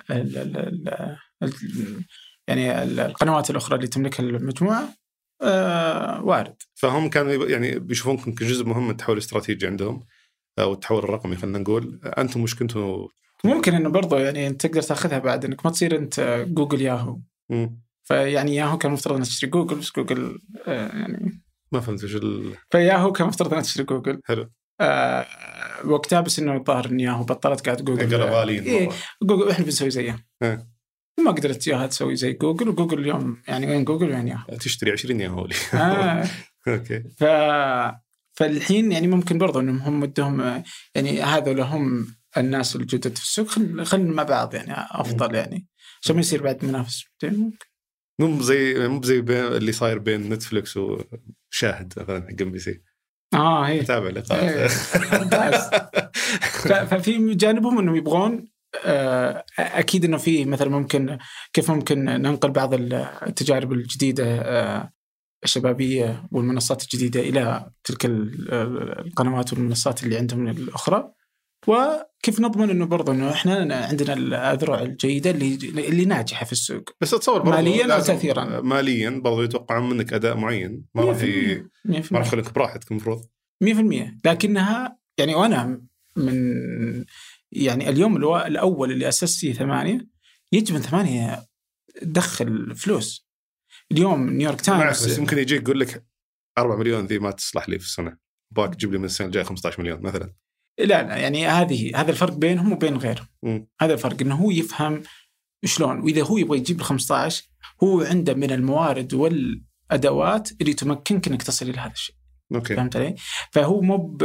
يعني 2.48 2.84
ال- 2.84 3.00
القنوات 3.00 3.50
الأخرى 3.50 3.76
اللي 3.76 3.88
تملكها 3.88 4.24
المجموعة؟ 4.24 4.94
آه، 5.42 6.24
وارد. 6.24 6.56
فهم 6.76 7.10
كانوا 7.10 7.46
يعني 7.46 7.80
بيشوفونكم 7.80 8.32
كجزء 8.34 8.66
مهم 8.66 8.84
من 8.86 8.90
التحول 8.92 9.18
الاستراتيجي 9.18 9.68
عندهم 9.68 10.06
أو 10.60 10.74
التحول 10.74 11.04
الرقمي 11.04 11.36
خلينا 11.36 11.60
نقول. 11.60 12.00
أنتم 12.18 12.42
وش 12.44 12.56
كنتوا؟ 12.56 13.08
ممكن 13.44 13.74
إنه 13.74 13.90
برضه 13.90 14.20
يعني 14.20 14.48
أنت 14.48 14.66
تقدر 14.66 14.82
تأخذها 14.82 15.20
بعد 15.20 15.46
إنك 15.46 15.66
ما 15.66 15.72
تصير 15.72 15.96
أنت 15.98 16.46
جوجل 16.48 16.82
ياهو. 16.82 17.20
مم. 17.50 17.82
فيعني 18.10 18.56
ياهو 18.56 18.78
كان 18.78 18.90
المفترض 18.92 19.16
انها 19.16 19.26
تشتري 19.26 19.50
جوجل 19.50 19.76
بس 19.76 19.92
جوجل 19.92 20.40
آه، 20.68 20.98
يعني 20.98 21.42
ما 21.72 21.80
فهمت 21.80 22.04
وش 22.04 22.16
ال... 22.16 22.56
فياهو 22.72 23.12
كان 23.12 23.24
المفترض 23.24 23.52
انها 23.52 23.62
تشتري 23.62 23.84
جوجل. 23.84 24.22
حلو. 24.26 24.52
آه 24.82 25.26
وقتها 25.86 26.22
بس 26.22 26.40
إنه 26.40 26.58
الظاهر 26.58 26.86
إن 26.86 27.00
ياهو 27.00 27.24
بطلت 27.24 27.66
قاعد 27.66 27.86
جوجل. 27.86 28.12
قالوا 28.12 28.40
غاليين 28.40 28.64
إيه. 28.64 28.90
جوجل 29.24 29.50
إحنا 29.50 29.66
بنسوي 29.66 29.90
زيها. 29.90 30.26
ما 31.20 31.32
قدرت 31.32 31.68
ياهو 31.68 31.88
تسوي 31.88 32.16
زي 32.16 32.34
جوجل 32.34 32.70
وجوجل 32.70 33.00
اليوم 33.00 33.42
يعني 33.48 33.68
وين 33.68 33.84
جوجل 33.84 34.12
وين 34.12 34.28
ياهو؟ 34.28 34.58
تشتري 34.60 34.92
20 34.92 35.20
ياهو 35.20 35.56
آه. 35.74 36.28
okay. 36.68 37.04
ف 37.18 37.24
فالحين 38.34 38.92
يعني 38.92 39.08
ممكن 39.08 39.38
برضو 39.38 39.60
إنهم 39.60 39.78
هم 39.78 40.02
ودهم 40.04 40.42
آه، 40.42 40.64
يعني 40.96 41.22
هذول 41.22 41.62
هم 41.62 42.16
الناس 42.38 42.76
الجدد 42.76 43.18
في 43.18 43.24
السوق. 43.24 43.48
خلينا 43.84 44.14
مع 44.14 44.24
بعض 44.24 44.54
يعني 44.56 44.74
أفضل 44.76 45.36
يعني. 45.36 45.68
عشان 46.04 46.16
ما 46.16 46.22
يصير 46.22 46.44
بعد 46.44 46.66
منافس؟ 46.66 47.04
ممكن. 47.24 47.69
مو 48.20 48.42
زي 48.42 48.88
مو 48.88 49.02
زي 49.04 49.22
بين 49.22 49.38
اللي 49.46 49.72
صاير 49.72 49.98
بين 50.00 50.30
نتفلكس 50.34 50.78
وشاهد 50.78 51.94
مثلا 51.98 52.22
حق 52.28 52.42
إم 52.42 52.52
بي 52.52 52.60
سي. 52.60 52.82
آه 53.34 53.64
هي. 53.68 53.84
تابع 53.84 54.10
لقاءات 54.10 54.72
ففي 56.92 57.34
جانبهم 57.36 57.80
إنهم 57.80 57.96
يبغون 57.96 58.48
آه، 58.86 59.46
أكيد 59.60 60.06
إنه 60.06 60.18
في 60.18 60.46
مثلا 60.46 60.70
ممكن 60.70 61.18
كيف 61.54 61.72
ممكن 61.72 62.06
ننقل 62.06 62.52
بعض 62.52 62.74
التجارب 62.74 63.72
الجديدة 63.74 64.26
آه، 64.42 64.92
الشبابية 65.44 66.28
والمنصات 66.32 66.84
الجديدة 66.84 67.20
إلى 67.20 67.70
تلك 67.84 68.06
ال- 68.06 68.52
القنوات 69.08 69.54
والمنصات 69.54 70.04
اللي 70.04 70.18
عندهم 70.18 70.48
الأخرى. 70.48 71.12
وكيف 71.68 72.40
نضمن 72.40 72.70
إنه 72.70 72.86
برضه 72.86 73.14
إنه 73.14 73.32
إحنا 73.32 73.86
عندنا 73.86 74.14
الأذرع 74.14 74.82
الجيدة 74.82 75.30
اللي 75.32 75.56
اللي 75.88 76.06
ناجحة 76.06 76.46
في 76.46 76.52
السوق؟ 76.52 76.90
بس 77.02 77.14
أتصور 77.14 77.40
برضو 77.42 77.52
مالياً 77.58 78.00
تأثيراً؟ 78.00 78.62
ماليا 78.62 79.10
برضو 79.10 79.42
يتوقعون 79.44 79.90
منك 79.90 80.14
أداء 80.14 80.38
معين. 80.38 80.86
ما 80.96 81.04
راح 81.04 81.24
ي- 81.24 81.64
100% 81.86 82.12
ما 82.12 82.20
راح 82.20 82.28
يخليك 82.28 82.54
براحتك 82.54 82.92
المفروض. 82.92 83.26
100% 83.64 84.18
لكنها 84.26 84.98
يعني 85.18 85.36
وأنا 85.36 85.82
من 86.16 87.06
يعني 87.52 87.90
اليوم 87.90 88.18
الأول 88.36 88.92
اللي 88.92 89.08
أسست 89.10 89.40
فيه 89.40 89.54
ثمانية 89.54 90.08
يجب 90.52 90.76
ان 90.76 90.82
ثمانية 90.82 91.46
تدخل 92.02 92.76
فلوس. 92.76 93.30
اليوم 93.92 94.30
نيويورك 94.30 94.62
تايمز 94.62 95.06
بس 95.06 95.18
يمكن 95.18 95.38
يجيك 95.38 95.62
يقول 95.62 95.80
لك 95.80 96.06
4 96.58 96.76
مليون 96.78 97.06
ذي 97.06 97.20
ما 97.20 97.32
تصلح 97.32 97.70
لي 97.70 97.80
في 97.80 97.86
السنة. 97.86 98.18
أبيك 98.52 98.76
تجيب 98.76 98.92
لي 98.92 98.98
من 98.98 99.06
السنة 99.06 99.28
الجاية 99.28 99.44
15 99.44 99.82
مليون 99.82 100.02
مثلا. 100.02 100.34
لا 100.80 100.86
لا 101.08 101.18
يعني 101.18 101.48
هذه 101.48 101.92
هذا 102.02 102.12
الفرق 102.12 102.34
بينهم 102.34 102.72
وبين 102.72 102.98
غيرهم. 102.98 103.28
هذا 103.82 103.94
الفرق 103.94 104.22
إنه 104.22 104.36
هو 104.36 104.52
يفهم 104.52 105.04
شلون 105.66 106.00
وإذا 106.00 106.24
هو 106.24 106.38
يبغى 106.38 106.58
يجيب 106.58 106.80
ال 106.80 106.84
15 106.86 107.44
هو 107.84 108.02
عنده 108.02 108.34
من 108.34 108.52
الموارد 108.52 109.14
والأدوات 109.14 110.50
اللي 110.62 110.74
تمكنك 110.74 111.28
إنك 111.28 111.44
تصل 111.44 111.70
إلى 111.70 111.78
هذا 111.80 111.92
الشيء 111.92 112.16
okay 112.56 112.76
فهمت 112.76 112.96
علي؟ 112.96 113.16
فهو 113.52 113.82
مو 113.82 114.18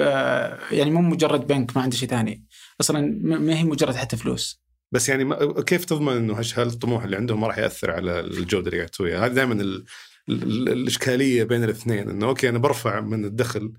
يعني 0.70 0.90
مو 0.90 1.00
مجرد 1.00 1.46
بنك 1.46 1.76
ما 1.76 1.82
عنده 1.82 1.96
شيء 1.96 2.08
ثاني 2.08 2.44
أصلا 2.80 3.00
ما 3.22 3.58
هي 3.58 3.64
مجرد 3.64 3.94
حتى 3.94 4.16
فلوس 4.16 4.64
بس 4.92 5.08
يعني 5.08 5.24
ما 5.24 5.62
كيف 5.62 5.84
تضمن 5.84 6.12
إنه 6.16 6.34
هش- 6.34 6.58
هل 6.58 6.66
الطموح 6.66 7.04
اللي 7.04 7.16
عندهم 7.16 7.40
ما 7.40 7.46
راح 7.46 7.58
يأثر 7.58 7.90
على 7.90 8.20
الجودة 8.20 8.66
اللي 8.66 8.76
قاعد 8.78 8.88
تسويها؟ 8.90 9.26
هذه 9.26 9.32
دائما 9.32 9.54
ال... 9.54 9.84
ال... 10.28 10.68
الإشكالية 10.68 11.44
بين 11.44 11.64
الاثنين 11.64 12.10
إنه 12.10 12.26
أوكي 12.26 12.48
أنا 12.48 12.58
برفع 12.58 13.00
من 13.00 13.24
الدخل 13.24 13.72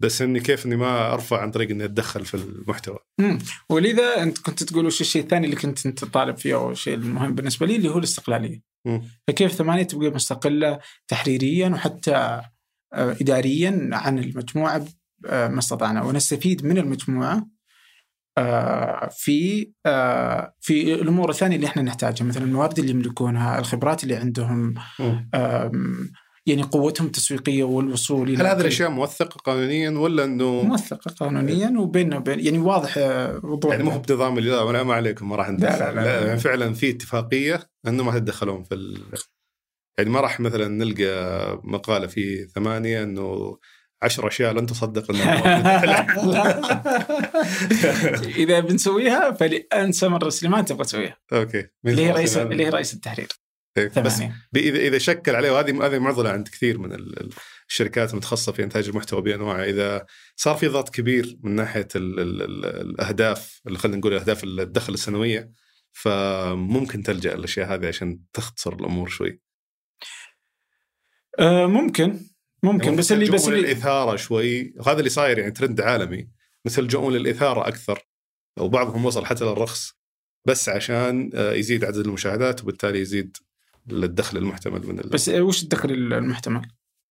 بس 0.00 0.22
إني 0.22 0.40
كيف 0.40 0.66
إني 0.66 0.76
ما 0.76 1.12
أرفع 1.12 1.40
عن 1.40 1.50
طريق 1.50 1.70
إني 1.70 1.84
أتدخل 1.84 2.24
في 2.24 2.34
المحتوى 2.34 2.98
مم. 3.20 3.38
ولذا 3.70 4.22
أنت 4.22 4.38
كنت 4.38 4.62
تقول 4.62 4.86
وش 4.86 5.00
الشيء 5.00 5.22
الثاني 5.22 5.46
اللي 5.46 5.56
كنت 5.56 5.86
أنت 5.86 6.04
طالب 6.04 6.36
فيه 6.36 6.54
أو 6.54 6.70
الشيء 6.70 6.94
المهم 6.94 7.34
بالنسبة 7.34 7.66
لي 7.66 7.76
اللي 7.76 7.88
هو 7.88 7.98
الاستقلالية. 7.98 8.62
مم. 8.86 9.02
فكيف 9.28 9.52
ثمانية 9.52 9.82
تبقى 9.82 10.10
مستقلة 10.10 10.78
تحريريا 11.08 11.68
وحتى 11.68 12.40
آه، 12.94 13.16
اداريا 13.20 13.88
عن 13.92 14.18
المجموعة 14.18 14.84
آه، 15.26 15.48
ما 15.48 15.58
استطعنا 15.58 16.02
ونستفيد 16.02 16.66
من 16.66 16.78
المجموعة 16.78 17.46
آه، 18.38 19.08
في 19.12 19.70
في 20.60 20.94
الأمور 20.94 21.30
الثانية 21.30 21.56
اللي 21.56 21.66
إحنا 21.66 21.82
نحتاجها 21.82 22.24
مثلا 22.24 22.44
الموارد 22.44 22.78
اللي 22.78 22.90
يملكونها، 22.90 23.58
الخبرات 23.58 24.04
اللي 24.04 24.16
عندهم، 24.16 24.74
يعني 26.46 26.62
قوتهم 26.62 27.06
التسويقية 27.06 27.64
والوصول 27.64 28.28
إلى 28.28 28.38
هل 28.38 28.46
هذه 28.46 28.60
الأشياء 28.60 28.90
موثقة 28.90 29.38
قانونيا 29.38 29.90
ولا 29.90 30.24
إنه 30.24 30.62
موثقة 30.62 31.10
قانونيا 31.10 31.78
وبيننا 31.78 32.16
وبين 32.16 32.40
يعني 32.40 32.58
واضح 32.58 32.94
آه، 32.98 33.40
وضوح. 33.42 33.72
يعني 33.72 33.84
مو 33.84 33.90
هو 33.90 33.98
بنظام 33.98 34.38
اللي 34.38 34.50
لا 34.50 34.62
ولا 34.62 34.82
ما 34.82 34.94
عليكم 34.94 35.28
ما 35.28 35.36
راح 35.36 35.50
ندخل. 35.50 35.78
لا، 35.78 35.92
لا، 35.92 36.00
لا. 36.00 36.26
يعني 36.26 36.38
فعلا 36.38 36.74
في 36.74 36.90
اتفاقية 36.90 37.60
إنه 37.86 38.04
ما 38.04 38.12
تتدخلون 38.12 38.62
في 38.62 38.74
ال... 38.74 39.02
يعني 39.98 40.10
ما 40.10 40.20
راح 40.20 40.40
مثلا 40.40 40.68
نلقى 40.68 41.60
مقالة 41.64 42.06
في 42.06 42.46
ثمانية 42.46 43.02
إنه 43.02 43.58
عشر 44.02 44.28
أشياء 44.28 44.52
لن 44.52 44.66
تصدق 44.66 45.10
إنها 45.10 45.34
إذا 48.42 48.60
بنسويها 48.60 49.32
فلأنسى 49.32 50.08
مرة 50.08 50.28
سليمان 50.28 50.64
تبغى 50.64 50.84
تسويها. 50.84 51.16
أوكي. 51.32 51.66
اللي 51.86 52.06
هي 52.06 52.10
رئيس 52.10 52.36
اللي 52.36 52.64
هي 52.64 52.68
رئيس 52.68 52.94
التحرير. 52.94 53.28
بس 53.78 54.20
اذا 54.56 54.78
إذا 54.78 54.98
شكل 54.98 55.34
عليه 55.34 55.50
وهذه 55.50 55.86
هذه 55.86 55.98
معضلة 55.98 56.30
عند 56.30 56.48
كثير 56.48 56.78
من 56.78 56.92
ال- 56.92 57.20
ال- 57.20 57.32
الشركات 57.68 58.10
المتخصصة 58.12 58.52
في 58.52 58.64
إنتاج 58.64 58.88
المحتوى 58.88 59.22
بأنواعه. 59.22 59.64
إذا 59.64 60.06
صار 60.36 60.56
في 60.56 60.66
ضغط 60.66 60.88
كبير 60.94 61.38
من 61.42 61.54
ناحية 61.54 61.88
ال 61.96 62.20
ال 62.20 62.42
ال 62.42 62.64
الأهداف 62.64 63.60
اللي 63.66 63.78
خلينا 63.78 63.98
نقول 63.98 64.14
أهداف 64.14 64.44
الدخل 64.44 64.94
السنوية 64.94 65.50
فممكن 65.92 67.02
تلجأ 67.02 67.34
الاشياء 67.34 67.74
هذه 67.74 67.86
عشان 67.88 68.20
تختصر 68.32 68.72
الأمور 68.72 69.08
شوي. 69.08 69.40
آه 71.38 71.66
ممكن. 71.66 72.20
ممكن. 72.62 72.96
بس 72.96 73.12
اللي 73.12 73.24
بس 73.24 73.32
يلجؤون 73.32 73.54
اللي 73.54 73.66
للاثاره 73.66 74.16
شوي. 74.16 74.74
وهذا 74.76 74.98
اللي 74.98 75.10
صاير 75.10 75.38
يعني 75.38 75.50
ترند 75.50 75.80
عالمي. 75.80 76.28
مثل 76.64 76.82
يلجؤون 76.82 77.12
للاثاره 77.12 77.68
أكثر. 77.68 78.08
وبعضهم 78.58 79.04
وصل 79.04 79.26
حتى 79.26 79.44
للرخص. 79.44 79.92
بس 80.46 80.68
عشان 80.68 81.30
آه، 81.34 81.52
يزيد 81.52 81.84
عدد 81.84 81.96
المشاهدات 81.96 82.62
وبالتالي 82.62 82.98
يزيد 83.00 83.36
الدخل 83.90 84.38
المحتمل 84.38 84.86
من 84.86 84.98
ال... 84.98 85.08
بس 85.08 85.28
وش 85.28 85.62
الدخل 85.62 85.90
المحتمل؟ 85.90 86.62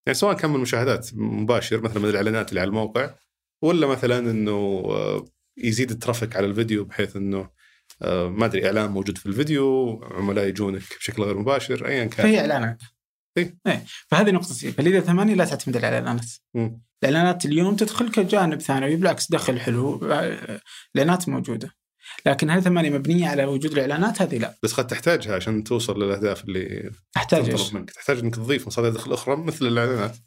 يعني 0.07 0.19
سواء 0.19 0.35
كان 0.35 0.49
من 0.49 0.55
المشاهدات 0.55 1.09
مباشر 1.13 1.81
مثلا 1.81 1.99
من 1.99 2.09
الإعلانات 2.09 2.49
اللي 2.49 2.59
على 2.59 2.67
الموقع 2.67 3.15
ولا 3.63 3.87
مثلا 3.87 4.19
إنه 4.19 4.51
آه، 4.51 5.25
يزيد 5.57 5.91
الترافيك 5.91 6.35
على 6.35 6.45
الفيديو 6.45 6.85
بحيث 6.85 7.15
إنه 7.15 7.49
آه، 8.01 8.29
ما 8.29 8.45
أدري 8.45 8.65
إعلان 8.65 8.91
موجود 8.91 9.17
في 9.17 9.25
الفيديو 9.25 9.99
عملاء 10.03 10.47
يجونك 10.47 10.81
بشكل 10.99 11.23
غير 11.23 11.37
مباشر 11.37 11.87
ايا 11.87 12.05
كان 12.05 12.25
فهي 12.25 12.39
إعلانات 12.39 12.81
إيه. 13.37 13.57
إيه 13.67 13.83
فهذه 14.07 14.31
نقطتي 14.31 14.71
فلذا 14.71 14.99
ثمانية 14.99 15.35
لا 15.35 15.45
تعتمد 15.45 15.77
على 15.77 15.87
الإعلانات. 15.89 16.25
الإعلانات 17.03 17.45
اليوم 17.45 17.75
تدخل 17.75 18.11
كجانب 18.11 18.61
ثانوي 18.61 18.95
بالعكس 18.95 19.31
دخل 19.31 19.59
حلو 19.59 20.05
آه، 20.11 20.61
الإعلانات 20.95 21.29
موجودة 21.29 21.71
لكن 22.25 22.49
هل 22.49 22.63
ثمانية 22.63 22.89
مبنية 22.89 23.27
على 23.27 23.45
وجود 23.45 23.71
الإعلانات 23.71 24.21
هذه 24.21 24.37
لا. 24.37 24.55
بس 24.63 24.73
قد 24.73 24.87
تحتاجها 24.87 25.35
عشان 25.35 25.63
توصل 25.63 26.03
للأهداف 26.03 26.43
اللي 26.43 26.91
تحتاج؟ 27.13 27.49
تنطلب 27.49 27.75
منك. 27.75 27.91
تحتاج 27.91 28.19
إنك 28.19 28.35
تضيف 28.35 28.67
مصادر 28.67 28.89
دخل 28.89 29.13
أخرى 29.13 29.35
مثل 29.35 29.65
الإعلانات. 29.65 30.17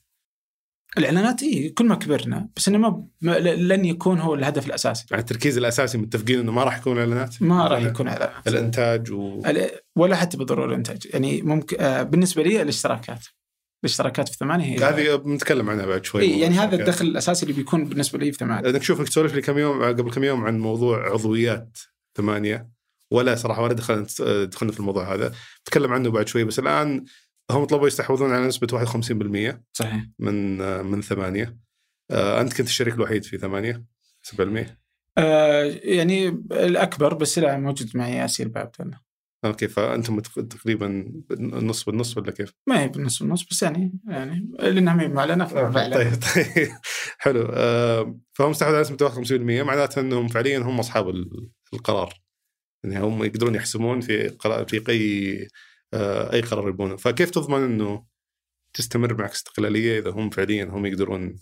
الإعلانات 0.98 1.42
اي 1.42 1.68
كل 1.68 1.86
ما 1.86 1.94
كبرنا 1.94 2.48
بس 2.56 2.68
إنه 2.68 2.78
ما 2.78 3.06
لن 3.40 3.84
يكون 3.84 4.20
هو 4.20 4.34
الهدف 4.34 4.66
الأساسي. 4.66 5.06
يعني 5.10 5.20
التركيز 5.20 5.58
الأساسي 5.58 5.98
متفقين 5.98 6.40
إنه 6.40 6.52
ما 6.52 6.64
راح 6.64 6.78
يكون 6.78 6.98
إعلانات؟ 6.98 7.42
ما 7.42 7.68
راح 7.68 7.82
يكون 7.82 8.08
إعلانات. 8.08 8.48
الإنتاج 8.48 9.12
و 9.12 9.42
ولا 9.96 10.16
حتى 10.16 10.36
بالضروره 10.36 10.66
الإنتاج. 10.66 11.08
يعني 11.10 11.42
ممكن 11.42 11.76
آه، 11.80 12.02
بالنسبة 12.02 12.42
لي 12.42 12.62
الاشتراكات. 12.62 13.24
الاشتراكات 13.86 14.28
في 14.28 14.36
ثمانية 14.36 14.64
هي. 14.64 14.84
هذه 14.84 15.16
بنتكلم 15.16 15.70
عنها 15.70 15.86
بعد 15.86 16.04
شوي. 16.04 16.22
إيه 16.22 16.42
يعني 16.42 16.54
هذا 16.54 16.64
الشركات. 16.64 16.80
الدخل 16.80 17.06
الأساسي 17.06 17.42
اللي 17.42 17.56
بيكون 17.56 17.84
بالنسبة 17.84 18.18
لي 18.18 18.32
في 18.32 18.38
ثمانية. 18.38 18.70
انك 18.70 18.82
شوف 18.82 19.00
انك 19.00 19.08
تسولف 19.08 19.34
لي 19.34 19.42
كم 19.42 19.58
يوم 19.58 19.84
قبل 19.84 20.10
كم 20.10 20.24
يوم 20.24 20.44
عن 20.44 20.58
موضوع 20.58 21.12
عضويات 21.12 21.78
ثمانية 22.16 22.68
ولا 23.10 23.34
صراحة 23.34 23.62
ولا 23.62 23.72
دخلنا 23.72 24.06
دخلنا 24.44 24.72
في 24.72 24.80
الموضوع 24.80 25.14
هذا. 25.14 25.32
نتكلم 25.60 25.92
عنه 25.92 26.10
بعد 26.10 26.28
شوي 26.28 26.44
بس 26.44 26.58
الآن 26.58 27.04
هم 27.50 27.64
طلبوا 27.64 27.86
يستحوذون 27.86 28.32
على 28.32 28.46
نسبة 28.46 28.66
51% 28.66 29.60
صحيح. 29.72 30.06
من 30.18 30.58
من 30.86 31.02
ثمانية. 31.02 31.56
آه، 32.10 32.40
أنت 32.40 32.52
كنت 32.52 32.66
الشريك 32.66 32.94
الوحيد 32.94 33.24
في 33.24 33.38
ثمانية 33.38 33.84
7% 34.22 34.78
آه 35.18 35.62
يعني 35.82 36.28
الأكبر 36.52 37.14
بس 37.14 37.38
لا 37.38 37.58
موجود 37.58 37.96
معي 37.96 38.16
ياسير 38.16 38.48
باب 38.48 38.70
أوكي 39.46 39.68
فانتم 39.68 40.20
تقريبا 40.20 40.86
النص 41.30 41.84
بالنص 41.84 42.16
ولا 42.16 42.30
كيف؟ 42.30 42.52
ما 42.68 42.82
هي 42.82 42.88
بالنص 42.88 43.22
بالنص 43.22 43.46
بس 43.50 43.62
يعني 43.62 43.98
يعني 44.08 44.50
لأنها 44.58 44.94
ما 44.94 45.02
هي 45.02 45.08
معلنة 45.08 45.44
فبعلن. 45.44 45.94
طيب 45.94 46.12
طيب. 46.34 46.68
حلو. 47.18 47.46
آه، 47.52 48.20
فهم 48.32 48.50
استحوذوا 48.50 48.76
على 48.78 48.80
نسبه 48.80 49.06
51% 49.62 49.62
معناته 49.66 50.00
إنهم 50.00 50.28
فعليا 50.28 50.58
هم 50.58 50.78
أصحاب 50.78 51.08
ال- 51.08 51.50
القرار. 51.74 52.14
يعني 52.84 52.98
هم 53.00 53.24
يقدرون 53.24 53.54
يحسمون 53.54 54.00
في 54.00 54.28
قرار 54.28 54.64
في 54.68 54.82
اي 54.88 55.48
آه، 55.94 56.32
أي 56.32 56.40
قرار 56.40 56.68
يبونه. 56.68 56.96
فكيف 56.96 57.30
تضمن 57.30 57.62
إنه 57.64 58.06
تستمر 58.74 59.14
معك 59.14 59.30
استقلاليه 59.30 59.98
إذا 59.98 60.10
هم 60.10 60.30
فعليا 60.30 60.64
هم 60.64 60.86
يقدرون 60.86 61.36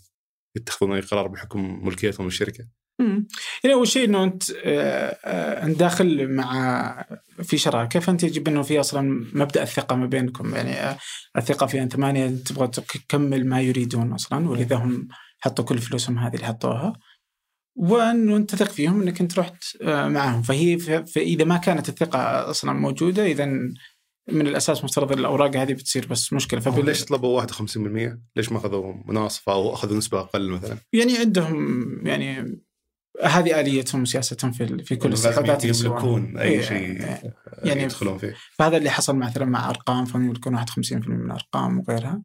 يتخذون 0.57 0.91
أي 0.95 1.01
قرار 1.01 1.27
بحكم 1.27 1.85
ملكيتهم 1.85 2.25
للشركه 2.25 2.67
مم. 2.99 3.27
يعني 3.63 3.75
أول 3.75 3.87
شيء 3.87 4.05
إنه 4.05 4.23
أنت 4.23 4.43
آه، 4.51 5.17
آه، 5.25 5.65
أنت 5.65 5.79
داخل 5.79 6.27
مع 6.27 7.05
في 7.43 7.57
شراكه 7.57 7.99
فانت 7.99 8.23
يجب 8.23 8.47
إنه 8.47 8.61
في 8.61 8.79
أصلا 8.79 9.29
مبدأ 9.33 9.63
الثقة 9.63 9.95
ما 9.95 10.05
بينكم 10.05 10.55
يعني 10.55 10.71
آه، 10.71 10.97
الثقة 11.37 11.65
في 11.65 11.81
أن 11.81 11.89
ثمانية 11.89 12.27
تبغى 12.27 12.67
تكمل 12.67 13.47
ما 13.47 13.61
يريدون 13.61 14.13
أصلا 14.13 14.49
ولذا 14.49 14.75
هم 14.75 15.07
حطوا 15.39 15.65
كل 15.65 15.77
فلوسهم 15.77 16.19
هذه 16.19 16.35
اللي 16.35 16.45
حطوها 16.45 16.93
وأنه 17.75 18.37
أنت 18.37 18.55
تثق 18.55 18.71
فيهم 18.71 19.01
إنك 19.01 19.21
أنت 19.21 19.39
رحت 19.39 19.63
معهم 19.83 20.41
فهي 20.41 20.79
فاذا 21.05 21.43
ما 21.43 21.57
كانت 21.57 21.89
الثقة 21.89 22.49
أصلا 22.49 22.73
موجودة 22.73 23.25
اذا 23.25 23.45
من 24.27 24.47
الأساس 24.47 24.83
مفترض 24.83 25.11
الأوراق 25.11 25.55
هذه 25.55 25.73
بتصير 25.73 26.07
بس 26.07 26.33
مشكلة 26.33 26.59
فبال... 26.59 26.85
ليش 26.85 27.05
طلبوا 27.05 27.41
51%؟ 27.41 27.47
ليش 28.35 28.51
ما 28.51 28.57
اخذوا 28.57 28.93
مناصفة 29.05 29.53
أو 29.53 29.73
أخذوا 29.73 29.97
نسبة 29.97 30.19
أقل 30.19 30.49
مثلا؟ 30.49 30.77
يعني 30.93 31.17
عندهم 31.17 32.07
يعني 32.07 32.59
هذه 33.23 33.59
آليتهم 33.59 34.01
وسياستهم 34.01 34.51
في 34.51 34.83
في 34.83 34.95
كل 34.95 35.13
يسوونها. 35.65 35.99
يملكون 36.01 36.37
أي 36.37 36.47
إيه، 36.49 36.61
شيء. 36.61 37.01
يعني 37.63 37.83
يدخلون 37.83 38.17
فيه 38.17 38.35
فهذا 38.59 38.77
اللي 38.77 38.89
حصل 38.89 39.15
مثلا 39.15 39.45
مع 39.45 39.69
أرقام 39.69 40.05
فهم 40.05 40.25
يملكون 40.25 40.57
51% 40.57 40.63
من 41.07 41.25
الأرقام 41.25 41.79
وغيرها. 41.79 42.21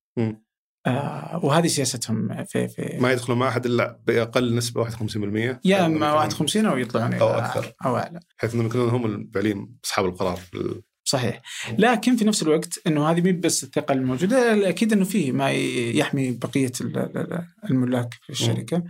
آه 0.86 1.40
وهذه 1.44 1.66
سياستهم 1.66 2.44
في 2.44 2.68
في 2.68 2.96
ما 3.00 3.12
يدخلون 3.12 3.38
مع 3.38 3.48
أحد 3.48 3.66
إلا 3.66 3.98
بأقل 4.06 4.54
نسبة 4.54 4.84
51% 4.90 5.60
يا 5.64 5.76
أو 5.76 5.86
أما 5.86 5.96
مثلاً 5.96 6.12
51 6.12 6.66
أو 6.66 6.78
يطلعون 6.78 7.18
إلى- 7.18 7.22
أكثر. 7.22 7.72
أو 7.86 7.96
أعلى 7.96 8.20
بحيث 8.38 8.54
إنهم 8.54 8.66
يكونون 8.66 8.88
هم 8.90 9.30
فعليا 9.34 9.68
أصحاب 9.84 10.04
القرار 10.04 10.36
في 10.36 10.54
ال- 10.54 10.82
صحيح 11.04 11.40
لكن 11.78 12.16
في 12.16 12.24
نفس 12.24 12.42
الوقت 12.42 12.78
إنه 12.86 13.10
هذه 13.10 13.20
مي 13.20 13.32
بس 13.32 13.64
الثقة 13.64 13.92
الموجودة 13.92 14.54
الاكيد 14.54 14.92
إنه 14.92 15.04
فيه 15.04 15.32
ما 15.32 15.50
يحمي 15.50 16.30
بقية 16.30 16.72
ال- 16.80 16.98
ال- 16.98 17.44
الملاك 17.70 18.14
في 18.22 18.30
الشركة 18.30 18.76
آه 18.76 18.84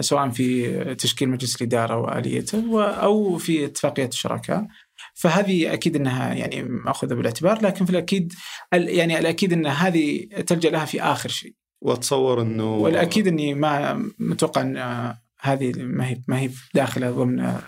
سواء 0.00 0.30
في 0.30 0.94
تشكيل 0.94 1.28
مجلس 1.28 1.56
الإدارة 1.62 1.96
وآليته 1.98 2.84
أو 2.84 3.38
في 3.38 3.64
اتفاقية 3.64 4.06
الشركاء 4.08 4.66
فهذه 5.14 5.72
أكيد 5.72 5.96
إنها 5.96 6.34
يعني 6.34 6.62
مأخوذة 6.62 7.14
بالاعتبار 7.14 7.62
لكن 7.62 7.84
في 7.84 7.90
الأكيد 7.90 8.32
ال- 8.74 8.88
يعني 8.88 9.18
الأكيد 9.18 9.52
إن 9.52 9.66
هذه 9.66 10.24
تلجأ 10.46 10.70
لها 10.70 10.84
في 10.84 11.02
آخر 11.02 11.28
شيء 11.28 11.54
وأتصور 11.82 12.42
إنه 12.42 12.74
والأكيد 12.76 13.26
إني 13.26 13.54
ما 13.54 13.94
متوقع 14.18 14.60
إن 14.60 14.76
آه، 14.76 15.18
هذه 15.40 15.72
ما 15.76 16.08
هي 16.08 16.22
ما 16.28 16.40
هي 16.40 16.50
داخلة 16.74 17.10
ضمن 17.10 17.40
آه، 17.40 17.62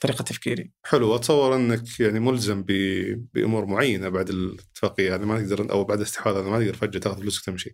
طريقة 0.00 0.22
تفكيري. 0.22 0.70
حلو 0.84 1.12
وأتصور 1.12 1.56
إنك 1.56 2.00
يعني 2.00 2.20
ملزم 2.20 2.62
ب... 2.62 2.72
بأمور 3.34 3.66
معينة 3.66 4.08
بعد 4.08 4.28
الاتفاقية 4.28 5.14
هذه 5.14 5.24
ما 5.24 5.42
تقدر 5.42 5.70
أو 5.72 5.84
بعد 5.84 5.98
الاستحواذ 5.98 6.36
هذا 6.36 6.48
ما 6.50 6.58
تقدر 6.58 6.74
فجأة 6.74 7.00
تأخذ 7.00 7.20
فلوسك 7.20 7.44
تمشي. 7.44 7.70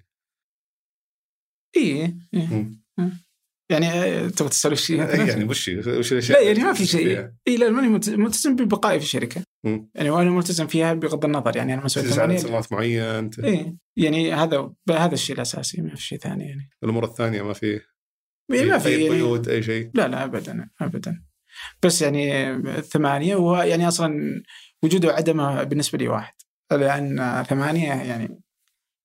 اي 1.76 2.16
إيه. 2.34 2.72
يعني 3.72 3.88
آه، 3.88 4.28
تبغى 4.28 4.48
تسولف 4.50 4.80
شيء؟ 4.80 5.02
إيه 5.02 5.20
يعني 5.28 5.44
وش 5.44 5.68
وش 5.68 6.12
الأشياء 6.12 6.38
لا 6.42 6.48
يعني 6.48 6.58
ما 6.64 6.72
في 6.72 6.86
شيء؟ 6.86 7.28
اي 7.48 7.56
لا 7.56 7.70
ماني 7.70 7.88
ملت- 7.88 8.08
ملتزم 8.10 8.56
ببقائي 8.56 8.98
في 8.98 9.04
الشركة. 9.04 9.42
مم. 9.64 9.90
يعني 9.94 10.10
وأنا 10.10 10.30
ملتزم 10.30 10.66
فيها 10.66 10.94
بغض 10.94 11.24
النظر 11.24 11.56
يعني 11.56 11.74
أنا 11.74 11.80
على 11.82 11.88
ثمانية. 11.88 12.36
سنوات 12.36 12.72
معين 12.72 13.30
اي 13.44 13.76
يعني 13.96 14.32
هذا 14.34 14.72
هذا 14.90 15.14
الشيء 15.14 15.36
الأساسي 15.36 15.82
ما 15.82 15.94
في 15.94 16.02
شيء 16.02 16.18
ثاني 16.18 16.44
يعني. 16.44 16.70
الأمور 16.84 17.04
الثانية 17.04 17.42
ما 17.42 17.52
في 17.52 17.80
يعني 18.50 18.66
ما 18.68 18.74
أي 18.74 18.80
في 18.80 18.90
يعني 18.90 19.08
قيود 19.08 19.48
أي 19.48 19.62
شيء؟ 19.62 19.90
لا 19.94 20.08
لا 20.08 20.24
ابدا 20.24 20.68
ابدا. 20.80 21.22
بس 21.82 22.02
يعني 22.02 22.54
ثمانية 22.82 23.36
ويعني 23.36 23.88
أصلا 23.88 24.42
وجوده 24.82 25.08
وعدمه 25.08 25.62
بالنسبة 25.62 25.98
لي 25.98 26.08
واحد. 26.08 26.34
لأن 26.72 27.44
ثمانية 27.48 27.88
يعني 27.88 28.08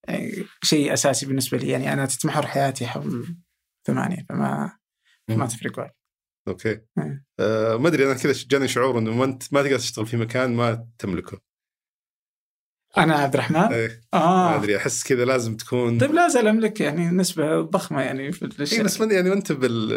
يعني 0.07 0.43
شيء 0.63 0.93
أساسي 0.93 1.25
بالنسبة 1.25 1.57
لي. 1.57 1.67
يعني 1.69 1.93
أنا 1.93 2.05
تتمحور 2.05 2.45
حياتي 2.45 2.87
حول 2.87 3.35
ثمانية 3.87 4.25
فما 4.29 4.77
ما 5.29 5.45
تفرق 5.45 5.79
وايد. 5.79 5.91
أوكي. 6.47 6.81
مم. 6.97 7.25
آه 7.39 7.77
ما 7.77 7.87
أدري 7.87 8.05
أنا 8.05 8.13
كذا 8.13 8.33
جاني 8.47 8.67
شعور 8.67 8.99
إنه 8.99 9.11
ما 9.11 9.25
أنت 9.25 9.53
ما 9.53 9.63
تقدر 9.63 9.77
تشتغل 9.77 10.05
في 10.05 10.17
مكان 10.17 10.55
ما 10.55 10.87
تملكه. 10.99 11.41
أنا 12.97 13.15
عبد 13.15 13.33
الرحمن؟ 13.33 13.57
إيه. 13.57 14.01
ما 14.13 14.19
آه 14.19 14.55
أدري 14.55 14.77
أحس 14.77 15.03
كذا 15.03 15.25
لازم 15.25 15.57
تكون 15.57 15.97
طيب 15.97 16.13
لا 16.13 16.27
زال 16.27 16.47
أملك 16.47 16.81
يعني 16.81 17.09
نسبة 17.09 17.61
ضخمة 17.61 18.01
يعني 18.01 18.31
في 18.31 18.45
إيه 18.45 18.51
الشركة 18.59 18.83
بس 18.83 18.99
يعني 18.99 19.33
أنت 19.33 19.51
بال 19.51 19.93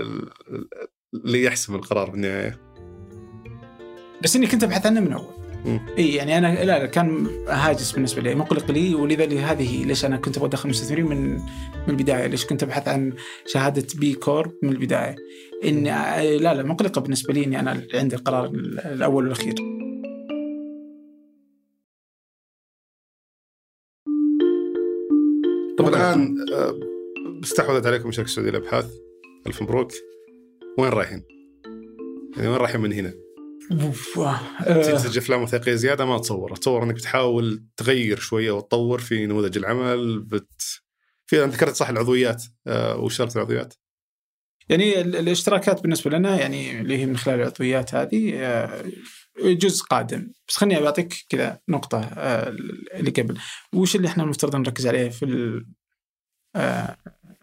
اللي 1.14 1.44
يحسم 1.44 1.74
القرار 1.74 2.10
بالنهاية. 2.10 2.60
بس 4.22 4.36
إني 4.36 4.46
كنت 4.46 4.62
أبحث 4.62 4.86
عنه 4.86 5.00
من 5.00 5.12
أول. 5.12 5.39
إي 5.98 6.14
يعني 6.14 6.38
أنا 6.38 6.64
لا, 6.64 6.78
لا 6.78 6.86
كان 6.86 7.26
هاجس 7.48 7.92
بالنسبة 7.92 8.22
لي 8.22 8.34
مقلق 8.34 8.70
لي 8.70 8.94
ولذلك 8.94 9.32
هذه 9.32 9.84
ليش 9.84 10.04
أنا 10.04 10.16
كنت 10.16 10.36
أبغى 10.36 10.48
أدخل 10.48 10.68
مستثمرين 10.68 11.06
من 11.06 11.34
من 11.86 11.88
البدايه 11.88 12.26
ليش 12.26 12.46
كنت 12.46 12.62
أبحث 12.62 12.88
عن 12.88 13.12
شهادة 13.46 13.86
B 13.94 14.14
Corp 14.14 14.52
من 14.62 14.70
البداية 14.70 15.16
إن 15.64 15.84
لا 15.84 16.54
لا 16.54 16.62
مقلقة 16.62 17.00
بالنسبة 17.00 17.34
لي 17.34 17.44
إني 17.44 17.60
أنا 17.60 17.82
عندي 17.94 18.16
القرار 18.16 18.46
الأول 18.84 19.24
والأخير 19.24 19.54
طب. 25.78 25.88
الآن 25.88 26.36
آه، 26.52 26.78
استحوذت 27.42 27.86
عليكم 27.86 28.12
شركه 28.12 28.26
السعوديه 28.26 28.50
للابحاث 28.50 28.94
ألف 29.46 29.62
مبروك 29.62 29.92
وين 30.78 30.90
رايحين؟ 30.90 31.22
يعني 32.36 32.48
وين 32.48 32.56
رايحين 32.56 32.80
من 32.80 32.92
هنا؟ 32.92 33.29
أوف، 33.72 34.18
تجي 34.64 34.70
آه، 34.70 34.94
تسجل 34.94 35.18
أفلام 35.18 35.42
وثائقية 35.42 35.74
زيادة 35.74 36.04
ما 36.04 36.16
اتصور، 36.16 36.52
اتصور 36.52 36.82
إنك 36.82 36.94
بتحاول 36.94 37.64
تغير 37.76 38.18
شوية 38.18 38.50
وتطور 38.50 39.00
في 39.00 39.26
نموذج 39.26 39.58
العمل 39.58 40.20
بت 40.20 40.62
في 41.26 41.44
ذكرت 41.44 41.74
صح 41.74 41.88
العضويات. 41.88 42.44
آه، 42.66 42.96
واشتركت 42.96 43.36
العضويات؟ 43.36 43.74
يعني 44.68 45.00
ال- 45.00 45.16
الاشتراكات 45.16 45.82
بالنسبة 45.82 46.10
لنا 46.10 46.40
يعني 46.40 46.80
اللي 46.80 46.98
هي 46.98 47.06
من 47.06 47.16
خلال 47.16 47.40
العضويات 47.40 47.94
هذه 47.94 48.32
آه، 48.36 48.84
جزء 49.44 49.84
قادم. 49.84 50.32
بس 50.48 50.56
خليني 50.56 50.80
بعطيك 50.80 51.14
كذا 51.28 51.58
نقطة 51.68 52.00
آه، 52.00 52.48
اللي 52.94 53.10
قبل. 53.10 53.38
وش 53.74 53.96
اللي 53.96 54.08
إحنا 54.08 54.22
المفترض 54.22 54.56
نركز 54.56 54.86
عليه 54.86 55.08
في 55.08 55.24
ال- 55.24 55.66
آه، 56.56 56.96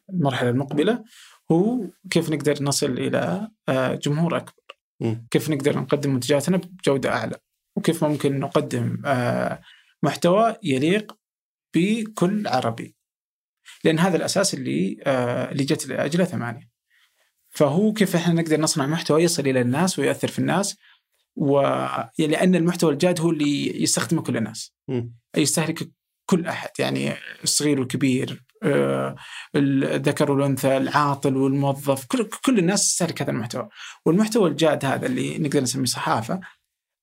المرحلة 0.10 0.50
المقبلة؟ 0.50 1.04
هو 1.52 1.80
كيف 2.10 2.30
نقدر 2.30 2.64
نصل 2.64 2.92
إلى 2.92 3.48
آه، 3.70 3.96
جمهور 3.96 4.38
اكبر. 4.38 4.57
كيف 5.32 5.50
نقدر 5.50 5.80
نقدم 5.80 6.14
منتجاتنا 6.14 6.58
بجودة 6.58 7.10
أعلى 7.10 7.38
وكيف 7.78 8.04
ممكن 8.04 8.40
نقدم 8.40 9.02
آه، 9.06 9.62
محتوى 10.04 10.56
يليق 10.64 11.18
بكل 11.76 12.48
عربي. 12.48 12.96
لأن 13.84 14.00
هذا 14.00 14.18
الأساس 14.18 14.54
اللي 14.54 14.98
آه، 15.06 15.52
اللي 15.52 15.64
جت 15.64 15.88
لأجله 15.88 16.24
ثمانية. 16.26 16.70
فهو 17.50 17.94
كيف 17.94 18.16
إحنا 18.16 18.34
نقدر 18.34 18.60
نصنع 18.60 18.86
محتوى 18.86 19.24
يصل 19.24 19.48
إلى 19.48 19.62
الناس 19.62 20.00
ويؤثر 20.00 20.28
في 20.28 20.40
الناس 20.40 20.78
و 21.36 21.60
يعني 22.20 22.44
المحتوى 22.44 22.94
الجاد 22.94 23.22
هو 23.22 23.30
اللي 23.30 23.82
يستخدمه 23.84 24.22
كل 24.22 24.38
الناس. 24.38 24.74
يستهلك 25.38 25.92
كل 26.26 26.48
أحد 26.48 26.70
يعني 26.80 27.14
الصغير 27.44 27.80
والكبير 27.80 28.44
الذكر 29.56 30.32
والأنثى 30.32 30.78
العاطل 30.78 31.38
والموظف 31.38 32.06
كل 32.06 32.30
كل 32.46 32.60
الناس 32.60 32.88
تستهلك 32.88 33.22
هذا 33.22 33.32
المحتوى. 33.32 33.70
والمحتوى 34.06 34.50
الجاد 34.50 34.86
هذا 34.86 35.06
اللي 35.06 35.38
نقدر 35.38 35.62
نسميه 35.62 35.86
صحافة 35.86 36.40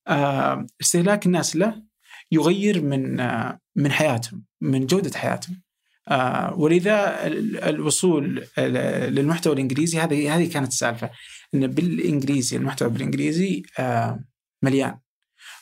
آه، 0.07 0.67
استهلاك 0.81 1.25
الناس 1.25 1.55
له 1.55 1.83
يغير 2.31 2.81
من 2.81 3.19
آه، 3.19 3.59
من 3.75 3.91
حياتهم 3.91 4.43
من 4.61 4.85
جودة 4.85 5.17
حياتهم. 5.19 5.61
آه، 6.07 6.53
ولذا 6.57 7.27
ال- 7.27 7.57
الوصول 7.63 8.45
ال- 8.57 9.15
للمحتوى 9.15 9.53
الإنجليزي 9.53 9.99
هذه 9.99 10.35
هذه 10.37 10.51
كانت 10.51 10.67
السالفة 10.67 11.09
إن 11.53 11.67
بالإنجليزي 11.67 12.57
المحتوى 12.57 12.89
بالإنجليزي 12.89 13.63
آه، 13.79 14.19
مليان. 14.63 14.99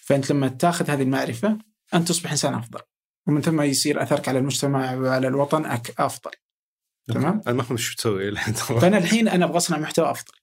فأنت 0.02 0.32
لما 0.32 0.48
تاخذ 0.48 0.90
هذه 0.90 1.02
المعرفة 1.02 1.58
أنت 1.94 2.08
تصبح 2.08 2.32
إنسان 2.32 2.54
أفضل. 2.54 2.80
ومن 3.28 3.42
ثم 3.42 3.62
يصير 3.62 4.04
أثرك 4.04 4.28
على 4.28 4.40
المجتمع 4.40 4.96
وعلى 4.96 5.28
الوطن 5.28 5.66
أك 5.66 6.02
أفضل. 6.02 6.32
تمام؟ 7.08 7.42
أنا 7.48 7.56
ما 7.56 7.64
فهمت 7.64 7.80
شو 7.80 7.96
تسوي. 7.96 8.36
فأنا 8.82 8.98
الحين 8.98 9.28
أنا 9.28 9.46
أبغى 9.46 9.58
أصنع 9.58 9.78
محتوى 9.78 10.12
أفضل. 10.12 10.34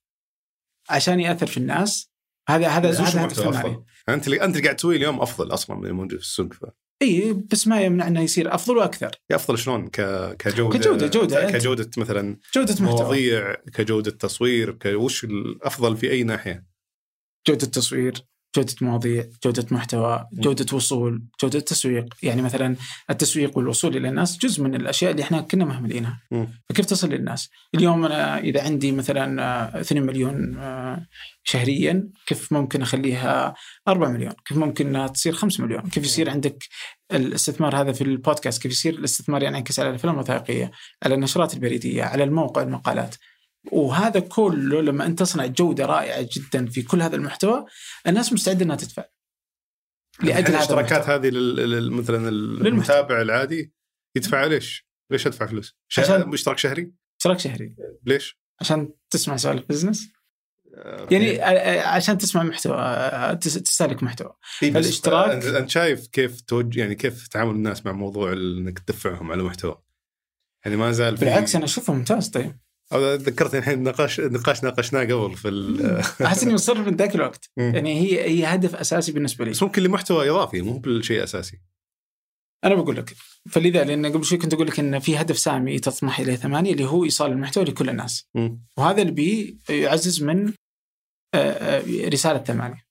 عشان 0.89 1.19
يأثر 1.19 1.47
في 1.47 1.57
الناس. 1.57 2.11
هذا 2.49 2.67
هذا 2.67 2.89
هذا 2.91 3.25
هدف. 3.25 3.39
أنت 4.09 4.27
اللي 4.27 4.43
أنت 4.43 4.55
اللي 4.55 4.63
قاعد 4.65 4.75
تسويه 4.75 4.97
اليوم 4.97 5.21
أفضل 5.21 5.53
أصلا 5.53 5.77
من 5.77 5.85
الموجود 5.85 6.19
في 6.19 6.25
السوق 6.25 6.53
ف... 6.53 6.65
إي 7.01 7.33
بس 7.33 7.67
ما 7.67 7.81
يمنع 7.81 8.07
إنه 8.07 8.21
يصير 8.21 8.55
أفضل 8.55 8.77
وأكثر. 8.77 9.11
أفضل 9.31 9.57
شلون؟ 9.57 9.87
ك... 9.87 10.01
كجوده 10.39 11.07
جودة. 11.07 11.47
أنت- 11.47 11.51
كجودة 11.51 11.89
مثلا 11.97 12.37
جودة 12.55 12.73
محتوى. 12.73 12.89
مواضيع 12.89 13.53
كجودة 13.53 14.11
تصوير 14.11 14.71
ك... 14.71 14.85
وش 14.85 15.23
الأفضل 15.23 15.97
في 15.97 16.11
أي 16.11 16.23
ناحية؟ 16.23 16.65
جودة 17.47 17.65
تصوير. 17.65 18.30
جودة 18.55 18.73
مواضيع 18.81 19.25
جودة 19.45 19.65
محتوى 19.71 20.27
جودة 20.33 20.75
وصول 20.75 21.23
جودة 21.41 21.59
تسويق. 21.59 22.05
يعني 22.23 22.41
مثلا 22.41 22.75
التسويق 23.09 23.57
والوصول 23.57 23.97
إلى 23.97 24.09
الناس 24.09 24.37
جزء 24.37 24.63
من 24.63 24.75
الأشياء 24.75 25.11
اللي 25.11 25.23
إحنا 25.23 25.41
كنا 25.41 25.65
مهملينها. 25.65 26.21
فكيف 26.69 26.85
تصل 26.85 27.09
للناس 27.09 27.49
اليوم 27.75 28.05
أنا 28.05 28.39
إذا 28.39 28.63
عندي 28.63 28.91
مثلا 28.91 29.43
آه، 29.43 29.81
2 29.81 30.03
مليون 30.03 30.57
آه، 30.57 31.07
شهريا 31.43 32.09
كيف 32.27 32.53
ممكن 32.53 32.81
أخليها 32.81 33.53
4 33.87 34.09
مليون؟ 34.09 34.33
كيف 34.45 34.57
ممكن 34.57 34.87
إنها 34.87 35.07
تصير 35.07 35.33
5 35.33 35.63
مليون؟ 35.63 35.81
كيف 35.81 36.03
يصير 36.03 36.29
عندك 36.29 36.63
الاستثمار 37.13 37.81
هذا 37.81 37.91
في 37.91 38.01
البودكاست؟ 38.01 38.61
كيف 38.61 38.71
يصير 38.71 38.93
الاستثمار 38.93 39.43
ينعكس 39.43 39.79
على 39.79 39.89
الأفلام 39.89 40.15
الوثائقية 40.15 40.71
على 41.03 41.15
النشرات 41.15 41.53
البريدية 41.53 42.03
على 42.03 42.23
الموقع 42.23 42.61
المقالات؟ 42.61 43.15
وهذا 43.71 44.19
كله 44.19 44.81
لما 44.81 45.05
أنت 45.05 45.19
تصنع 45.19 45.45
جودة 45.45 45.85
رائعة 45.85 46.29
جدا 46.33 46.65
في 46.69 46.81
كل 46.81 47.01
هذا 47.01 47.15
المحتوى 47.15 47.65
الناس 48.07 48.33
مستعدة 48.33 48.65
إنها 48.65 48.75
تدفع 48.75 49.05
لأجل 50.23 50.55
الاشتراكات. 50.55 51.09
هذه. 51.09 51.29
مثلا 51.91 52.29
المتابع 52.29 53.21
العادي 53.21 53.73
يدفع 54.15 54.45
ليش؟ 54.45 54.87
ليش 55.11 55.27
أدفع 55.27 55.45
فلوس؟ 55.45 55.77
عشان- 55.97 56.33
اشتراك 56.33 56.57
شهري؟ 56.57 56.91
اشتراك 57.19 57.39
شهري 57.39 57.75
ليش؟ 58.05 58.39
عشان 58.61 58.93
تسمع 59.09 59.37
سوالف 59.37 59.65
بزنس 59.69 60.11
آه، 60.75 61.07
يعني 61.11 61.43
آه، 61.43 61.87
عشان 61.87 62.17
تسمع 62.17 62.43
محتوى 62.43 62.77
آه، 62.77 63.33
تس- 63.33 63.53
تستهلك 63.53 64.03
محتوى 64.03 64.33
إيه 64.63 64.71
الاشتراك- 64.77 65.45
أنت 65.45 65.69
شايف 65.69 66.07
كيف 66.07 66.41
توجه 66.41 66.79
يعني 66.79 66.95
كيف 66.95 67.27
تعامل 67.27 67.55
الناس 67.55 67.85
مع 67.85 67.91
موضوع 67.91 68.33
إنك 68.33 68.79
تدفعهم 68.79 69.31
على 69.31 69.43
محتوى؟ 69.43 69.81
يعني 70.65 70.77
ما 70.77 70.91
زال 70.91 71.17
في 71.17 71.25
بالعكس 71.25 71.55
أنا 71.55 71.65
أشوفه 71.65 71.93
ممتاز 71.93 72.29
طيب 72.29 72.59
ذكرتني 72.97 73.59
الحين 73.59 73.83
نقاش 73.83 74.19
نقاش 74.19 74.63
ناقشناه 74.63 75.03
قبل 75.03 75.35
في. 75.35 76.03
أحس 76.25 76.43
اني 76.43 76.53
مصر 76.53 76.77
من 76.77 76.95
ذاك 76.95 77.15
الوقت. 77.15 77.49
يعني 77.57 78.01
هي 78.01 78.23
هي 78.29 78.45
هدف 78.45 78.75
أساسي 78.75 79.11
بالنسبة 79.11 79.45
لي 79.45 79.51
بس 79.51 79.63
ممكن 79.63 79.83
لمحتوى 79.83 80.29
إضافي 80.29 80.61
مو 80.61 80.77
بالشيء 80.77 81.23
أساسي 81.23 81.61
أنا 82.65 82.75
بقول 82.75 82.95
لك 82.95 83.15
فلذا 83.49 83.83
لأن 83.83 84.05
قبل 84.05 84.25
شوي 84.25 84.37
كنت 84.37 84.53
أقول 84.53 84.67
لك 84.67 84.79
إن 84.79 84.99
في 84.99 85.17
هدف 85.17 85.39
سامي 85.39 85.79
تطمح 85.79 86.19
اليه 86.19 86.35
ثمانية 86.35 86.71
اللي 86.71 86.85
هو 86.85 87.03
إيصال 87.03 87.31
المحتوى 87.31 87.63
لكل 87.63 87.89
الناس 87.89 88.29
مم. 88.35 88.61
وهذا 88.77 89.01
اللي 89.01 89.11
بي 89.11 89.57
يعزز 89.69 90.23
من 90.23 90.53
آه، 91.35 91.37
آه، 91.37 92.09
رسالة 92.09 92.39
ثمانية 92.39 92.85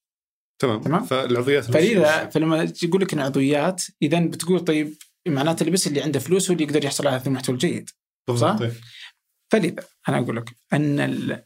تمام 0.58 0.80
تمام. 0.80 1.04
فالعضويات 1.04 1.64
فلذا 1.64 2.26
فلما 2.26 2.72
يقول 2.82 3.02
لك 3.02 3.12
إن 3.12 3.20
عضويات 3.20 3.82
اذا 4.02 4.20
بتقول 4.20 4.60
طيب 4.60 4.94
معناته 5.28 5.60
اللي 5.60 5.72
بس 5.72 5.86
اللي 5.86 6.02
عنده 6.02 6.20
فلوس 6.20 6.50
هو 6.50 6.52
اللي 6.52 6.64
يقدر 6.64 6.84
يحصل 6.84 7.06
على 7.06 7.16
هذا 7.16 7.26
المحتوى 7.26 7.52
الجيد 7.52 7.90
صح؟ 8.34 8.56
إيه. 8.60 8.72
فلذا 9.50 9.84
أنا 10.08 10.18
أقول 10.18 10.36
لك 10.36 10.50
أن 10.72 11.00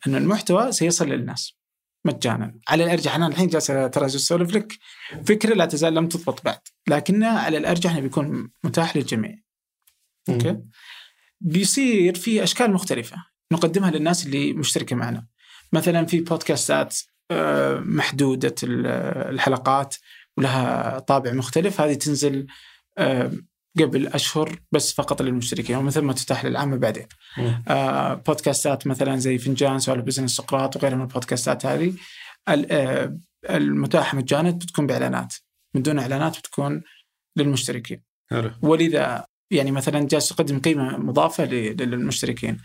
أن 0.06 0.14
المحتوى 0.14 0.72
سيصل 0.72 1.08
للناس 1.08 1.56
مجانا. 2.06 2.58
على 2.68 2.84
الأرجح 2.84 3.14
أنا 3.14 3.26
الحين 3.26 3.48
جالس 3.48 3.66
ترى 3.66 4.06
أسولف 4.06 4.54
لك 4.54 4.72
فكرة 5.26 5.54
لا 5.54 5.66
تزال 5.66 5.94
لم 5.94 6.08
تضبط 6.08 6.44
بعد 6.44 6.58
لكنها 6.88 7.38
على 7.38 7.58
الأرجح 7.58 7.90
أنه 7.90 8.00
بيكون 8.00 8.50
متاح 8.64 8.96
للجميع. 8.96 9.38
أوكي؟ 10.28 10.58
بيصير 11.40 12.14
في 12.14 12.42
أشكال 12.42 12.72
مختلفة 12.72 13.16
نقدمها 13.52 13.90
للناس 13.90 14.26
اللي 14.26 14.52
مشتركة 14.52 14.96
معنا. 14.96 15.26
مثلا 15.72 16.06
في 16.06 16.20
بودكاستات 16.20 16.98
آه، 17.30 17.78
محدودة 17.80 18.54
ال- 18.62 18.86
الحلقات 19.34 19.96
ولها 20.36 20.98
طابع 20.98 21.32
مختلف 21.32 21.80
هذه 21.80 21.94
تنزل 21.94 22.46
آه، 22.98 23.32
قبل 23.80 24.06
أشهر 24.06 24.58
بس 24.72 24.92
فقط 24.92 25.22
للمشتركين 25.22 25.76
ومن 25.76 25.90
ثم 25.90 26.12
تتاح 26.12 26.44
للعامة 26.44 26.76
بعدين. 26.76 27.06
آه، 27.68 28.14
بودكاستات 28.14 28.86
مثلا 28.86 29.16
زي 29.16 29.38
فنجان 29.38 29.78
سوالف 29.78 30.04
بزنس 30.04 30.36
سقراط 30.36 30.76
وغيرها 30.76 30.96
من 30.96 31.02
البودكاستات 31.02 31.66
هذه 31.66 31.94
آه، 32.48 33.18
المتاحة 33.50 34.16
مجانا 34.18 34.50
بتكون 34.50 34.86
بإعلانات 34.86 35.34
من 35.74 35.82
دون 35.82 35.98
إعلانات 35.98 36.38
بتكون 36.38 36.82
للمشتركين. 37.36 38.02
حلو 38.30 38.50
ولذا 38.62 39.26
يعني 39.50 39.70
مثلا 39.70 40.08
جالس 40.08 40.28
تقدم 40.28 40.58
قيمة 40.60 40.96
مضافة 40.96 41.44
ل- 41.44 41.76
للمشتركين. 41.76 42.58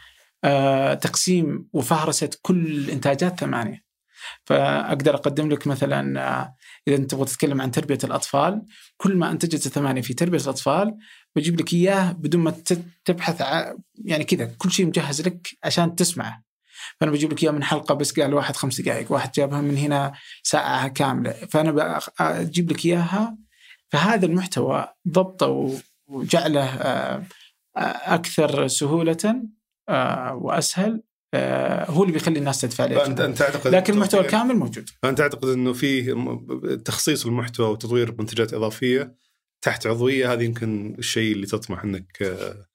آه، 0.43 0.93
تقسيم 0.93 1.69
وفهرسه 1.73 2.29
كل 2.41 2.89
إنتاجات 2.89 3.39
ثمانية. 3.39 3.83
فأقدر 4.45 5.15
أقدم 5.15 5.49
لك 5.49 5.67
مثلا 5.67 6.21
آه، 6.41 6.55
إذا 6.89 6.97
أنت 6.97 7.11
تبغى 7.11 7.25
تتكلم 7.25 7.61
عن 7.61 7.71
تربية 7.71 7.97
الأطفال 8.03 8.65
كل 8.97 9.15
ما 9.15 9.31
انتجت 9.31 9.67
ثمانية 9.67 10.01
في 10.01 10.13
تربية 10.13 10.39
الأطفال 10.39 10.97
بجيب 11.35 11.59
لك 11.59 11.73
إياه 11.73 12.11
بدون 12.11 12.41
ما 12.41 12.53
تبحث. 13.05 13.41
يعني 14.05 14.23
كذا 14.23 14.45
كل 14.57 14.71
شيء 14.71 14.85
مجهز 14.85 15.21
لك 15.21 15.47
عشان 15.63 15.95
تسمعه. 15.95 16.43
فأنا 16.99 17.11
بجيب 17.11 17.31
لك 17.31 17.43
إياه 17.43 17.51
من 17.51 17.63
حلقة 17.63 17.95
بس 17.95 18.19
قال 18.19 18.33
واحد 18.33 18.55
خمس 18.55 18.81
دقائق، 18.81 19.11
واحد 19.11 19.31
جابها 19.31 19.61
من 19.61 19.77
هنا 19.77 20.13
ساعة 20.43 20.87
كاملة، 20.87 21.31
فأنا 21.31 21.99
أجيب 22.19 22.71
لك 22.71 22.85
إياها 22.85 23.37
فهذا 23.91 24.25
المحتوى 24.25 24.87
ضبطه 25.07 25.79
وجعله 26.07 26.65
آه، 26.65 27.23
أكثر 27.75 28.67
سهولة 28.67 29.43
آه، 29.89 30.35
وأسهل 30.35 31.03
هو 31.89 32.01
اللي 32.03 32.13
بيخلي 32.13 32.39
الناس 32.39 32.61
تدفع 32.61 32.83
عليه 32.83 33.05
أنت 33.05 33.21
تعتقد 33.21 33.75
لكن 33.75 33.93
المحتوى 33.93 34.21
الكامل 34.21 34.55
موجود. 34.55 34.89
فأنت 35.03 35.17
تعتقد 35.17 35.47
إنه 35.49 35.73
فيه 35.73 36.13
م- 36.13 36.75
تخصيص 36.85 37.25
المحتوى 37.25 37.69
وتطوير 37.69 38.15
منتجات 38.19 38.53
إضافية 38.53 39.15
تحت 39.61 39.87
عضوية؟ 39.87 40.33
هذه 40.33 40.43
يمكن 40.43 40.95
الشيء 40.99 41.33
اللي 41.33 41.45
تطمح 41.45 41.83
إنك 41.83 42.21
آه، 42.21 42.65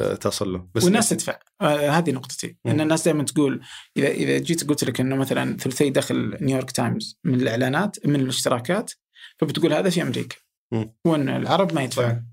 آه، 0.00 0.14
تصل 0.14 0.52
له. 0.52 0.68
بس 0.74 0.84
والناس 0.84 1.08
تدفع. 1.08 1.38
آه 1.60 1.90
هذه 1.90 2.10
نقطتي. 2.10 2.56
إن 2.66 2.74
مم. 2.74 2.80
الناس 2.80 3.04
دائما 3.04 3.22
تقول 3.22 3.60
اذا 3.96 4.08
إذا 4.08 4.38
جيت 4.38 4.68
قلت 4.68 4.84
لك 4.84 5.00
إنه 5.00 5.16
مثلا 5.16 5.56
ثلثي 5.56 5.90
دخل 5.90 6.36
نيويورك 6.40 6.70
تايمز 6.70 7.18
من 7.24 7.34
الإعلانات 7.34 8.06
من 8.06 8.20
الاشتراكات 8.20 8.92
فبتقول 9.38 9.72
هذا 9.72 9.90
في 9.90 10.02
أمريكا. 10.02 10.36
مم. 10.72 10.94
وإن 11.06 11.28
العرب 11.28 11.74
ما. 11.74 11.82
يدفعون 11.82 12.26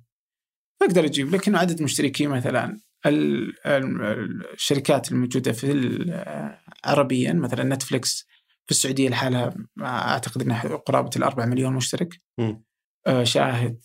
فأقدر 0.81 1.05
أجيب. 1.05 1.35
لك 1.35 1.47
انه 1.47 1.59
عدد 1.59 1.81
مشتركين 1.81 2.29
مثلا. 2.29 2.79
الشركات 3.05 5.11
الموجودة 5.11 5.51
في 5.51 5.67
عربيا 6.85 7.33
مثلا 7.33 7.75
نتفلكس 7.75 8.27
في 8.65 8.71
السعودية 8.71 9.09
لحالها 9.09 9.55
أعتقد 9.81 10.41
إنها 10.41 10.61
قرابة 10.61 11.09
الأربعة 11.15 11.45
مليون 11.45 11.73
مشترك 11.73 12.21
مم. 12.37 12.63
آه، 13.07 13.23
شاهد 13.23 13.79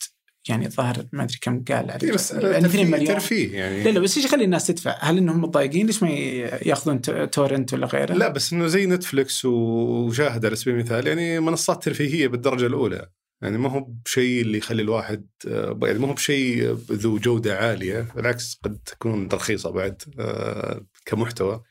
يعني 0.49 0.67
الظاهر 0.67 1.07
ما 1.13 1.23
أدري 1.23 1.39
كم 1.43 1.65
قال 1.65 1.91
عليه 1.91 2.09
إيه 2.09 2.13
بس 2.13 2.33
يعني 2.33 2.47
2 2.47 2.63
ترفيه 2.63 2.85
مليون 2.85 3.07
ترفيه 3.07 3.59
يعني 3.59 3.83
لا 3.83 3.91
لا 3.91 4.01
بس 4.01 4.17
إيش 4.17 4.27
يخلي 4.27 4.45
الناس 4.45 4.67
تدفع؟ 4.67 4.97
هل 5.01 5.19
إنهم 5.19 5.41
متضايقين؟ 5.41 5.87
ليش 5.87 6.03
ما 6.03 6.11
يأخذون 6.11 7.01
تورنت 7.31 7.73
ولا 7.73 7.87
غيره؟ 7.87 8.15
لا 8.15 8.29
بس 8.29 8.53
إنه 8.53 8.67
زي 8.67 8.87
نتفلكس 8.87 9.45
وشاهد 9.45 10.47
على 10.47 10.57
سبيل 10.57 10.75
المثال 10.75 11.07
يعني 11.07 11.41
منصات 11.41 11.85
ترفيهية 11.85 12.29
بالدرجة 12.29 12.67
الأولى 12.67 13.09
يعني 13.43 13.59
ما 13.59 13.69
هو 13.71 13.81
بشيء 13.81 14.43
اللي 14.43 14.59
يخلي 14.59 14.83
الواحد 14.83 15.27
آه، 15.49 15.79
يعني 15.83 15.99
ما 15.99 16.09
هو 16.09 16.13
بشيء 16.13 16.73
ذو 16.73 17.19
جودة 17.19 17.59
عالية 17.59 18.01
بالعكس 18.17 18.61
قد 18.65 18.79
تكون 18.87 19.29
رخيصه 19.33 19.71
بعد 19.71 20.03
آه، 20.19 20.87
كمحتوى. 21.05 21.63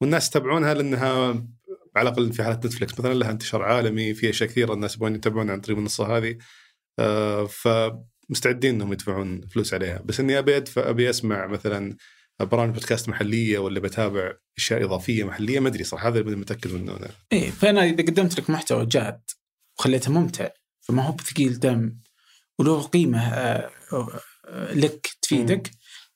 والناس 0.00 0.28
يتابعونها 0.28 0.74
لأنها 0.74 1.46
على 1.96 2.08
الأقل 2.08 2.32
في 2.32 2.42
حالة 2.42 2.56
نتفلكس 2.56 2.98
مثلا 2.98 3.14
لها 3.14 3.30
انتشار 3.30 3.62
عالمي 3.62 4.14
في 4.14 4.30
أشياء 4.30 4.48
كثيرة 4.50 4.72
الناس 4.72 4.96
يبغون 4.96 5.14
يتابعونها 5.14 5.52
عن 5.52 5.60
طريق 5.60 5.76
المنصة 5.76 6.16
هذه 6.16 6.38
آه، 6.98 7.46
فمستعدين 7.46 8.74
إنهم 8.74 8.92
يدفعون 8.92 9.40
فلوس 9.40 9.74
عليها. 9.74 10.02
بس 10.04 10.20
إني 10.20 10.38
أبي 10.38 10.56
ادفع 10.56 10.90
أبي 10.90 11.10
أسمع 11.10 11.46
مثلا 11.46 11.96
برامج 12.40 12.74
بودكاست 12.74 13.08
محلية 13.08 13.58
ولا 13.58 13.80
بتابع 13.80 14.32
أشياء 14.58 14.84
إضافية 14.84 15.24
محلية 15.24 15.60
ما 15.60 15.68
أدري 15.68 15.84
صراحة 15.84 16.08
هذا 16.08 16.20
اللي 16.20 16.36
متأكد 16.36 16.72
منه 16.72 16.96
أنا. 16.96 17.10
إيه 17.32 17.50
فأنا 17.50 17.84
إذا 17.84 18.04
قدمت 18.04 18.38
لك 18.40 18.50
محتوى 18.50 18.86
جاد 18.86 19.20
وخليته 19.78 20.12
ممتع 20.12 20.48
فما 20.88 21.02
هو 21.02 21.12
بثقيل 21.12 21.58
دم 21.60 21.96
وله 22.58 22.82
قيمة 22.82 23.20
آه، 23.20 23.70
آه، 23.92 24.72
لك 24.72 25.08
تفيدك. 25.22 25.70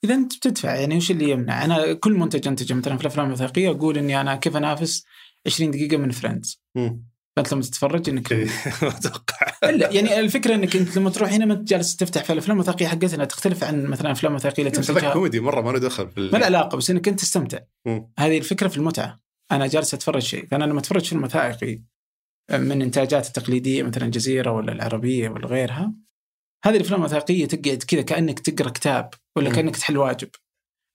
إذا 0.04 0.14
أنت 0.14 0.36
بتدفع 0.36 0.74
يعني 0.74 0.96
وش 0.96 1.10
اللي 1.10 1.30
يمنع؟ 1.30 1.64
أنا 1.64 1.92
كل 1.92 2.12
منتج 2.12 2.48
أنتجه 2.48 2.74
مثلا 2.74 2.96
في 2.96 3.02
الأفلام 3.02 3.26
الوثائقية 3.26 3.70
أقول 3.70 3.98
إني 3.98 4.20
أنا 4.20 4.36
كيف 4.36 4.56
أنافس 4.56 5.04
20 5.46 5.70
دقيقة 5.70 5.96
من 5.96 6.10
Friends. 6.10 6.62
فانت 7.36 7.52
لما 7.52 7.62
تتفرج 7.62 8.08
إنك 8.08 8.32
إيه، 8.32 8.48
أتوقع. 8.82 9.70
لا 9.70 9.90
يعني 9.92 10.20
الفكرة 10.20 10.54
إنك 10.54 10.76
أنت 10.76 10.96
لما 10.96 11.10
تروح 11.10 11.32
هنا 11.32 11.44
ما 11.44 11.54
انت 11.54 11.68
جالس 11.68 11.96
تفتح 11.96 12.24
في 12.24 12.32
الأفلام 12.32 12.56
الوثائقية 12.56 12.86
حقتنا 12.86 13.24
تختلف 13.24 13.64
عن 13.64 13.86
مثلا 13.86 14.12
أفلام 14.12 14.34
وثائقية 14.34 14.62
اللي 14.62 14.78
بس 14.78 14.86
تنتجها. 14.86 15.12
كوميدي 15.12 15.40
مرة 15.40 15.60
ما 15.60 15.70
له 15.70 15.78
دخل 15.78 16.08
في 16.10 16.20
ما 16.20 16.38
له 16.38 16.44
علاقة 16.46 16.76
بس 16.76 16.90
إنك 16.90 17.08
أنت 17.08 17.20
تستمتع. 17.20 17.58
هذه 18.18 18.38
الفكرة 18.38 18.68
في 18.68 18.76
المتعة. 18.76 19.18
أنا 19.52 19.66
جالس 19.66 19.94
أتفرج 19.94 20.22
شيء. 20.22 20.46
فأنا 20.46 20.64
لما 20.64 20.78
أتفرج 20.78 21.04
فيلم 21.04 21.24
وثائقي 21.24 21.82
من 22.52 22.82
إنتاجات 22.82 23.26
التقليدية 23.26 23.82
مثلا 23.82 24.04
الجزيرة 24.04 24.50
ولا 24.50 24.72
العربية 24.72 25.28
ولا 25.28 25.46
غيرها. 25.46 25.94
هذه 26.64 26.76
الأفلام 26.76 27.00
الوثائقية 27.00 27.46
تقعد 27.46 27.82
كذا 27.82 28.02
كأنك 28.02 28.40
تقرأ 28.40 28.70
كتاب 28.70 29.10
ولا 29.36 29.48
مم. 29.48 29.54
كأنك 29.54 29.76
تحل 29.76 29.96
واجب 29.96 30.28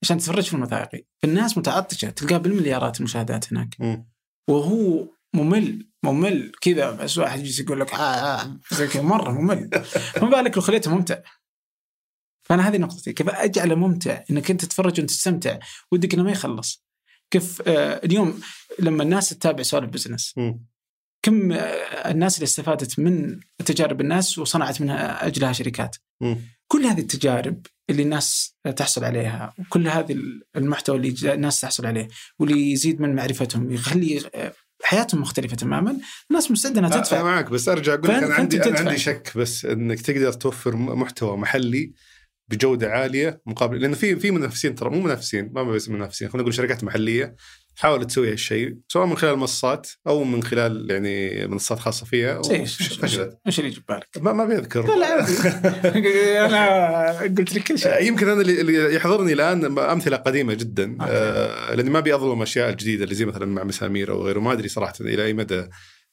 عشان 0.03 0.17
تتفرج 0.17 0.43
في 0.43 0.53
الوثائقي 0.53 1.03
فالناس 1.21 1.57
متعطشة 1.57 2.09
تلقاه 2.09 2.37
بالمليارات 2.37 2.99
المشاهدات 2.99 3.53
هناك. 3.53 3.75
مم. 3.79 4.09
وهو 4.49 5.07
ممل 5.35 5.89
ممل. 6.03 6.51
كذا 6.61 6.91
بس 6.91 7.17
واحد 7.17 7.39
يجي 7.39 7.63
يقول 7.63 7.79
لك 7.79 7.93
آه 7.93 7.97
آه 7.97 8.59
زي 8.71 8.87
كذا 8.87 9.01
مرة 9.01 9.31
ممل. 9.31 9.69
فما 10.15 10.29
بالك 10.29 10.57
لو 10.57 10.61
خليته 10.61 10.95
ممتع. 10.95 11.21
فأنا 12.43 12.67
هذه 12.67 12.77
نقطتي. 12.77 13.13
كيف 13.13 13.29
أجعله 13.29 13.75
ممتع؟ 13.75 14.23
إنك 14.31 14.51
أنت 14.51 14.65
تتفرج 14.65 14.99
وأنت 14.99 15.09
تستمتع. 15.09 15.59
ودك 15.91 16.13
إنه 16.13 16.23
ما 16.23 16.31
يخلص. 16.31 16.85
كيف 17.31 17.61
آه 17.67 18.01
اليوم 18.03 18.39
لما 18.79 19.03
الناس 19.03 19.29
تتابع 19.29 19.63
سوالف 19.63 19.89
بزنس. 19.89 20.35
كم 21.25 21.51
الناس 22.05 22.35
اللي 22.35 22.43
استفادت 22.43 22.99
من 22.99 23.39
تجارب 23.65 24.01
الناس 24.01 24.37
وصنعت 24.37 24.81
منها 24.81 25.27
أجلها 25.27 25.53
شركات 25.53 25.95
مم. 26.21 26.37
كل 26.67 26.85
هذه 26.85 26.99
التجارب 26.99 27.65
اللي 27.89 28.03
الناس 28.03 28.55
تحصل 28.75 29.03
عليها 29.03 29.53
وكل 29.59 29.87
هذه 29.87 30.17
المحتوى 30.55 30.97
اللي 30.97 31.33
الناس 31.33 31.61
تحصل 31.61 31.85
عليه 31.85 32.07
واللي 32.39 32.71
يزيد 32.71 33.01
من 33.01 33.15
معرفتهم 33.15 33.71
يخلي 33.71 34.21
حياتهم 34.83 35.21
مختلفة 35.21 35.55
تماما 35.55 35.97
الناس 36.29 36.51
مستعدة 36.51 36.79
إنها 36.79 36.89
أنا 36.93 37.01
تدفع 37.01 37.23
معك 37.23 37.49
بس 37.49 37.69
أرجع 37.69 37.93
أقول 37.93 38.03
لك 38.09 38.23
أنا 38.23 38.33
عندي 38.35 38.55
أنا 38.57 38.65
تدفع. 38.65 38.79
عندي 38.79 38.97
شك 38.97 39.31
بس 39.37 39.65
إنك 39.65 40.01
تقدر 40.01 40.33
توفر 40.33 40.75
م- 40.75 40.99
محتوى 40.99 41.37
محلي 41.37 41.93
بجودة 42.51 42.89
عالية 42.91 43.41
مقابل 43.45 43.81
لأنه 43.81 43.95
في 43.95 44.15
في 44.15 44.31
منافسين 44.31 44.75
ترى 44.75 44.89
مو 44.89 45.01
منافسين 45.01 45.49
ما 45.53 45.63
بس 45.63 45.89
منافسين 45.89 46.27
خلينا 46.29 46.41
نقول 46.41 46.53
شركات 46.53 46.83
محلية 46.83 47.35
تحاول 47.77 48.05
تسوي 48.07 48.31
هالشيء 48.31 48.77
سواء 48.87 49.05
من 49.05 49.17
خلال 49.17 49.37
منصات 49.37 49.89
أو 50.07 50.23
من 50.23 50.43
خلال 50.43 50.91
يعني 50.91 51.47
منصات 51.47 51.79
خاصة 51.79 52.05
فيها 52.05 52.41
إيش 52.51 53.03
إيش 53.47 53.59
اللي 53.59 53.69
يجي 53.69 53.79
ببالك؟ 53.87 54.07
ما 54.17 54.33
ما 54.33 54.45
بيذكر 54.45 54.85
لا 54.87 54.95
لا. 54.99 55.25
أنا 56.45 57.19
قلت 57.19 57.53
لك 57.55 57.63
كل 57.63 57.79
شيء 57.79 58.01
يمكن 58.03 58.29
أنا 58.29 58.41
اللي- 58.41 58.95
يحضرني 58.95 59.33
الآن 59.33 59.79
أمثلة 59.79 60.17
قديمة 60.17 60.53
جدا 60.53 60.91
أوكي. 61.01 61.11
آه 61.11 61.75
لأني 61.75 61.89
ما 61.89 61.99
أبي 61.99 62.15
أظلم 62.15 62.37
الاشياء 62.37 62.69
الجديده 62.69 63.03
اللي 63.03 63.15
زي 63.15 63.25
مثلا 63.25 63.45
مع 63.45 63.63
مسامير 63.63 64.11
أو 64.11 64.23
غيره 64.25 64.39
ما 64.39 64.51
أدري 64.53 64.67
صراحة 64.67 64.93
إلى 65.01 65.25
أي 65.25 65.33
مدى 65.33 65.65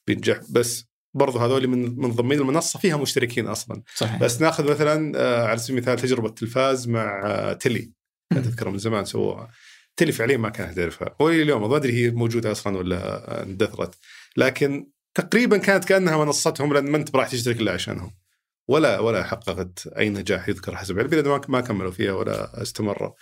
بينجح 0.07 0.41
بس 0.51 0.85
برضو 1.15 1.39
هذول 1.39 1.67
من 1.67 1.97
منضمين 1.99 2.39
المنصة 2.41 2.79
فيها 2.79 2.97
مشتركين 2.97 3.47
أصلا 3.47 3.83
صحيح 3.97 4.19
بس 4.21 4.41
ناخذ 4.41 4.71
مثلا 4.71 5.13
آه، 5.17 5.47
على 5.47 5.59
سبيل 5.59 5.77
المثال 5.79 5.99
تجربة 5.99 6.29
تلفاز 6.29 6.89
مع 6.89 7.23
آه، 7.25 7.53
تلي. 7.53 7.93
تذكر 8.35 8.71
من 8.71 8.79
زمان 8.79 9.05
سووها 9.05 9.49
تلي 9.97 10.13
فعليا 10.13 10.37
ما 10.37 10.49
كانت 10.49 10.77
تعرفها 10.77 11.17
والى 11.21 11.43
اليوم 11.43 11.71
ما 11.71 11.77
أدري 11.77 11.93
هي 11.93 12.11
موجودة 12.11 12.53
أصلا 12.53 12.79
ولا 12.79 13.43
اندثرت. 13.43 13.95
لكن 14.37 14.91
تقريبا 15.15 15.57
كانت 15.57 15.85
كأنها 15.85 16.25
منصتهم 16.25 16.73
لأن 16.75 16.91
ما 16.91 16.97
أنت 16.97 17.17
راح 17.17 17.29
تشترك 17.29 17.61
إلا 17.61 17.73
عشانهم. 17.73 18.15
ولا 18.69 18.99
ولا 18.99 19.25
حققت 19.25 19.87
أي 19.87 20.09
نجاح 20.09 20.49
يذكر 20.49 20.77
حسب 20.77 20.99
علمي 20.99 21.17
لأن 21.17 21.41
ما- 21.49 21.61
كملوا 21.61 21.91
فيها 21.91 22.13
ولا 22.13 22.63
استمروا. 22.63 23.13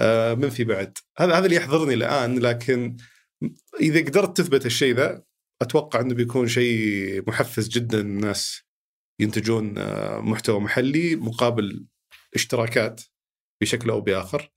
آه، 0.00 0.34
من 0.34 0.50
في 0.50 0.64
بعد. 0.64 0.98
هذا 1.18 1.34
هذا 1.34 1.44
اللي 1.44 1.56
يحضرني 1.56 1.94
الآن. 1.94 2.38
لكن 2.38 2.96
إذا 3.80 4.00
قدرت 4.00 4.36
تثبت 4.36 4.66
الشيء 4.66 4.94
ذا 4.94 5.22
أتوقع 5.62 6.00
إنه 6.00 6.14
بيكون 6.14 6.48
شيء 6.48 7.22
محفز 7.28 7.68
جدا. 7.68 8.00
الناس 8.00 8.62
ينتجون 9.20 9.78
آه، 9.78 10.20
محتوى 10.20 10.60
محلي 10.60 11.16
مقابل 11.16 11.86
اشتراكات 12.34 13.00
بشكل 13.62 13.90
أو 13.90 14.00
بآخر. 14.00 14.52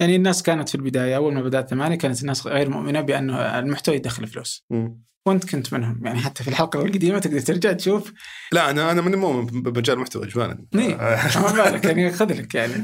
يعني 0.00 0.16
الناس 0.16 0.42
كانت 0.42 0.68
في 0.68 0.74
البداية 0.74 1.16
أول 1.16 1.34
ما 1.34 1.42
بدأت 1.42 1.70
ثمانية 1.70 1.96
كانت 1.96 2.20
الناس 2.22 2.46
غير 2.46 2.68
مؤمنة 2.70 3.00
بأنه 3.00 3.58
المحتوى 3.58 3.96
يدخل 3.96 4.26
فلوس 4.26 4.66
مم. 4.70 5.02
وأنت 5.26 5.50
كنت 5.50 5.72
منهم 5.72 6.06
يعني 6.06 6.18
حتى 6.20 6.42
في 6.44 6.48
الحلقة 6.50 6.82
القديمة 6.82 7.18
تقدر 7.18 7.40
ترجع 7.40 7.72
تشوف 7.72 8.12
لا 8.52 8.70
أنا 8.70 8.90
أنا 8.90 9.00
من 9.02 9.14
مؤمن 9.14 9.46
بمجال 9.46 9.96
المحتوى 9.96 10.24
اجمالا. 10.24 10.66
إيه. 10.74 10.94
ما 11.42 11.52
بالك 11.70 11.84
يعني 11.84 12.12
خذ 12.12 12.32
لك 12.40 12.54
يعني 12.54 12.74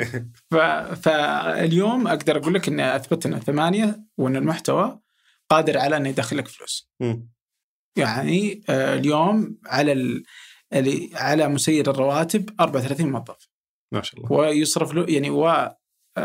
ف... 0.52 0.56
فاليوم 1.02 2.06
أقدر 2.06 2.36
أقول 2.36 2.54
لك 2.54 2.68
إني 2.68 2.96
أثبت 2.96 3.26
ان 3.26 3.38
ثمانية 3.40 4.00
وإن 4.18 4.36
المحتوى 4.36 5.00
قادر 5.50 5.78
على 5.78 5.96
إنه 5.96 6.08
يدخل 6.08 6.36
لك 6.38 6.48
فلوس 6.48 6.90
مم. 7.00 7.28
يعني 7.96 8.60
آه، 8.68 8.94
اليوم 8.94 9.58
على 9.66 9.92
ال... 9.92 10.22
اللي- 10.72 11.10
على 11.14 11.48
مسير 11.48 11.90
الرواتب 11.90 12.50
34 12.60 13.10
موظف 13.12 13.48
ما 13.92 14.02
شاء 14.02 14.20
الله. 14.20 14.32
ويصرف 14.32 14.94
له 14.94 15.06
يعني 15.08 15.30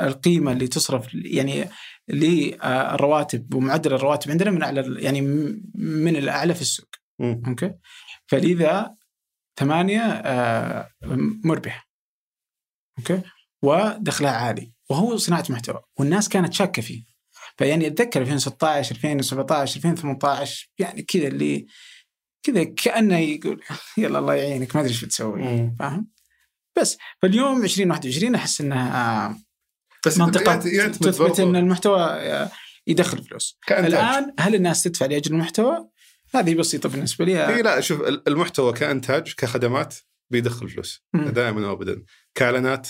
والقيمه 0.01 0.51
اللي 0.51 0.67
تصرف 0.67 1.07
يعني 1.13 1.69
للرواتب 2.07 3.53
ومعدل 3.53 3.93
الرواتب 3.93 4.31
عندنا 4.31 4.51
من 4.51 4.63
أعلى 4.63 5.03
يعني 5.03 5.21
من 5.75 6.15
الأعلى 6.15 6.53
في 6.53 6.61
السوق. 6.61 6.89
أوكي؟ 7.21 7.73
فلذا 8.27 8.95
ثمانية 9.59 10.01
آه، 10.01 10.89
مربح. 11.43 11.89
أوكي؟ 12.99 13.21
ودخلها 13.61 14.31
عالي. 14.31 14.73
وهو 14.89 15.17
صناعة 15.17 15.45
محتوى 15.49 15.81
والناس 15.99 16.29
كانت 16.29 16.53
شاكة 16.53 16.81
فيه. 16.81 17.03
فيعني 17.57 17.87
أتذكر 17.87 18.21
2016 18.21 18.95
2017 18.95 19.75
2018 19.75 20.71
يعني 20.79 21.01
كذا 21.01 21.27
اللي 21.27 21.67
كذا 22.43 22.63
كأنه 22.63 23.17
يقول 23.17 23.63
يلا 23.97 24.19
الله 24.19 24.33
يعينك 24.33 24.75
ما 24.75 24.81
أدري 24.81 24.93
إيش 24.93 25.05
بتسوي. 25.05 25.71
فاهم؟ 25.79 26.07
بس 26.77 26.97
فاليوم 27.21 27.63
2021 27.63 28.35
أحس 28.35 28.61
إنها 28.61 29.39
بس 30.05 30.17
منطقة 30.17 30.55
تثبت 30.87 31.39
إن 31.39 31.55
المحتوى 31.55 31.99
آه، 32.01 32.51
يدخل 32.87 33.23
فلوس. 33.23 33.59
الآن 33.71 34.33
هل 34.39 34.55
الناس 34.55 34.83
تدفع 34.83 35.05
لأجل 35.05 35.31
المحتوى؟ 35.33 35.89
هذه 36.35 36.55
بسيطة 36.55 36.89
بالنسبة 36.89 37.25
لي. 37.25 37.47
إي 37.55 37.61
لا 37.61 37.79
شوف 37.81 38.01
ال- 38.01 38.27
المحتوى 38.29 38.73
كإنتاج 38.73 39.33
كخدمات 39.37 39.95
بيدخل 40.29 40.69
فلوس. 40.69 41.03
دائما 41.13 41.67
وابدا 41.67 42.03
كإعلانات 42.35 42.89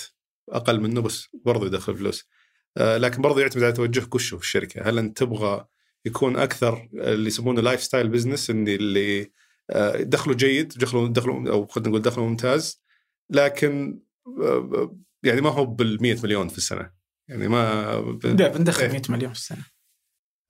أقل 0.52 0.80
منه 0.80 1.00
بس 1.00 1.28
برضه 1.44 1.66
يدخل 1.66 1.96
فلوس. 1.96 2.28
آه 2.76 2.96
لكن 2.96 3.22
برضه 3.22 3.40
يعتمد 3.40 3.62
على 3.62 3.72
توجهك 3.72 4.14
وش 4.14 4.34
في 4.34 4.40
الشركة. 4.42 4.88
هل 4.88 4.98
أنت 4.98 5.18
تبغى 5.18 5.66
يكون 6.06 6.36
أكثر 6.36 6.88
اللي 6.94 7.26
يسمونه 7.26 7.60
lifestyle 7.62 8.08
business 8.08 8.50
اللي 8.50 8.74
اللي 8.74 9.30
آه 9.70 9.96
دخله 10.02 10.34
جيد 10.34 10.68
دخله 10.76 11.08
دخله 11.08 11.50
أو 11.50 11.66
خلينا 11.66 11.88
نقول 11.88 12.02
دخله 12.02 12.24
ممتاز 12.26 12.82
لكن 13.30 14.00
آه 14.42 14.96
يعني 15.22 15.40
ما 15.40 15.50
هو 15.50 15.64
بال 15.66 16.02
100 16.02 16.16
مليون 16.22 16.48
في 16.48 16.58
السنة. 16.58 17.03
يعني 17.28 17.48
ما 17.48 17.94
لا 18.24 18.48
بندخل 18.48 18.82
إيه. 18.82 18.92
100 18.92 19.02
مليون 19.08 19.32
في 19.32 19.38
السنة 19.38 19.64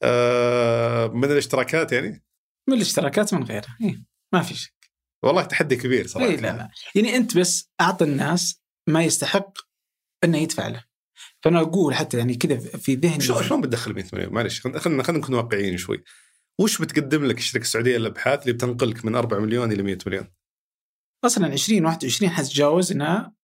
آه 0.03 1.07
من 1.07 1.25
الاشتراكات 1.25 1.93
يعني 1.93 2.25
من 2.69 2.75
الاشتراكات 2.75 3.35
من 3.35 3.43
غيرها 3.43 3.77
إيه. 3.81 4.05
ما 4.33 4.43
في 4.43 4.55
شيء 4.55 4.73
والله 5.25 5.45
تحدي 5.45 5.77
كبير 5.77 6.07
صراحة 6.07 6.29
إيه 6.29 6.37
لا 6.37 6.57
لا 6.57 6.71
يعني 6.95 7.17
أنت 7.17 7.39
بس 7.39 7.71
اعطي 7.81 8.05
الناس 8.05 8.63
ما 8.89 9.05
يستحق 9.05 9.59
إنه 10.25 10.39
يدفع 10.39 10.69
له 10.69 10.85
فأنا 11.45 11.61
أقول 11.61 11.95
حتى 11.95 12.19
يعني 12.19 12.35
كذا 12.35 12.59
في 12.59 12.95
ذهني 12.95 13.21
شلون 13.21 13.43
شلون 13.43 13.61
بتدخل 13.61 13.95
100 13.95 14.05
مليون؟ 14.13 14.33
معلش 14.33 14.61
خلينا 14.61 15.03
خلينا 15.03 15.23
نكون 15.23 15.35
واقعيين 15.35 15.77
شوي. 15.77 16.05
وش 16.61 16.83
بتقدم 16.83 17.25
لك 17.25 17.39
الشركة 17.39 17.63
السعودية 17.63 17.97
للأبحاث 17.97 18.43
اللي 18.43 18.53
بتنقلك 18.53 19.05
من 19.05 19.15
4 19.15 19.39
مليون 19.39 19.73
إلى 19.73 19.83
100 19.83 19.99
مليون؟ 20.07 20.29
أصلا 21.25 21.47
2021 21.47 22.31
حتجاوزنا. 22.31 23.35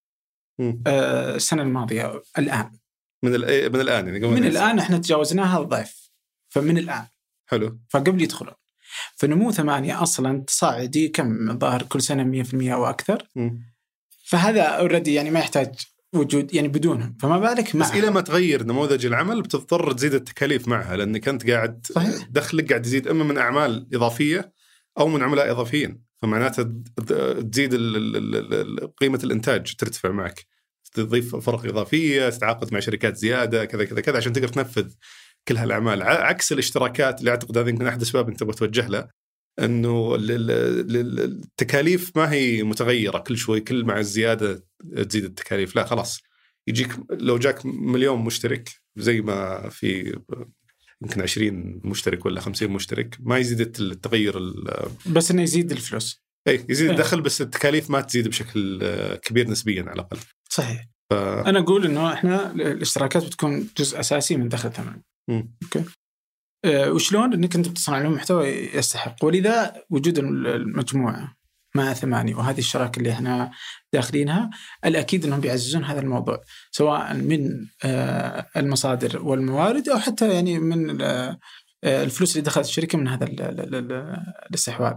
آه، 0.87 1.37
السنة 1.37 1.63
الماضية 1.63 2.23
الآن 2.39 2.80
من 3.23 3.33
الآ- 3.35 3.69
من 3.75 3.81
الآن 3.81 4.07
يعني 4.07 4.19
قبل 4.27 4.35
من 4.35 4.45
الآن 4.47 4.79
إحنا 4.79 4.99
تجاوزناها 4.99 5.61
الضعف. 5.63 6.11
فمن 6.49 6.79
الآن. 6.79 7.05
حلو. 7.47 7.81
فقبل 7.89 8.23
يدخلون. 8.23 8.55
فنمو 9.17 9.53
ثمانية 9.53 10.03
أصلا 10.03 10.45
تصاعدي 10.47 11.09
كم 11.09 11.51
الظاهر 11.51 11.83
كل 11.83 12.03
سنة 12.03 12.25
100% 12.25 12.75
أو 12.75 12.85
أكثر. 12.87 13.29
مم. 13.37 13.63
فهذا 14.25 14.63
اوريدي 14.63 15.15
يعني 15.15 15.31
ما 15.31 15.41
يحتاج 15.41 15.75
وجود 16.13 16.55
يعني 16.55 16.69
بدونهم. 16.69 17.17
فما 17.21 17.39
بالك 17.39 17.77
مع 17.77 17.87
بس 17.87 17.93
إلى 17.93 18.11
ما 18.11 18.21
تغير 18.21 18.63
نموذج 18.65 19.07
العمل 19.07 19.43
بتضطر 19.43 19.93
تزيد 19.93 20.15
التكاليف 20.15 20.69
معها 20.69 20.97
لأنك 20.97 21.29
أنت 21.29 21.51
قاعد 21.51 21.87
صحيح. 21.95 22.27
دخلك 22.31 22.69
قاعد 22.69 22.87
يزيد 22.87 23.09
أما 23.09 23.25
من 23.25 23.39
أعمال 23.39 23.89
إضافية 23.95 24.53
أو 24.99 25.09
من 25.09 25.23
عملاء 25.23 25.51
إضافيين. 25.51 26.03
فمعناته 26.23 26.63
تزيد 27.53 27.75
قيمة 29.01 29.21
الإنتاج 29.25 29.75
ترتفع 29.75 30.11
معك. 30.11 30.47
تضيف 30.93 31.37
فرق 31.37 31.65
إضافية 31.67 32.29
تتعاقد 32.29 32.73
مع 32.75 32.81
شركات 32.81 33.17
زيادة 33.17 33.65
كذا 33.65 33.85
كذا 33.85 34.01
كذا 34.01 34.17
عشان 34.17 34.33
تقدر 34.33 34.49
تنفذ 34.49 34.93
كل 35.49 35.57
هالأعمال. 35.57 36.03
عكس 36.03 36.53
الاشتراكات 36.53 37.21
اللي 37.21 37.31
أعتقد 37.31 37.59
هذا 37.59 37.69
يمكن 37.71 37.87
أحد 37.87 37.97
الأسباب 37.97 38.29
أنت 38.29 38.41
تبغى 38.41 38.55
توجه 38.55 38.89
له 38.89 39.09
إنه 39.59 40.15
ال- 40.15 40.31
ال- 40.31 40.51
ال- 40.97 41.21
التكاليف 41.21 42.17
ما 42.17 42.33
هي 42.33 42.63
متغيرة. 42.63 43.19
كل 43.19 43.37
شوي 43.37 43.61
كل 43.61 43.85
مع 43.85 43.99
الزيادة 43.99 44.65
تزيد 45.09 45.25
التكاليف. 45.25 45.77
لا 45.77 45.85
خلاص. 45.85 46.21
يجيك 46.67 46.91
لو 47.11 47.39
جاك 47.39 47.67
مليون 47.67 48.19
مشترك 48.19 48.71
زي 48.97 49.21
ما 49.21 49.69
في 49.69 50.19
يمكن 51.03 51.21
20 51.23 51.81
مشترك 51.85 52.27
ولا 52.27 52.41
50 52.41 52.71
مشترك 52.71 53.17
ما 53.21 53.39
يزيد 53.39 53.61
التغير 53.61 54.39
ال- 54.39 54.91
بس 55.07 55.31
إنه 55.31 55.43
يزيد 55.43 55.73
الفلوس. 55.73 56.21
اي 56.49 56.65
يزيد 56.69 56.87
إيه. 56.89 56.95
الدخل 56.97 57.21
بس 57.21 57.41
التكاليف 57.41 57.91
ما 57.91 58.01
تزيد 58.01 58.29
بشكل 58.29 58.81
كبير 59.23 59.49
نسبيا 59.51 59.83
على 59.83 59.93
الأقل. 59.93 60.19
صحيح. 60.53 60.85
ف... 61.11 61.15
أنا 61.15 61.59
أقول 61.59 61.87
إنه 61.87 62.13
إحنا 62.13 62.51
الاشتراكات 62.51 63.25
بتكون 63.25 63.69
جزء 63.79 64.01
أساسي 64.01 64.37
من 64.37 64.49
دخل 64.49 64.73
ثمن. 64.73 65.01
أوكي؟ 65.63 65.85
أه 66.65 66.93
وشلون 66.93 67.33
إنك 67.33 67.57
أنت 67.57 67.69
بتصنع 67.69 67.99
لهم 67.99 68.13
محتوى 68.13 68.49
يستحق؟ 68.49 69.25
ولذا 69.25 69.83
وجود 69.91 70.19
المجموعة 70.19 71.41
مع 71.75 71.95
ثمانية 71.95 72.35
وهذه 72.35 72.59
الشراكة 72.59 72.99
اللي 72.99 73.13
إحنا 73.13 73.51
داخلينها 73.93 74.51
الأكيد 74.85 75.25
أنهم 75.25 75.41
بيعززون 75.41 75.85
هذا 75.85 76.01
الموضوع 76.01 76.43
سواء 76.71 77.15
من 77.15 77.67
آه، 77.85 78.47
المصادر 78.57 79.23
والموارد 79.23 79.89
أو 79.89 79.99
حتى 79.99 80.35
يعني 80.35 80.59
من 80.59 81.03
آه، 81.03 81.39
الفلوس 81.85 82.33
اللي 82.33 82.45
دخلت 82.45 82.67
الشركة 82.67 82.99
من 82.99 83.09
هذا 83.09 83.25
الاستحواذ. 84.51 84.95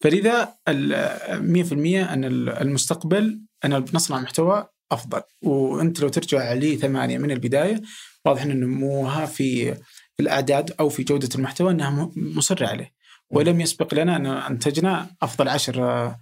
فلذا 0.00 0.54
100% 0.68 2.12
أن 2.12 2.24
المستقبل 2.48 3.40
أن 3.64 3.84
نصنع 3.94 4.20
محتوى 4.20 4.68
أفضل. 4.92 5.22
وأنت 5.42 6.00
لو 6.00 6.08
ترجع 6.08 6.52
لي 6.52 6.76
ثمانية 6.76 7.18
من 7.18 7.30
البداية 7.30 7.82
واضح 8.24 8.42
أن 8.42 8.60
نموها 8.60 9.26
في 9.26 9.76
الأعداد 10.20 10.74
أو 10.80 10.88
في 10.88 11.02
جودة 11.02 11.28
المحتوى 11.34 11.72
أنها 11.72 12.10
مصرة 12.16 12.66
عليه. 12.66 12.92
ولم 13.30 13.60
يسبق 13.60 13.94
لنا 13.94 14.16
أن 14.16 14.26
أنتجنا 14.26 15.10
أفضل 15.22 15.48
عشر 15.48 15.84
آه، 15.84 16.18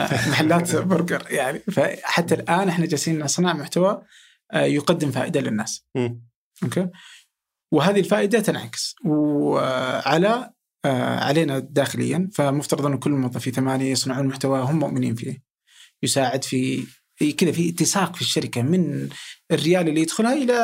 محلات 0.00 0.76
برجر 0.90 1.26
يعني. 1.30 1.58
فحتى 1.58 2.34
الآن 2.34 2.68
إحنا 2.68 2.86
جالسين 2.86 3.18
نصنع 3.18 3.52
محتوى 3.52 4.02
آه، 4.52 4.64
يقدم 4.64 5.10
فائدة 5.10 5.40
للناس. 5.40 5.84
أوكي؟ 6.62 6.88
وهذه 7.72 8.00
الفائدة 8.00 8.40
تنعكس. 8.40 8.94
وعلى 9.04 10.50
آه، 10.84 11.20
علينا 11.24 11.58
داخليا 11.58 12.28
فمفترض 12.34 12.86
أن 12.86 12.98
كل 12.98 13.10
موظفي 13.10 13.50
ثمانية 13.50 13.92
يصنعون 13.92 14.26
محتوى 14.26 14.60
هم 14.60 14.78
مؤمنين 14.78 15.14
فيه. 15.14 15.42
يساعد 16.02 16.44
في 16.44 16.86
كذا 17.18 17.52
في 17.52 17.68
اتساق 17.68 18.16
في 18.16 18.22
الشركة 18.22 18.62
من 18.62 19.08
الريال 19.52 19.88
اللي 19.88 20.00
يدخلها 20.00 20.32
إلى 20.32 20.54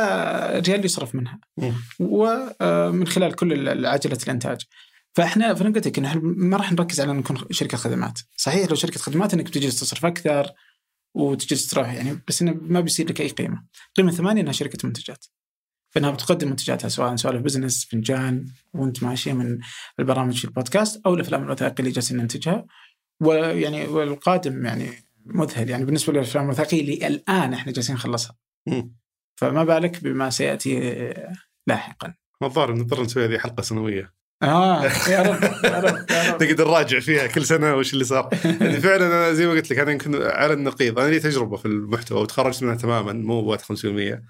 الريال 0.59 0.76
اللي 0.76 0.84
يصرف 0.84 1.14
منها 1.14 1.38
ومن 2.00 3.07
خلال 3.07 3.34
كل 3.34 3.86
عجلة 3.86 4.18
الإنتاج 4.22 4.61
فإحنا 5.16 5.55
فأنا 5.55 5.74
قلت 5.74 5.86
لك 5.86 5.98
إن 5.98 6.20
ما 6.22 6.57
راح 6.57 6.72
نركز 6.72 7.00
على 7.00 7.11
إن 7.11 7.16
نكون 7.16 7.36
شركة 7.50 7.76
خدمات، 7.76 8.18
صحيح 8.36 8.68
لو 8.68 8.76
شركة 8.76 9.00
خدمات 9.00 9.34
إنك 9.34 9.44
بتجلس 9.44 9.80
تصرف 9.80 10.07
أكثر 10.07 10.50
وتجلس 11.14 11.66
تروح 11.66 11.92
يعني 11.92 12.22
بس 12.28 12.42
إنه 12.42 12.57
ما 12.61 12.80
بيصير 12.80 13.09
لك 13.09 13.20
أي 13.20 13.28
قيمة. 13.28 13.64
القيمه 13.88 14.11
الثمانيه 14.11 14.42
إنها 14.42 14.52
شركة 14.52 14.78
منتجات. 14.86 15.26
فإنها 15.90 16.11
بتقدم 16.11 16.48
منتجاتها 16.48 16.88
سواء 16.88 17.16
سوالف 17.16 17.42
بزنس، 17.42 17.84
فنجان، 17.84 18.46
وأنت 18.72 19.02
ماشية 19.02 19.32
من 19.32 19.59
البرامج 20.00 20.38
في 20.38 20.44
البودكاست 20.44 21.00
أو 21.07 21.14
الأفلام 21.14 21.42
الوثائقية 21.42 21.74
اللي 21.78 21.90
جالسين 21.90 22.16
ننتجها. 22.16 22.66
ويعني 23.20 23.86
والقادم 23.86 24.66
يعني 24.66 25.03
مذهل 25.24 25.70
يعني 25.70 25.84
بالنسبة 25.84 26.12
للأفلام 26.12 26.44
الوثائقية 26.44 26.80
اللي 26.80 27.06
الآن 27.06 27.52
إحنا 27.52 27.72
جالسين 27.72 27.94
نخلصها. 27.94 28.36
فما 29.40 29.64
بالك 29.64 30.04
بما 30.04 30.30
سيأتي 30.30 31.14
لاحقا. 31.66 32.14
الظاهر 32.42 32.72
نضطر 32.72 33.02
نسوي 33.02 33.24
هذه 33.24 33.38
حلقة 33.38 33.62
سنوية. 33.62 34.14
آه 34.42 34.84
يا 34.84 35.22
رب 35.22 35.42
يا 35.64 35.80
رب 35.80 36.42
نقدر 36.42 36.68
نراجع 36.68 37.00
فيها 37.00 37.26
كل 37.26 37.44
سنة 37.44 37.74
وش 37.74 37.92
اللي 37.92 38.04
صار. 38.04 38.30
يعني 38.60 38.80
فعلا 38.80 39.06
أنا 39.06 39.32
زي 39.32 39.46
ما 39.46 39.52
قلت 39.52 39.70
لك 39.70 39.78
أنا 39.78 39.92
يمكن 39.92 40.22
على 40.22 40.52
النقيض. 40.52 40.98
أنا 40.98 41.10
لي 41.10 41.20
تجربة 41.20 41.56
في 41.56 41.66
المحتوى 41.66 42.22
وتخرجت 42.22 42.62
منها 42.62 42.74
تماما 42.74 43.12
مو 43.12 43.56
500 43.56 44.22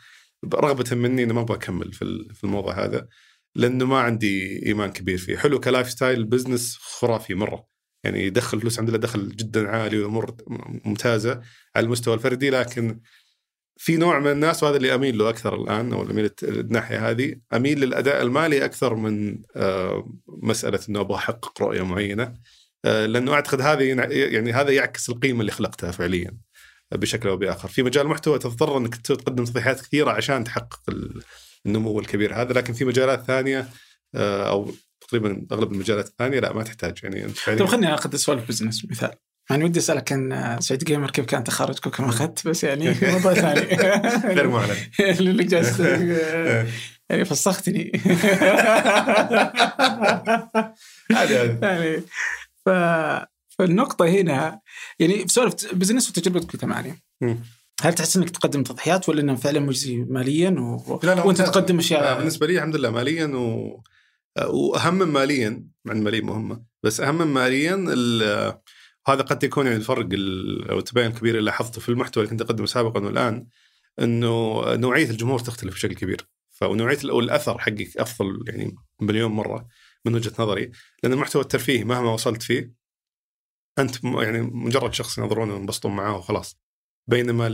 رغبة 0.54 0.96
مني 0.96 1.22
إني 1.22 1.32
ما 1.32 1.40
أبغى 1.40 1.56
أكمل 1.56 1.92
في 1.92 2.44
الموضوع 2.44 2.84
هذا 2.84 3.08
لأنه 3.56 3.86
ما 3.86 3.98
عندي 3.98 4.66
إيمان 4.66 4.92
كبير 4.92 5.18
فيه. 5.18 5.36
حلو 5.36 5.60
ك 5.60 5.90
lifestyle 5.90 6.24
business 6.24 6.76
خرافي 6.76 7.34
مرة. 7.34 7.73
يعني 8.04 8.26
يدخل 8.26 8.60
فلوس 8.60 8.74
الحمد 8.74 8.88
لله 8.88 8.98
دخل 8.98 9.28
جدا 9.28 9.68
عالي 9.68 9.98
وأمور 9.98 10.36
ممتازة 10.84 11.40
على 11.76 11.84
المستوى 11.84 12.14
الفردي 12.14 12.50
لكن 12.50 13.00
في 13.76 13.96
نوع 13.96 14.18
من 14.18 14.30
الناس 14.30 14.62
وهذا 14.62 14.76
اللي 14.76 14.94
أميل 14.94 15.18
له 15.18 15.28
أكثر 15.28 15.54
الآن 15.54 15.92
أو 15.92 16.02
اميل 16.02 16.30
الناحية 16.42 17.10
هذه 17.10 17.36
أميل 17.52 17.80
للأداء 17.80 18.22
المالي 18.22 18.64
أكثر 18.64 18.94
من 18.94 19.38
آه، 19.56 20.12
مسألة 20.28 20.80
إنه 20.88 21.00
أبغى 21.00 21.16
أحقق 21.16 21.62
رؤية 21.62 21.82
معينة 21.82 22.34
آه، 22.84 23.06
لأنه 23.06 23.32
أعتقد 23.32 23.60
هذه 23.60 23.84
يعني 24.12 24.52
هذا 24.52 24.70
يعكس 24.70 25.10
القيمة 25.10 25.40
اللي 25.40 25.52
خلقتها 25.52 25.90
فعليا 25.90 26.36
بشكل 26.92 27.28
أو 27.28 27.36
بآخر. 27.36 27.68
في 27.68 27.82
مجال 27.82 28.04
المحتوى 28.04 28.38
تضطر 28.38 28.76
إنك 28.76 28.96
تقدم 28.96 29.44
تضحيات 29.44 29.80
كثيرة 29.80 30.10
عشان 30.10 30.44
تحقق 30.44 30.80
النمو 31.66 32.00
الكبير 32.00 32.34
هذا 32.34 32.52
لكن 32.52 32.72
في 32.72 32.84
مجالات 32.84 33.24
ثانية 33.24 33.68
آه، 34.14 34.48
أو 34.48 34.72
تقريبا 35.08 35.46
أغلب 35.52 35.72
المجالات 35.72 36.06
الثانية 36.06 36.40
لا 36.40 36.52
ما 36.52 36.62
تحتاج 36.62 36.98
يعني. 37.02 37.26
طيب 37.46 37.64
خليني 37.64 37.94
آخذ 37.94 38.16
سؤال 38.16 38.38
business 38.38 38.84
مثال. 38.90 39.10
يعني 39.50 39.64
ودي 39.64 39.78
أسألك 39.78 40.12
عن 40.12 40.56
سعيد 40.60 40.84
جيمر 40.84 41.10
كيف 41.10 41.24
كان 41.24 41.44
تخرجك 41.44 41.86
وكم 41.86 42.04
أخذت 42.04 42.48
بس 42.48 42.64
يعني 42.64 42.94
موضوع 43.12 43.34
ثاني. 43.34 43.76
غير 44.34 44.48
معلن. 44.48 44.76
اللي 45.20 45.44
جالس 45.44 45.80
يعني 47.10 47.24
فسختني. 47.24 47.92
عادي 51.10 51.34
يعني 51.34 52.02
ف 52.66 52.70
فالنقطة 53.58 54.08
هنا 54.08 54.60
يعني 54.98 55.24
بسولف 55.24 55.74
بزنس 55.74 56.10
وتجربتك 56.10 56.50
في 56.50 56.58
ثمانية 56.58 57.02
هل 57.82 57.94
تحس 57.94 58.16
إنك 58.16 58.30
تقدم 58.30 58.62
تضحيات 58.62 59.08
ولا 59.08 59.20
انه 59.20 59.34
فعلا 59.34 59.60
مجزي 59.60 59.96
ماليا 59.96 60.50
و... 60.50 61.00
لا 61.02 61.14
لا 61.14 61.22
وأنت 61.22 61.42
تقدم 61.42 61.78
أشياء؟ 61.78 62.18
بالنسبة 62.18 62.46
لي 62.46 62.56
الحمد 62.56 62.76
لله 62.76 62.90
ماليا 62.90 63.26
و... 63.26 63.80
وأهم 64.42 64.94
من 64.94 65.06
ماليا 65.06 65.68
مع 65.84 65.92
الماليه 65.92 66.20
مهمة 66.22 66.64
بس 66.82 67.00
أهم 67.00 67.18
من 67.18 67.26
ماليا 67.26 67.74
هذا 69.06 69.22
قد 69.22 69.44
يكون 69.44 69.66
يعني 69.66 69.78
الفرق 69.78 70.08
أو 70.70 70.78
التباين 70.78 71.10
الكبير 71.10 71.34
اللي 71.34 71.46
لاحظته 71.46 71.80
في 71.80 71.88
المحتوى 71.88 72.24
اللي 72.24 72.30
كنت 72.30 72.42
أقدمه 72.42 72.66
سابقا 72.66 73.00
والآن 73.00 73.46
إنه 74.00 74.62
نوعية 74.74 75.10
الجمهور 75.10 75.38
تختلف 75.38 75.74
بشكل 75.74 75.94
كبير. 75.94 76.28
فنوعية 76.50 76.98
الأثر 77.04 77.58
حقك 77.58 77.96
أفضل 77.96 78.44
يعني 78.48 78.74
مليون 79.00 79.30
مرة 79.30 79.68
من 80.04 80.14
وجهة 80.14 80.32
نظري 80.38 80.70
لأن 81.02 81.12
المحتوى 81.12 81.42
الترفيهي 81.42 81.84
مهما 81.84 82.12
وصلت 82.12 82.42
فيه 82.42 82.74
أنت 83.78 84.04
يعني 84.04 84.40
مجرد 84.42 84.94
شخص 84.94 85.18
ينظرون 85.18 85.50
وينبسطون 85.50 85.96
معاه 85.96 86.16
وخلاص. 86.16 86.58
بينما 87.06 87.46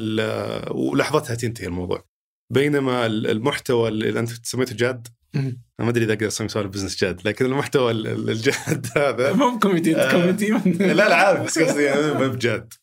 ولحظتها 0.70 1.34
تنتهي 1.34 1.66
الموضوع. 1.66 2.04
بينما 2.50 3.06
المحتوى 3.06 3.88
اللي 3.88 4.20
أنت 4.20 4.46
سميته 4.46 4.76
جاد 4.76 5.08
أنا 5.34 5.56
ما 5.78 5.88
أدري 5.88 6.04
إذا 6.04 6.12
أقدر 6.12 6.26
أسوي 6.26 6.48
سوالف 6.48 6.70
business 6.70 7.04
جاد 7.04 7.28
لكن 7.28 7.46
المحتوى 7.46 7.92
الجاد 7.92 8.86
هذا 8.96 9.32
مو 9.38 9.58
كوميدي 9.58 9.96
آه 9.96 10.10
كوميدي. 10.10 10.50
لا 10.94 11.08
لا 11.08 11.14
عارف 11.14 11.40
بس 11.40 11.58
قصدي 11.58 11.82
يعني 11.82 12.00
ما 12.00 12.26
بجاد. 12.26 12.74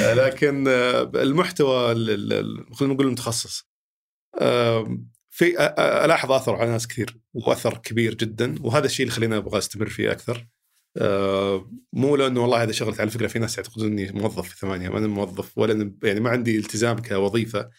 آه 0.00 0.14
لكن 0.14 0.64
آه 0.68 1.12
المحتوى 1.14 1.94
خلينا 2.74 2.94
نقول 2.94 3.06
المتخصص. 3.06 3.70
في 5.30 5.70
ألاحظ 5.78 6.32
أثر 6.32 6.54
على 6.54 6.70
ناس 6.70 6.86
كثير 6.86 7.16
وأثر 7.34 7.78
كبير 7.78 8.14
جدا 8.14 8.54
وهذا 8.60 8.86
الشيء 8.86 9.06
اللي 9.06 9.16
خليني 9.16 9.36
أبغى 9.36 9.58
أستمر 9.58 9.88
فيه 9.88 10.12
أكثر. 10.12 10.46
مو 11.92 12.16
لأنه 12.16 12.40
والله 12.40 12.62
هذا 12.62 12.72
شغلتي 12.72 13.02
على 13.02 13.10
فكرة 13.10 13.26
في 13.26 13.38
ناس 13.38 13.58
يعتقدون 13.58 13.86
إني 13.86 14.12
موظف 14.12 14.48
في 14.48 14.56
ثمانية 14.56 14.88
ما 14.88 14.98
أنا 14.98 15.06
موظف 15.06 15.58
ولا 15.58 15.92
يعني 16.02 16.20
ما 16.20 16.30
عندي 16.30 16.58
التزام 16.58 16.98
كوظيفة. 16.98 17.70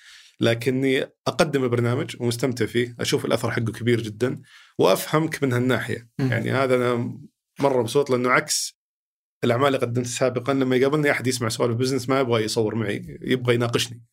لكني 0.42 1.06
أقدم 1.28 1.64
البرنامج 1.64 2.16
ومستمتع 2.20 2.66
فيه. 2.66 2.96
أشوف 3.00 3.26
الأثر 3.26 3.52
حقه 3.52 3.72
كبير 3.72 4.02
جدا 4.02 4.42
وأفهمك 4.80 5.44
من 5.44 5.54
هالناحية. 5.54 6.10
يعني 6.20 6.52
هذا 6.52 6.76
أنا 6.76 7.20
مرة 7.60 7.82
مبسوط 7.82 8.10
لأنه 8.10 8.30
عكس 8.30 8.82
الأعمال 9.44 9.68
اللي 9.68 9.78
قدمتها 9.78 10.10
سابقا 10.10 10.54
لما 10.54 10.76
يقابلني 10.76 11.12
أحد 11.12 11.28
يسمع 11.28 11.50
سوالف 11.50 11.76
بزنس 11.76 12.10
ما 12.10 12.20
يبغى 12.20 12.44
يصور 12.44 12.76
معي 12.76 13.20
يبغى 13.22 13.56
يناقشني. 13.56 14.04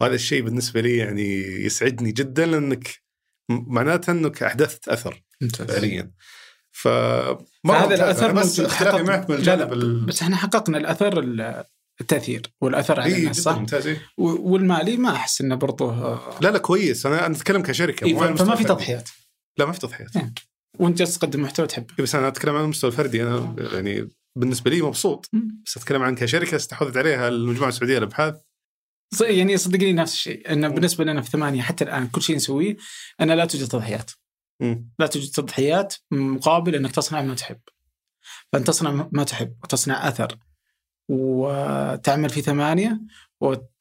وهذا 0.00 0.14
الشيء 0.14 0.42
بالنسبة 0.42 0.80
لي 0.80 0.96
يعني 0.96 1.42
يسعدني 1.42 2.12
جدا 2.12 2.46
لأنك 2.46 3.02
معناته 3.50 4.10
أنك 4.10 4.42
أحدثت 4.42 4.88
أثر 4.88 5.22
فعليا. 5.54 6.10
ف 6.70 6.88
فهذا 7.68 7.94
الأثر 7.94 8.32
بس 8.32 8.60
اختلافي 8.60 9.02
معك 9.02 9.30
من 9.30 9.36
الجانب 9.36 9.70
بس 10.06 10.22
إحنا 10.22 10.36
حققنا 10.36 10.78
الأثر 10.78 11.20
التأثير 12.00 12.42
والأثر 12.60 13.00
على 13.00 13.16
الناس 13.16 13.40
صح؟ 13.40 13.58
ممتاز 13.58 13.86
إيه. 13.86 14.00
والمالي 14.18 14.96
ما 14.96 15.12
أحس 15.12 15.40
إنه 15.40 15.54
برضه 15.54 16.14
لا 16.40 16.50
لا 16.50 16.58
كويس. 16.58 17.06
أنا 17.06 17.26
أتكلم 17.26 17.62
كشركة 17.62 18.04
إيه 18.04 18.14
فما 18.14 18.54
في 18.54 18.64
تضحيات. 18.64 19.10
لا 19.58 19.66
ما 19.66 19.72
في 19.72 19.80
تضحيات. 19.80 20.16
يعني. 20.16 20.34
وأنت 20.78 20.98
جالس 20.98 21.18
تقدم 21.18 21.42
محتوى 21.42 21.66
تحبه. 21.66 21.94
بس 21.98 22.14
أنا 22.14 22.28
أتكلم 22.28 22.56
عن 22.56 22.64
المستوى 22.64 22.90
الفردي. 22.90 23.22
أنا 23.22 23.56
يعني 23.72 24.08
بالنسبة 24.36 24.70
لي 24.70 24.82
مبسوط. 24.82 25.30
بس 25.66 25.76
أتكلم 25.76 26.02
عن 26.02 26.14
كشركة 26.14 26.56
استحوذت 26.56 26.96
عليها 26.96 27.28
المجموعة 27.28 27.68
السعودية 27.68 27.98
للأبحاث. 27.98 28.34
يعني 29.20 29.56
صدقني 29.56 29.92
نفس 29.92 30.12
الشيء. 30.12 30.52
انه 30.52 30.68
بالنسبة 30.68 31.04
لنا 31.04 31.20
في 31.20 31.30
ثمانية 31.30 31.62
حتى 31.62 31.84
الآن 31.84 32.08
كل 32.08 32.22
شيء 32.22 32.36
نسويه 32.36 32.76
أن 33.20 33.30
لا 33.30 33.44
توجد 33.44 33.68
تضحيات. 33.68 34.10
لا 34.98 35.06
توجد 35.06 35.30
تضحيات 35.30 35.94
مقابل 36.10 36.74
أنك 36.74 36.92
تصنع 36.92 37.22
ما 37.22 37.34
تحب. 37.34 37.60
فأنت 38.52 38.66
تصنع 38.66 39.08
ما 39.12 39.24
تحب 39.24 39.56
وتصنع 39.62 40.08
أثر. 40.08 40.38
وتعمل 41.08 42.30
في 42.30 42.42
ثمانية 42.42 43.00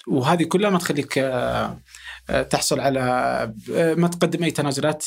وهذه 0.07 0.43
كلها 0.43 0.69
ما 0.69 0.80
تخليك 0.80 1.17
آه، 1.17 1.80
آه، 2.30 2.41
تحصل 2.41 2.80
على 2.80 2.99
آه، 3.74 3.93
ما 3.93 4.07
تقدم 4.07 4.43
أي 4.43 4.51
تنازلات 4.51 5.05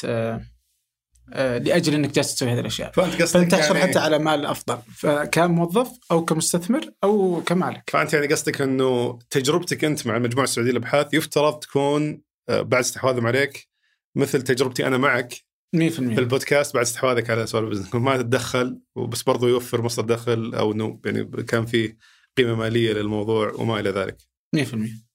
لأجل 1.34 1.94
إنك 1.94 2.10
جالس 2.10 2.34
تسوي 2.34 2.52
هذه 2.52 2.60
الأشياء. 2.60 2.92
فأنت 2.92 3.22
قصدك 3.22 3.40
فأنت 3.40 3.52
تحصل 3.52 3.76
يعني... 3.76 3.88
حتى 3.88 3.98
على 3.98 4.18
مال 4.18 4.46
أفضل 4.46 4.78
كموظف 5.24 5.90
أو 6.10 6.24
كمستثمر 6.24 6.90
أو 7.04 7.42
كمالك. 7.46 7.90
فأنت 7.90 8.12
يعني 8.12 8.26
قصدك 8.26 8.60
إنه 8.60 9.18
تجربتك 9.30 9.84
أنت 9.84 10.06
مع 10.06 10.16
المجموعة 10.16 10.44
السعودية 10.44 10.70
للأبحاث 10.70 11.14
يفترض 11.14 11.58
تكون 11.58 12.22
بعد 12.48 12.74
استحواذهم 12.74 13.26
عليك 13.26 13.68
مثل 14.14 14.42
تجربتي 14.42 14.86
أنا 14.86 14.98
معك 14.98 15.45
100% 15.76 15.92
في 15.92 15.98
البودكاست 15.98 16.74
بعد 16.74 16.84
استحواذك 16.84 17.30
على 17.30 17.46
سوالف 17.46 17.66
ال 17.66 17.69
business 17.69 17.94
ما 17.94 18.16
تتدخل 18.16 18.80
وبس 18.96 19.22
برضو 19.22 19.48
يوفر 19.48 19.82
مصدر 19.82 20.14
دخل 20.14 20.54
أو 20.54 20.72
انه 20.72 21.00
يعني 21.04 21.24
كان 21.24 21.66
في 21.66 21.96
قيمة 22.36 22.54
مالية 22.54 22.92
للموضوع 22.92 23.52
وما 23.52 23.80
إلى 23.80 23.90
ذلك. 23.90 24.16
100% 24.56 25.06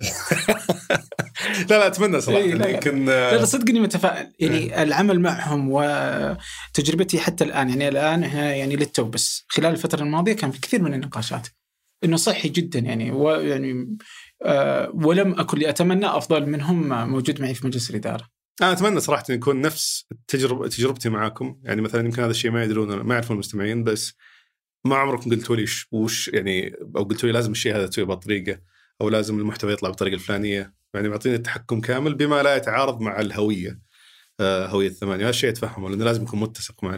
لا 1.70 1.78
لا 1.78 1.86
أتمنى 1.86 2.20
صراحة. 2.20 2.40
إيه، 2.40 2.54
لا، 2.54 2.64
لا. 2.64 2.68
يمكن 2.68 3.04
لا 3.04 3.36
لا 3.36 3.44
صدقني 3.44 3.80
متفائل. 3.80 4.32
يعني 4.38 4.82
العمل 4.82 5.20
معهم 5.20 5.68
وتجربتي 5.70 7.18
حتى 7.18 7.44
الآن 7.44 7.68
يعني 7.68 7.88
الآن 7.88 8.24
إحنا 8.24 8.54
يعني 8.54 8.76
للتو 8.76 9.04
بس. 9.04 9.44
خلال 9.48 9.72
الفترة 9.72 10.02
الماضية 10.02 10.32
كان 10.32 10.50
في 10.50 10.60
كثير 10.60 10.82
من 10.82 10.94
النقاشات. 10.94 11.48
إنه 12.04 12.16
صحي 12.16 12.48
جدا 12.48 12.78
يعني 12.78 13.10
ويعني 13.10 13.96
آه 14.42 14.90
ولم 14.94 15.40
أكن 15.40 15.58
لأتمنى 15.58 16.06
أفضل 16.06 16.46
منهم 16.46 17.08
موجود 17.10 17.42
معي 17.42 17.54
في 17.54 17.66
مجلس 17.66 17.90
الإدارة. 17.90 18.28
أنا 18.62 18.72
أتمنى 18.72 19.00
صراحة 19.00 19.24
إن 19.30 19.34
يكون 19.34 19.60
نفس 19.60 20.06
التجربه 20.12 20.68
تجربتي 20.68 21.08
معاكم. 21.08 21.60
يعني 21.62 21.82
مثلا 21.82 22.04
يمكن 22.04 22.22
هذا 22.22 22.30
الشيء 22.30 22.50
ما 22.50 22.64
يدرون 22.64 23.00
ما 23.00 23.14
يعرفون 23.14 23.34
المستمعين 23.34 23.84
بس 23.84 24.14
ما 24.84 24.96
عمركم 24.96 25.30
قلتوا 25.30 25.56
لي 25.56 25.66
وش 25.92 26.28
يعني 26.28 26.76
أو 26.96 27.02
قلتوا 27.02 27.28
لي 27.28 27.32
لازم 27.32 27.52
الشيء 27.52 27.76
هذا 27.76 27.86
تسويه 27.86 28.04
بهالطريقه 28.04 28.60
أو 29.00 29.08
لازم 29.08 29.38
المحتوى 29.38 29.72
يطلع 29.72 29.88
بالطريقة 29.88 30.14
الفلانية. 30.14 30.74
يعني 30.94 31.08
معطيني 31.08 31.34
التحكم 31.34 31.80
كامل 31.80 32.14
بما 32.14 32.42
لا 32.42 32.56
يتعارض 32.56 33.00
مع 33.00 33.20
الهوية 33.20 33.80
آه، 34.40 34.66
هوية 34.66 34.88
الثمانية. 34.88 35.24
هذا 35.24 35.30
الشيء 35.30 35.50
أتفهمه 35.50 35.90
لأنه 35.90 36.04
لازم 36.04 36.22
يكون 36.22 36.40
متسق 36.40 36.84
مع 36.84 36.96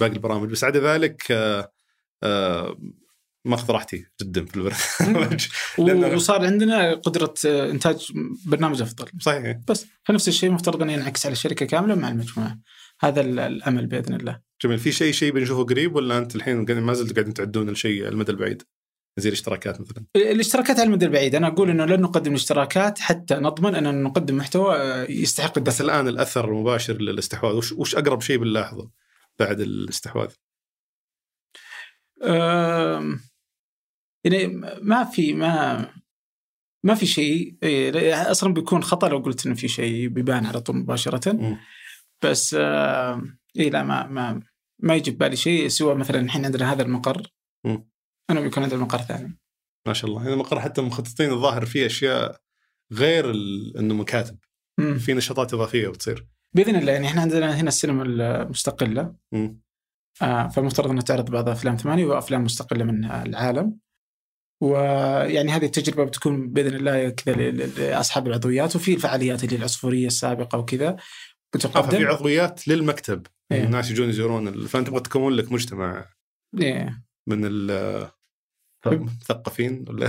باقي 0.00 0.12
البرامج. 0.12 0.50
بس 0.50 0.64
عدا 0.64 0.94
ذلك 0.94 1.22
آه، 1.30 1.72
آه، 2.22 2.78
ماخذ 3.44 3.72
راحتي 3.72 4.06
جدا 4.22 4.44
في 4.44 4.56
البرنامج 4.56 5.48
وصار 6.14 6.46
عندنا 6.46 6.94
قدرة 6.94 7.34
آه، 7.46 7.70
إنتاج 7.70 8.12
برنامج 8.46 8.82
أفضل 8.82 9.06
صحيح 9.20 9.56
بس 9.68 9.86
فنفس 10.04 10.28
الشيء 10.28 10.50
مفترض 10.50 10.82
انه 10.82 10.92
ينعكس 10.92 11.26
على 11.26 11.32
الشركة 11.32 11.66
كاملة 11.66 11.94
مع 11.94 12.08
المجموعة. 12.08 12.58
هذا 13.00 13.20
ال- 13.20 13.38
الأمل 13.38 13.86
بإذن 13.86 14.14
الله. 14.14 14.40
جميل 14.62 14.78
في 14.78 14.92
شيء 14.92 15.12
شيء 15.12 15.32
بنشوفه 15.32 15.64
قريب 15.64 15.94
ولا 15.96 16.18
أنت 16.18 16.36
الحين 16.36 16.80
ما 16.80 16.92
زلتوا 16.92 17.14
قاعدين 17.14 17.34
تعدون 17.34 17.68
الشيء 17.68 18.00
على 18.00 18.08
المدى 18.12 18.32
البعيد 18.32 18.62
زي 19.18 19.28
الاشتراكات 19.28 19.80
مثلا 19.80 20.04
الاشتراكات 20.16 20.78
على 20.80 20.86
المدى 20.86 21.04
البعيد 21.06 21.34
أنا 21.34 21.46
أقول 21.46 21.70
إنه 21.70 21.84
لن 21.84 22.00
نقدم 22.00 22.34
اشتراكات 22.34 22.98
حتى 22.98 23.34
نضمن 23.34 23.74
اننا 23.74 23.92
نقدم 23.92 24.36
محتوى 24.36 24.76
آه، 24.76 25.06
يستحق 25.10 25.58
بس 25.58 25.80
الدفع. 25.80 25.84
الآن 25.84 26.08
الأثر 26.08 26.44
المباشر 26.48 26.94
للاستحواذ 27.02 27.54
وش, 27.54 27.72
وش 27.72 27.94
أقرب 27.94 28.20
شيء 28.20 28.38
بنلاحظه 28.38 28.90
بعد 29.38 29.60
الاستحواذ؟ 29.60 30.30
أم، 32.24 33.20
يعني 34.24 34.46
ما 34.82 35.04
في 35.04 35.32
ما 35.32 35.86
ما 36.84 36.94
في 36.94 37.06
شيء 37.06 37.56
إيه، 37.62 38.30
أصلا 38.30 38.54
بيكون 38.54 38.82
خطأ 38.82 39.08
لو 39.08 39.18
قلت 39.18 39.46
إنه 39.46 39.54
في 39.54 39.68
شيء 39.68 40.08
بيبان 40.08 40.46
على 40.46 40.60
طول 40.60 40.76
مباشرة 40.76 41.32
مم. 41.32 41.58
بس 42.24 42.56
آم، 42.58 43.38
اي 43.58 43.70
لا 43.70 43.82
ما 43.82 44.06
ما 44.06 44.40
ما 44.82 44.94
يجي 44.94 45.10
ببالي 45.10 45.36
شيء 45.36 45.68
سوى 45.68 45.94
مثلا 45.94 46.20
الحين 46.20 46.44
عندنا 46.44 46.72
هذا 46.72 46.82
المقر 46.82 47.32
مم. 47.64 47.88
أنا 48.30 48.40
بيكون 48.40 48.62
عندنا 48.62 48.80
مقر 48.80 48.98
ثاني 48.98 49.38
ما 49.86 49.92
شاء 49.92 50.10
الله 50.10 50.22
يعني 50.22 50.34
المقر 50.34 50.60
حتى 50.60 50.82
مخططين 50.82 51.30
الظاهر 51.30 51.66
فيه 51.66 51.86
أشياء 51.86 52.40
غير 52.92 53.30
إنه 53.78 53.94
مكاتب. 53.94 54.38
في 54.98 55.14
نشاطات 55.14 55.54
إضافية 55.54 55.88
بتصير 55.88 56.26
بإذن 56.56 56.76
الله 56.76 56.92
يعني 56.92 57.06
إحنا 57.06 57.20
عندنا 57.20 57.60
هنا 57.60 57.68
السينما 57.68 58.02
المستقلة. 58.02 59.14
آه، 60.22 60.48
فالمفترض 60.48 60.90
إنها 60.90 61.02
تعرض 61.02 61.30
بعض 61.30 61.48
افلام 61.48 61.76
ثمانية 61.76 62.06
وأفلام 62.06 62.44
مستقلة 62.44 62.84
من 62.84 63.04
العالم 63.04 63.78
ويعني 64.60 65.50
هذه 65.52 65.64
التجربة 65.64 66.04
بتكون 66.04 66.48
بإذن 66.48 66.74
الله 66.76 67.08
كذا 67.08 67.34
لأصحاب 67.50 68.26
العضويات 68.26 68.76
وفي 68.76 68.94
الفعاليات 68.94 69.44
اللي 69.44 69.56
العصفورية 69.56 70.06
السابقة 70.06 70.58
وكذا 70.58 70.88
آه، 70.88 70.96
في 71.52 71.58
بتقدم 71.68 72.06
عضويات 72.06 72.68
للمكتب 72.68 73.26
إيه. 73.52 73.64
الناس 73.64 73.90
يجون 73.90 74.08
يزورون 74.08 74.48
ال- 74.48 74.68
فأنت 74.68 74.86
تبغى 74.86 75.00
تكون 75.00 75.32
لك 75.32 75.52
مجتمع 75.52 76.06
إيه. 76.60 77.02
من 77.28 77.44
المثقفين 78.86 79.84
ولا؟ 79.88 80.08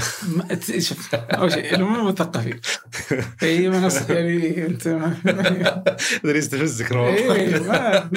شوف 0.80 1.16
أول 1.16 1.52
شيء 1.52 1.78
مو 1.84 2.08
مثقفين. 2.10 2.60
أي 3.44 3.70
منص 3.70 4.10
يعني 4.10 4.66
أنت 4.66 4.88
ما- 4.88 5.18
أدري 6.26 6.38
يستفزك 6.38 6.92
نواف. 6.92 7.18
إيه، 7.18 8.10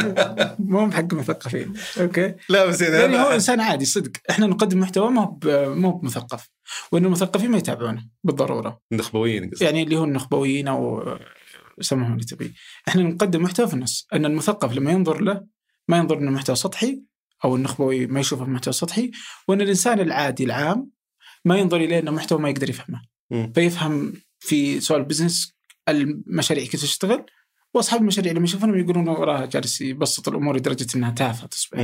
مو 0.58 0.86
بحق 0.86 1.14
مثقفين. 1.14 1.72
أوكي؟ 2.00 2.34
لا 2.48 2.66
بس 2.66 2.80
يعني 2.80 2.96
يعني 2.96 3.16
هو 3.16 3.30
إنسان 3.34 3.60
عادي 3.60 3.84
صدق. 3.84 4.10
إحنا 4.30 4.46
نقدم 4.46 4.80
محتوى 4.80 5.10
ما 5.10 5.38
مو 5.74 5.92
بمثقف. 5.92 6.50
وان 6.92 7.04
المثقفين 7.04 7.50
ما 7.50 7.58
يتابعونه 7.58 8.06
بالضرورة. 8.24 8.80
نخبويين 8.92 9.50
قصدي. 9.50 9.64
يعني 9.64 9.82
اللي 9.82 9.96
هو 9.96 10.04
النخبويين 10.04 10.68
أو 10.68 11.04
سموهم 11.80 12.12
اللي 12.12 12.24
تبي 12.24 12.54
إحنا 12.88 13.02
نقدم 13.02 13.42
محتوى 13.42 13.66
في 13.68 13.74
النص. 13.74 14.06
إن 14.14 14.24
المثقف 14.24 14.72
لما 14.72 14.92
ينظر 14.92 15.20
له 15.20 15.44
ما 15.88 15.96
ينظر 15.98 16.18
إنه 16.18 16.30
محتوى 16.30 16.56
سطحي 16.56 17.02
أو 17.44 17.56
النخبوي 17.56 18.06
ما 18.06 18.20
يشوفه 18.20 18.44
محتوى 18.44 18.72
سطحي 18.72 19.10
وإن 19.48 19.60
الإنسان 19.60 20.00
العادي 20.00 20.44
العام 20.44 20.90
ما 21.44 21.58
ينظر 21.58 21.76
إليه 21.76 21.98
إنه 21.98 22.10
محتوى 22.10 22.38
ما 22.38 22.50
يقدر 22.50 22.70
يفهمه. 22.70 23.02
فيفهم 23.54 24.12
في 24.38 24.80
سؤال 24.80 25.00
البزنس 25.00 25.54
المشاريع 25.88 26.64
كيف 26.64 26.82
تشتغل 26.82 27.26
وأصحاب 27.74 28.00
المشاريع 28.00 28.32
لما 28.32 28.44
يشوفونهم 28.44 28.78
يقولون 28.78 29.08
وراها 29.08 29.46
جالس 29.46 29.80
يبسط 29.80 30.28
الأمور 30.28 30.56
لدرجة 30.56 30.86
إنها 30.96 31.10
تافهة 31.10 31.46
تصبح. 31.46 31.78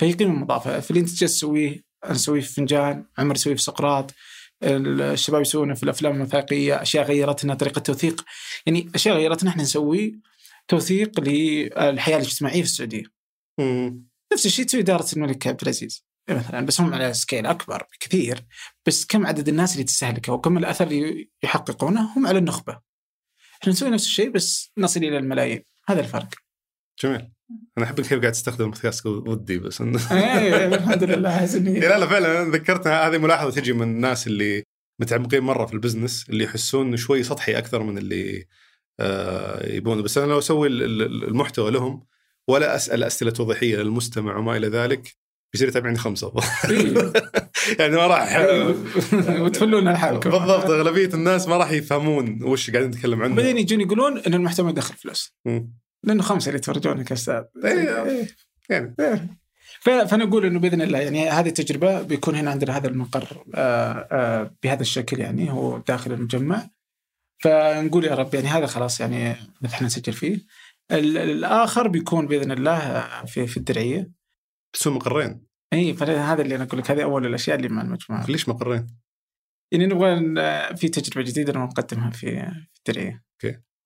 فهي 0.00 0.12
قيمه 0.12 0.34
مضافه 0.34 0.80
فاللي 0.80 1.00
أنت 1.00 1.08
جالس 1.08 1.36
تسويه 1.38 1.84
أنا 2.04 2.12
أسويه 2.14 2.40
في 2.40 2.52
فنجان 2.52 3.04
عمر 3.18 3.34
يسويه 3.34 3.54
في 3.54 3.62
سقراط 3.62 4.14
الشباب 4.62 5.40
يسوونه 5.42 5.74
في 5.74 5.82
الأفلام 5.82 6.16
الوثائقيه 6.16 6.82
أشياء 6.82 7.04
غيرتنا 7.04 7.54
طريقة 7.54 7.78
توثيق 7.78 8.24
يعني 8.66 8.90
أشياء 8.94 9.16
غيرتنا 9.16 9.50
إحنا 9.50 9.62
نسوي 9.62 10.20
توثيق 10.68 11.20
للحياة 11.20 12.16
الاجتماعية 12.16 12.62
في 12.62 12.68
السعودية 12.68 13.02
مم. 13.58 14.06
نفس 14.32 14.46
الشيء 14.46 14.64
تسوي 14.64 14.80
دارة 14.80 15.06
الملك 15.12 15.46
عبد 15.46 15.62
العزيز. 15.62 16.04
مثلا 16.30 16.66
بس 16.66 16.80
هم 16.80 16.94
على 16.94 17.14
scale 17.14 17.46
أكبر 17.46 17.86
بكثير. 17.92 18.44
بس 18.86 19.06
كم 19.06 19.26
عدد 19.26 19.48
الناس 19.48 19.72
اللي 19.72 19.84
تستهلكه 19.84 20.32
وكم 20.32 20.58
الأثر 20.58 20.86
اللي 20.86 21.30
يحققونه 21.42 22.00
هم 22.16 22.26
على 22.26 22.38
النخبة. 22.38 22.80
إحنا 23.62 23.72
نسوي 23.72 23.90
نفس 23.90 24.04
الشيء 24.04 24.30
بس 24.30 24.72
نصل 24.78 25.00
إلى 25.00 25.18
الملايين. 25.18 25.62
هذا 25.88 26.00
الفرق. 26.00 26.28
جميل. 27.02 27.32
أنا 27.78 27.86
أحب 27.86 28.00
كيف 28.00 28.12
قاعد 28.12 28.32
تستخدم 28.32 28.64
البودكاست 28.64 29.06
ضدي 29.08 29.58
بس. 29.58 29.80
انه 29.82 30.12
إيه، 30.12 30.66
الحمد 30.66 31.04
لله 31.04 31.36
احس 31.36 31.54
اني 31.54 31.80
لا 31.80 31.98
لا 31.98 32.06
فعلا 32.06 32.42
أنا 32.42 32.50
ذكرت 32.50 32.86
هذه 32.86 33.18
ملاحظة 33.18 33.50
تجي 33.50 33.72
من 33.72 33.82
الناس 33.82 34.26
اللي 34.26 34.62
متعمقين 35.00 35.42
مرة 35.42 35.66
في 35.66 35.74
ال 35.74 35.80
business 35.80 36.26
اللي 36.30 36.44
يحسون 36.44 36.86
انه 36.86 36.96
شوي 36.96 37.22
سطحي 37.22 37.58
أكثر 37.58 37.82
من 37.82 37.98
اللي 37.98 38.46
آه 39.00 39.72
يبونه. 39.72 40.02
بس 40.02 40.18
أنا 40.18 40.26
لو 40.26 40.38
أسوي 40.38 40.68
ال- 40.68 40.82
ال- 40.82 41.24
المحتوى 41.24 41.70
لهم 41.70 42.06
ولا 42.48 42.76
أسأل 42.76 43.04
أسئلة 43.04 43.30
توضيحيه 43.30 43.76
للمستمع 43.76 44.36
وما 44.36 44.56
إلى 44.56 44.68
ذلك. 44.68 45.16
بيصير 45.52 45.68
يتابعني 45.68 45.98
خمسة. 45.98 46.32
إيه. 46.70 47.12
يعني 47.78 47.96
ما 47.96 48.06
راح 48.06 48.46
وتفلون 49.40 49.88
لحالكم 49.88 50.30
بالضبط 50.30 50.70
أغلبية 50.70 51.14
الناس 51.14 51.48
ما 51.48 51.56
راح 51.56 51.70
يفهمون 51.70 52.42
وش 52.42 52.70
قاعدين 52.70 52.90
نتكلم 52.90 53.22
عنه. 53.22 53.34
بعدين 53.34 53.58
يجون 53.58 53.80
يقولون 53.80 54.18
إن 54.18 54.34
المحتوى 54.34 54.70
يدخل 54.70 54.94
فلوس. 54.94 55.34
لأنه 56.04 56.22
خمسة 56.22 56.48
اللي 56.48 56.58
يتفرجونك 56.58 57.10
يا 57.10 57.16
أستاذ 57.16 57.42
إيه. 57.64 58.04
إيه. 58.04 58.26
يعني. 58.70 58.96
ف- 59.80 59.90
فنقول 59.90 60.46
إنه 60.46 60.58
بإذن 60.58 60.82
الله 60.82 60.98
يعني 60.98 61.28
هذه 61.30 61.48
التجربة 61.48 62.02
بيكون 62.02 62.34
هنا 62.34 62.50
عندنا 62.50 62.76
هذا 62.76 62.88
المقر 62.88 63.44
آه، 63.54 64.08
آه، 64.12 64.50
بهذا 64.62 64.80
الشكل 64.82 65.20
يعني 65.20 65.52
هو 65.52 65.78
داخل 65.88 66.12
المجمع. 66.12 66.68
فنقول 67.38 68.04
يا 68.04 68.14
رب 68.14 68.34
يعني 68.34 68.46
هذا 68.48 68.66
خلاص 68.66 69.00
يعني 69.00 69.36
إحنا 69.66 69.86
نسجل 69.86 70.12
فيه. 70.12 70.38
الآخر 70.92 71.88
بيكون 71.88 72.26
بإذن 72.26 72.52
الله 72.52 73.08
في 73.24 73.46
في 73.46 73.56
الدرعية. 73.56 74.10
تسوي 74.72 74.94
مقرين. 74.94 75.46
إي 75.72 75.94
فهذا 75.94 76.42
اللي 76.42 76.56
أنا 76.56 76.64
أقول 76.64 76.80
لك. 76.80 76.90
هذه 76.90 77.02
أول 77.02 77.26
الأشياء 77.26 77.56
اللي 77.56 77.68
مع 77.68 77.82
المجموعة. 77.82 78.26
ليش 78.30 78.48
مقرين؟ 78.48 78.86
يعني 79.72 79.86
نبغى 79.86 80.16
في 80.76 80.88
تجربة 80.88 81.22
جديدة 81.30 81.52
نبغى 81.52 81.64
نقدمها 81.66 82.10
في 82.10 82.36
في 82.74 82.78
الدرعية. 82.88 83.22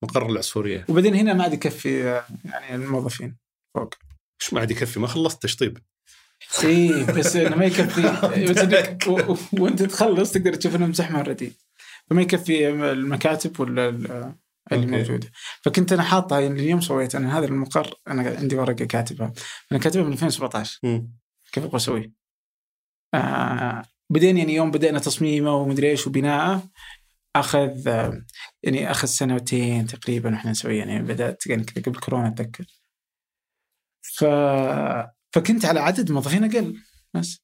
مقر 0.05 0.27
العصفورية. 0.31 0.87
وبعدين 0.89 1.15
هنا 1.15 1.35
ما 1.35 1.43
عاد 1.43 1.53
يكفي 1.53 2.23
يعني 2.45 2.75
الموظفين. 2.75 3.37
فوق. 3.77 3.95
إيش 4.43 4.53
ما 4.55 4.61
عاد 4.61 4.71
يكفي؟ 4.71 5.01
ما 5.01 5.07
خلصت 5.07 5.43
تشطيب. 5.43 5.79
إي 6.65 7.05
بس 7.05 7.37
إنه 7.37 7.57
ما 7.57 7.65
يكفي. 7.65 8.03
بس 8.51 9.09
و- 9.09 9.37
وأنت 9.63 9.83
تخلص 9.83 10.33
تقدر 10.33 10.55
تشوف 10.55 10.77
إنهم 10.77 10.93
زحمة 10.93 11.19
already. 11.19 11.53
فما 12.11 12.23
يكفي 12.23 12.69
المكاتب 12.69 13.61
ولا 13.61 14.35
اللي 14.73 14.87
okay. 14.87 14.97
موجوده 14.97 15.31
فكنت 15.63 15.93
أنا 15.93 16.03
حاطها 16.03 16.41
يعني 16.41 16.61
اليوم 16.61 16.81
سويت 16.81 17.15
أنا 17.15 17.39
هذا 17.39 17.47
المقر 17.47 17.95
أنا 18.09 18.37
عندي 18.39 18.57
ورقة 18.57 18.85
كاتبها 18.85 19.33
أنا 19.73 19.81
كاتبها 19.81 20.05
من 20.05 20.13
2017 20.13 20.79
مم. 20.83 21.13
كيف 21.53 21.65
أبغى 21.65 21.77
أسوي؟ 21.77 22.13
آه 23.15 23.83
بعدين 24.11 24.39
يعني 24.39 24.55
يوم 24.55 24.71
بدأنا 24.71 24.99
تصميمه 24.99 25.57
ومدري 25.57 25.91
إيش 25.91 26.07
وبناءه 26.07 26.71
أخذ 27.37 27.89
يعني 28.63 28.91
أخذ 28.91 29.09
سنتين 29.09 29.87
تقريبا 29.87 30.31
وإحنا 30.31 30.51
نسويه 30.51 30.79
يعني 30.79 31.03
بدأت 31.03 31.47
يعني 31.47 31.65
كذا 31.65 31.85
قبل 31.85 32.01
كورونا 32.01 32.29
أتذكر. 32.29 32.65
ف 34.03 34.25
فكنت 35.33 35.65
على 35.65 35.81
عدد 35.81 36.13
موظفين 36.13 36.45
أقل 36.45 36.77
بس 37.15 37.43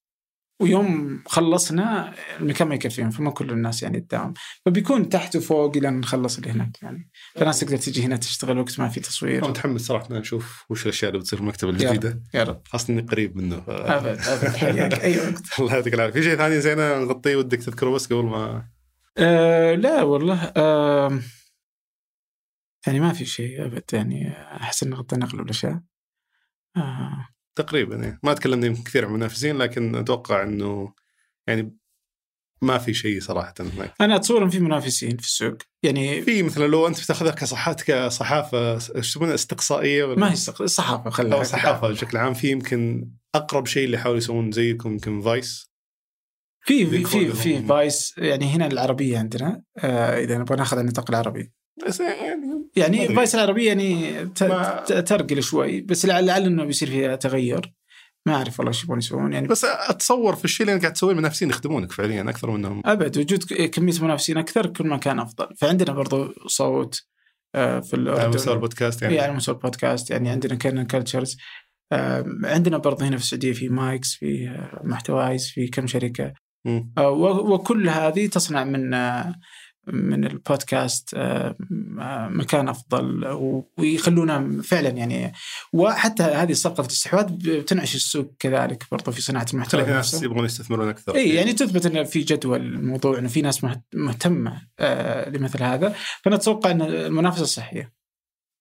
ويوم 0.61 1.23
خلصنا 1.27 2.15
المكان 2.41 2.69
ما 2.69 2.75
يكفيهم 2.75 3.11
فما 3.11 3.31
كل 3.31 3.51
الناس 3.51 3.83
يعني 3.83 4.01
تداوم. 4.01 4.35
فبيكون 4.67 5.09
تحت 5.09 5.37
وفوق 5.37 5.77
إلى 5.77 5.91
نخلص 5.91 6.37
اللي 6.39 6.51
هناك 6.51 6.83
يعني. 6.83 7.11
فالناس 7.35 7.61
تقدر 7.61 7.77
تجي 7.77 8.03
هنا 8.03 8.17
تشتغل 8.17 8.59
وقت 8.59 8.81
ما 8.81 8.89
في 8.89 9.01
تصوير. 9.01 9.39
أنا 9.39 9.49
متحمس 9.49 9.81
صراحة 9.81 10.07
نشوف 10.11 10.65
وش 10.71 10.83
الأشياء 10.83 11.11
اللي 11.11 11.21
بتصير 11.21 11.39
في 11.39 11.43
المكتب 11.43 11.69
الجديدة. 11.69 12.23
يا 12.35 12.43
رب. 12.43 12.63
خاصة 12.69 12.93
إني 12.93 13.03
قريب 13.03 13.37
منه. 13.37 13.63
أبد 13.69 14.19
أبد. 14.21 14.57
حياك 14.57 15.01
أي 15.01 15.19
وقت. 15.19 15.61
الله 15.61 15.75
يعطيك 15.75 15.95
العافية. 15.95 16.21
في 16.21 16.23
شيء 16.23 16.37
ثاني 16.37 16.61
زينا 16.61 16.99
نغطيه 16.99 17.37
ودك 17.37 17.59
تذكره 17.59 17.91
بس 17.91 18.07
قبل 18.07 18.25
ما 18.25 18.69
أه 19.19 19.75
لا 19.75 20.03
والله 20.03 20.53
أه 20.57 21.21
يعني 22.87 23.01
ما 23.01 23.13
في 23.13 23.25
شيء 23.25 23.67
أبد 23.67 23.85
يعني. 23.93 24.33
أحس 24.33 24.83
إن 24.83 24.95
غطينا 24.95 25.27
أغلب 25.27 25.41
الأشياء. 25.41 25.81
آه. 26.77 27.29
تقريبا 27.57 27.97
يعني 27.97 28.19
ما 28.23 28.35
تكلمنا 28.35 28.67
يمكن 28.67 28.83
كثير 28.83 29.05
عن 29.05 29.11
المنافسين 29.11 29.59
لكن 29.59 29.95
أتوقع 29.95 30.43
إنه 30.43 30.93
يعني 31.47 31.77
ما 32.63 32.79
في 32.79 32.95
شيء 32.95 33.21
صراحة 33.21 33.55
هناك. 33.61 33.95
أنا 34.01 34.17
أتصور 34.17 34.45
إن 34.45 34.51
في 34.51 34.59
منافسين 34.61 35.17
في 35.17 35.27
السوق. 35.27 35.57
يعني 35.83 36.23
في 36.23 36.43
مثلا 36.43 36.67
لو 36.67 36.87
أنت 36.87 37.01
بتأخذها 37.05 37.31
كصحات 37.31 37.83
كصحافة 37.83 38.75
يسمونها 38.97 39.35
استقصائية 39.35 40.05
ولا؟ 40.05 40.19
ما 40.19 40.31
هي 40.31 40.35
استق- 40.37 40.63
الصحافة 40.63 41.11
خليها 41.11 41.35
أو 41.35 41.43
صحافة 41.43 41.89
بشكل 41.89 42.17
عام. 42.17 42.35
في 42.35 42.51
يمكن 42.51 43.11
أقرب 43.35 43.67
شيء 43.67 43.85
اللي 43.85 43.97
يحاولوا 43.97 44.19
يسوون 44.19 44.53
زيكم 44.53 44.93
يمكن 44.93 45.23
Vice 45.23 45.71
في 46.67 46.87
في 47.05 47.33
في 47.33 47.63
Vice 47.63 48.15
يعني 48.19 48.47
هنا 48.55 48.67
العربية 48.67 49.19
عندنا 49.19 49.63
آه 49.79 50.19
إذا 50.25 50.39
نبغى 50.39 50.57
نأخذ 50.57 50.79
النطاق 50.79 51.11
العربي. 51.11 51.53
بس 51.87 52.01
يعني 52.01 52.69
يعني. 52.77 53.09
Vice 53.15 53.35
العربيه 53.35 53.67
يعني 53.69 54.13
ما- 54.41 54.85
ترقل 55.01 55.43
شوي 55.43 55.81
بس 55.81 56.07
لعل 56.07 56.31
إنه 56.31 56.65
بيصير 56.65 56.89
فيها 56.89 57.17
تغير. 57.17 57.73
ما 58.27 58.35
أعرف 58.35 58.61
والله 58.61 58.73
إيش 58.73 58.83
يبغون 58.85 58.99
يسوون 58.99 59.33
يعني 59.33 59.49
بس 59.49 59.65
أتصور 59.65 60.37
في 60.37 60.45
الشيء 60.45 60.67
اللي 60.69 60.81
قاعد 60.81 60.93
تسويه 60.93 61.13
المنافسين 61.13 61.51
يخدمونك 61.51 61.93
فعليا 61.93 62.23
أكثر 62.31 62.51
منهم. 62.51 62.83
أبد 62.85 63.19
وجود 63.19 63.45
كمية 63.45 64.01
منافسين 64.03 64.39
أكثر 64.39 64.67
كل 64.67 64.87
ما 64.87 64.97
كان 64.97 65.19
أفضل. 65.19 65.49
فعندنا 65.59 65.93
برضو 65.93 66.33
صوت 66.47 67.03
آه 67.55 67.81
في 67.81 67.97
على 68.11 68.29
مستوى 68.29 68.55
البودكاست 68.55 69.03
يعني. 69.03 69.15
يعني 69.15 69.27
على 69.29 69.37
مستوى 69.37 69.55
البودكاست 69.55 70.11
يعني 70.11 70.29
عندنا 70.31 70.55
Kerning 70.55 70.87
Cultures. 70.87 71.37
عندنا 72.45 72.79
برضه 72.79 73.07
هنا 73.09 73.17
في 73.17 73.23
السعودية 73.23 73.53
في 73.53 73.69
مايكس 73.69 74.15
في 74.15 74.49
آه، 74.49 74.81
محتوايز 74.85 75.51
في 75.51 75.69
كم 75.69 75.87
شركة. 75.87 76.33
آه، 76.99 77.11
وكل 77.11 77.89
هذه 77.89 78.27
تصنع 78.27 78.65
من 78.65 78.95
من 79.87 80.25
البودكاست 80.25 81.15
آه، 81.15 81.57
آه، 82.01 82.29
مكان 82.29 82.69
أفضل 82.69 83.25
ويخلونا 83.79 84.63
فعلا 84.63 84.89
يعني 84.89 85.33
وحتى 85.73 86.23
هذه 86.23 86.53
صفقه 86.53 86.81
الاستحواذ 86.81 87.25
بتنعش 87.33 87.95
السوق 87.95 88.35
كذلك 88.39 88.85
برضه 88.91 89.13
في 89.13 89.23
صناعة 89.23 89.47
المحتوى 89.55 89.83
الناس 89.83 90.15
نفسه. 90.15 90.25
يبغون 90.25 90.45
يستثمرون 90.45 90.89
أكثر 90.89 91.15
إي 91.15 91.35
يعني 91.35 91.53
تثبت 91.53 91.87
انه 91.87 92.03
في 92.03 92.21
جدوى 92.21 92.57
الموضوع 92.57 93.19
انه 93.19 93.29
في 93.29 93.43
ناس 93.43 93.65
مهت- 93.65 93.85
مهتمة 93.95 94.63
آه، 94.79 95.29
لمثل 95.31 95.63
هذا 95.63 95.95
فنتوقع 96.25 96.71
إن 96.71 96.83
المنافسة 96.83 97.45
صحية 97.45 97.93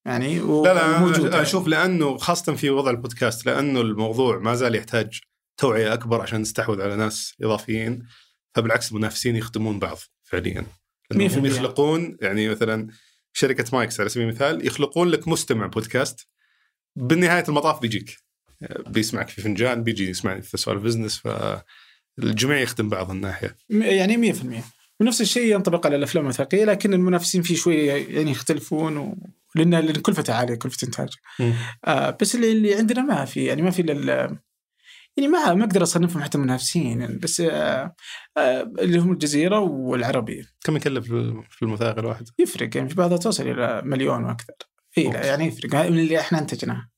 يعني 0.06 0.38
لا 0.38 0.74
لا. 0.74 0.96
أنا 0.98 1.42
أشوف 1.42 1.68
لأنه 1.68 2.16
خاصة 2.16 2.54
في 2.54 2.70
وضع 2.70 2.90
البودكاست 2.90 3.46
لأنه 3.46 3.80
الموضوع 3.80 4.38
ما 4.38 4.54
زال 4.54 4.74
يحتاج 4.74 5.20
توعية 5.60 5.92
أكبر 5.92 6.20
عشان 6.20 6.40
نستحوذ 6.40 6.82
على 6.82 6.96
ناس 6.96 7.34
إضافيين 7.42 8.06
فبالعكس 8.54 8.90
المنافسين 8.92 9.36
يخدمون 9.36 9.78
بعض 9.78 9.98
فعليا 10.24 10.66
مية 11.14 11.28
في 11.28 11.34
هم 11.34 11.38
المية. 11.38 11.50
يخلقون 11.50 12.16
يعني 12.22 12.48
مثلا 12.48 12.88
شركة 13.32 13.64
مايكس 13.72 14.00
على 14.00 14.08
سبيل 14.08 14.28
المثال 14.28 14.66
يخلقون 14.66 15.08
لك 15.08 15.28
مستمع 15.28 15.66
بودكاست 15.66 16.28
بالنهاية 16.96 17.44
المطاف 17.48 17.80
بيجيك. 17.80 18.16
بيسمعك 18.86 19.28
في 19.28 19.42
فنجان 19.42 19.82
بيجي 19.82 20.10
يسمعني 20.10 20.42
في 20.42 20.56
سوالف 20.56 20.82
business 20.82 21.22
فالجميع 22.18 22.60
يخدم 22.60 22.88
بعض 22.88 23.10
الناحية. 23.10 23.56
يعني 23.70 24.32
100% 24.32 24.36
ونفس 25.00 25.20
الشيء 25.20 25.54
ينطبق 25.54 25.86
على 25.86 25.96
الأفلام 25.96 26.24
الوثائقية 26.24 26.64
لكن 26.64 26.94
المنافسين 26.94 27.42
فيه 27.42 27.56
شوي 27.56 27.86
يعني 27.86 28.30
يختلفون 28.30 28.96
و... 28.96 29.16
لأن 29.54 29.74
لأن 29.74 29.92
كلفته 29.92 30.34
عالية 30.34 30.54
كلفه 30.54 30.86
انتاج 30.86 31.08
آه 31.84 32.16
بس 32.20 32.34
اللي, 32.34 32.52
اللي 32.52 32.74
عندنا 32.74 33.02
ما 33.02 33.24
في 33.24 33.44
يعني 33.44 33.62
ما 33.62 33.70
في 33.70 33.82
لل 33.82 34.36
يعني 35.16 35.28
ما 35.30 35.54
ما 35.54 35.64
أقدر 35.64 35.82
أصنفهم 35.82 36.22
حتى 36.22 36.38
منافسين 36.38 37.00
يعني 37.00 37.18
بس 37.18 37.40
آه 37.40 37.94
آه 38.36 38.62
اللي 38.62 38.98
هم 38.98 39.12
الجزيرة 39.12 39.58
والعربية. 39.58 40.44
كم 40.64 40.76
يكلف 40.76 41.06
في 41.50 41.62
المثاقل 41.62 41.98
الواحد؟ 42.00 42.28
يفرق 42.38 42.76
يعني 42.76 42.88
في 42.88 42.94
بعضها 42.94 43.18
توصل 43.18 43.48
إلى 43.48 43.82
مليون 43.84 44.24
وأكثر 44.24 44.54
إي 44.98 45.04
يعني 45.04 45.44
يفرق. 45.44 45.74
من 45.74 45.98
اللي 45.98 46.20
إحنا 46.20 46.38
انتجناه 46.38 46.88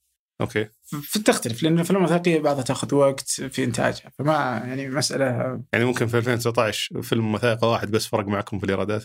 أوكي. 0.40 0.68
في 1.02 1.18
تختلف 1.18 1.62
لأن 1.62 1.74
الافلام 1.74 2.00
الوثائقيه 2.00 2.40
بعضها 2.40 2.62
تأخذ 2.62 2.94
وقت 2.94 3.28
في 3.28 3.64
إنتاجها. 3.64 4.10
فما 4.18 4.32
يعني 4.66 4.88
مسألة 4.88 5.24
يعني 5.72 5.84
ممكن 5.84 6.06
في 6.06 6.16
2019 6.18 7.02
فيلم 7.02 7.34
وثائقي 7.34 7.68
واحد 7.68 7.90
بس 7.90 8.06
فرق 8.06 8.26
معكم 8.26 8.58
في 8.58 8.64
الإيرادات؟ 8.64 9.04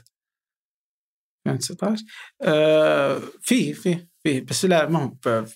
2019 1.47 2.03
آه 2.41 3.22
فيه 3.41 3.74
فيه 3.74 4.09
فيه 4.24 4.41
بس 4.41 4.66
لا 4.66 4.89
ما 4.89 4.99
هو 5.03 5.07
ب- 5.26 5.47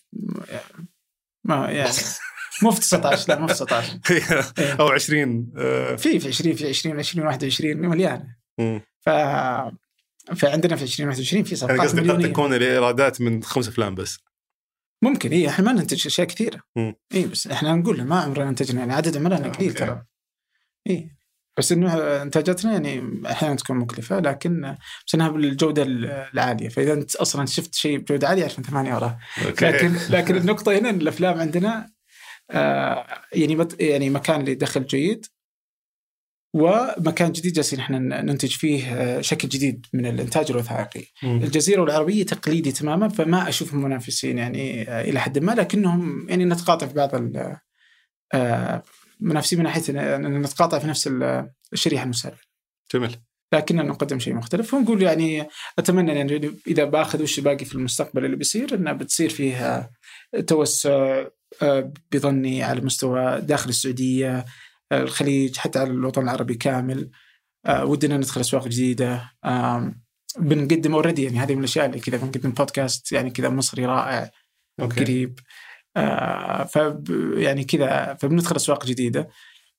ما 1.44 1.72
يعني 1.72 1.90
مو 2.62 2.72
في 2.72 2.80
19 2.80 3.30
لا 3.30 3.40
مو 3.40 3.48
في 3.48 3.54
19 3.54 4.00
إيه. 4.60 4.74
أو 4.80 4.88
20 4.88 5.54
آه، 5.58 5.96
في 5.96 6.20
في 6.20 6.28
20 6.28 6.56
في 6.56 6.68
20 6.68 7.00
20 7.00 7.28
21 7.28 7.78
مليانه. 7.78 8.36
ف 9.00 9.10
فعندنا 10.36 10.76
في 10.76 10.84
2021 10.84 11.44
في 11.44 11.56
صفقات 11.56 11.80
قصدي 11.80 12.12
قد 12.12 12.30
تكون 12.30 12.54
الإيرادات 12.54 13.22
من 13.22 13.44
خمس 13.44 13.68
أفلام 13.68 13.96
بس 13.96 14.20
ممكن 15.02 15.32
اي 15.32 15.50
إحنا 15.50 15.66
ما 15.66 15.72
ننتج 15.72 16.08
أشياء 16.08 16.28
كثيرة. 16.28 16.62
اي 17.14 17.26
بس 17.26 17.48
إحنا 17.48 17.76
نقول 17.76 18.04
ما 18.04 18.20
عمرنا 18.20 18.50
انتجنا 18.50 18.80
يعني 18.80 18.94
عدد 18.94 19.18
عملنا 19.18 19.36
قليل 19.36 19.70
أوكي. 19.70 19.70
ترى 19.70 20.04
اي 20.90 21.18
بس 21.58 21.72
إنه 21.72 21.94
إنتاجاتنا 22.22 22.72
يعني 22.72 23.22
أحيانا 23.32 23.56
تكون 23.56 23.78
مكلفة 23.78 24.20
لكن 24.20 24.76
بس 25.08 25.16
إنها 25.16 25.30
بالجودة 25.30 25.84
العالية 26.34 26.70
فإذا 26.70 26.94
أنت 26.94 27.16
أصلا 27.16 27.46
شفت 27.46 27.76
شيء 27.76 27.98
بجودة 27.98 28.28
عالية 28.28 28.46
عشان 28.46 28.64
ثمانية 28.64 28.96
وراه. 28.96 29.20
لكن 29.62 29.96
لكن 30.10 30.36
النقطة 30.36 30.78
هنا 30.78 30.90
إن 30.90 31.02
الأفلام 31.02 31.40
عندنا 31.40 31.78
آه 31.78 31.97
يعني 33.34 33.56
مت 33.56 33.82
يعني 33.82 34.10
مكان 34.10 34.46
لدخل 34.46 34.86
جيد 34.86 35.26
ومكان 36.54 37.32
جديد 37.32 37.54
جالسين 37.54 37.80
إحنا 37.80 38.00
ننتج 38.00 38.50
فيه 38.52 38.94
آه، 38.94 39.22
شكل 39.22 39.48
جديد 39.50 39.86
من 39.94 40.06
الإنتاج 40.06 40.52
الوثائقي. 40.52 41.06
مم. 41.24 41.38
الجزيرة 41.44 41.82
والعربيه 41.82 42.24
تقليدي 42.26 42.72
تماما 42.72 43.08
فما 43.10 43.50
اشوفهم 43.50 43.82
منافسين 43.84 44.38
يعني 44.38 44.90
آه، 44.90 45.02
إلى 45.02 45.20
حد 45.20 45.40
ما 45.40 45.52
لكنهم 45.52 46.30
يعني 46.30 46.46
نتقاطع 46.46 46.88
في 46.88 46.94
بعض 46.94 47.12
آه، 48.34 48.84
منافسين 49.20 49.60
من 49.60 49.66
ناحية 49.66 50.16
ان 50.16 50.42
نتقاطع 50.42 50.80
في 50.80 50.88
نفس 50.88 51.08
ال- 51.08 51.50
الشريحة 51.74 52.04
المستهدفه. 52.04 52.44
جميل 52.94 53.16
لكننا 53.54 53.84
نقدم 53.84 54.20
شيء 54.20 54.34
مختلف 54.34 54.74
ونقول 54.74 55.02
يعني 55.02 55.48
أتمنى 55.80 56.12
يعني 56.12 56.52
إذا 56.68 56.84
بآخذ 56.84 57.22
وش 57.24 57.40
باقي 57.40 57.66
في 57.66 57.76
المستقبل 57.76 58.26
اللي 58.26 58.36
بيصير 58.36 58.76
إنه 58.76 58.94
بتصير 58.94 59.30
فيها 59.30 59.92
توسع 60.48 60.90
آه، 60.90 61.32
بظني 62.12 62.64
على 62.64 62.82
مستوى 62.82 63.42
داخل 63.42 63.70
السعودية 63.70 64.46
آه، 64.92 65.02
الخليج 65.04 65.58
حتى 65.58 65.80
على 65.80 65.90
الوطن 65.90 66.24
العربي 66.24 66.56
كامل. 66.56 67.10
آه، 67.66 67.86
ودنا 67.86 68.18
ندخل 68.18 68.42
أسواق 68.42 68.68
جديدة. 68.68 69.32
بنقدم 70.40 70.94
اوريدي 70.94 71.24
يعني 71.24 71.40
هذه 71.40 71.54
من 71.54 71.60
الأشياء 71.60 71.86
اللي 71.86 72.00
كذا 72.00 72.18
بنقدم 72.18 72.52
بودكاست 72.52 73.12
يعني 73.12 73.30
كذا 73.30 73.50
مصري 73.50 73.86
رائع 73.86 74.32
أوكي. 74.80 75.00
قريب 75.04 75.40
آه 75.98 76.64
فب 76.64 77.10
يعني 77.38 77.64
كذا 77.64 78.14
فبندخل 78.22 78.56
أسواق 78.56 78.86
جديدة. 78.86 79.30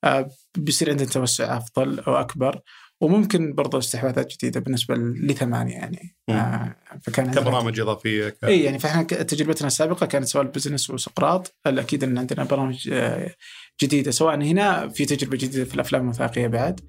آه 0.05 0.31
بيصير 0.57 0.91
عندنا 0.91 1.09
توسع 1.09 1.57
أفضل 1.57 2.01
أو 2.01 2.15
أكبر. 2.15 2.61
وممكن 3.01 3.55
برضو 3.55 3.79
استحواذات 3.79 4.33
جديدة 4.33 4.61
بالنسبة 4.61 4.95
لثمانية 4.95 5.75
يعني. 5.75 6.17
آه 6.29 6.77
فكان 7.03 7.31
كبرامج 7.31 7.81
إضافية 7.81 8.29
ك... 8.29 8.45
إي 8.45 8.63
يعني 8.65 8.79
فإحنا 8.79 9.03
تجربتنا 9.03 9.67
السابقة 9.67 10.07
كانت 10.07 10.25
سواء 10.25 10.45
ال 10.45 10.50
business 10.50 10.91
وسقراط 10.91 11.55
الاكيد 11.67 12.05
إن 12.05 12.19
عندنا 12.19 12.45
برامج 12.45 12.89
آه، 12.93 13.35
جديدة 13.83 14.11
سواء 14.11 14.43
هنا 14.43 14.89
في 14.89 15.05
تجربة 15.05 15.37
جديدة 15.37 15.65
في 15.65 15.75
الأفلام 15.75 16.05
الوثائقية 16.05 16.47
بعد. 16.47 16.81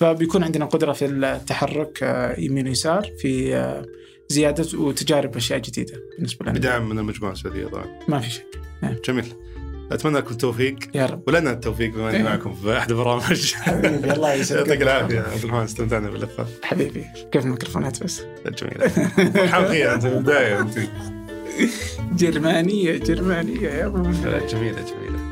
فبيكون 0.00 0.44
عندنا 0.44 0.64
قدرة 0.64 0.92
في 0.92 1.04
التحرك 1.04 2.02
آه، 2.02 2.40
يمين 2.40 2.68
ويسار 2.68 3.10
في 3.18 3.56
آه، 3.56 3.86
زيادة 4.28 4.78
وتجارب 4.78 5.36
أشياء 5.36 5.58
جديدة 5.58 6.00
بالنسبة 6.16 6.46
لنا. 6.46 6.58
بدعم 6.58 6.88
من 6.88 6.98
المجموعة 6.98 7.32
السعودية 7.32 7.66
طبعا. 7.66 7.98
ما 8.08 8.20
في 8.20 8.30
شك. 8.30 8.46
جميل. 9.06 9.53
أتمنى 9.92 10.18
لكم 10.18 10.30
التوفيق. 10.30 10.76
يا 10.94 11.06
رب. 11.06 11.22
ولنا 11.26 11.52
التوفيق 11.52 11.94
بما 11.94 12.10
إني 12.10 12.16
إيه. 12.16 12.22
معكم 12.22 12.54
في 12.54 12.78
أحد 12.78 12.90
البرامج. 12.90 13.54
حبيبي 13.54 14.12
الله 14.12 14.34
يسعدك. 14.34 14.66
يعطيك 14.68 14.82
العافية. 14.82 15.20
عبد 15.20 15.44
الرحمن 15.44 15.62
استمتعنا 15.62 16.10
باللقاء. 16.10 16.46
حبيبي 16.62 17.04
كيف 17.32 17.44
الميكروفونات 17.44 18.04
بس. 18.04 18.22
جميل. 18.46 18.90
فرحان 19.30 19.66
فيها 19.66 19.94
أنت 19.94 20.06
من 20.06 20.12
البدايه 20.12 20.66
جرمانية 22.12 22.98
جرمانية 22.98 23.68
يا 23.68 23.86
أبو. 23.86 24.02
جميلة 24.48 24.84
جميلة. 24.84 25.23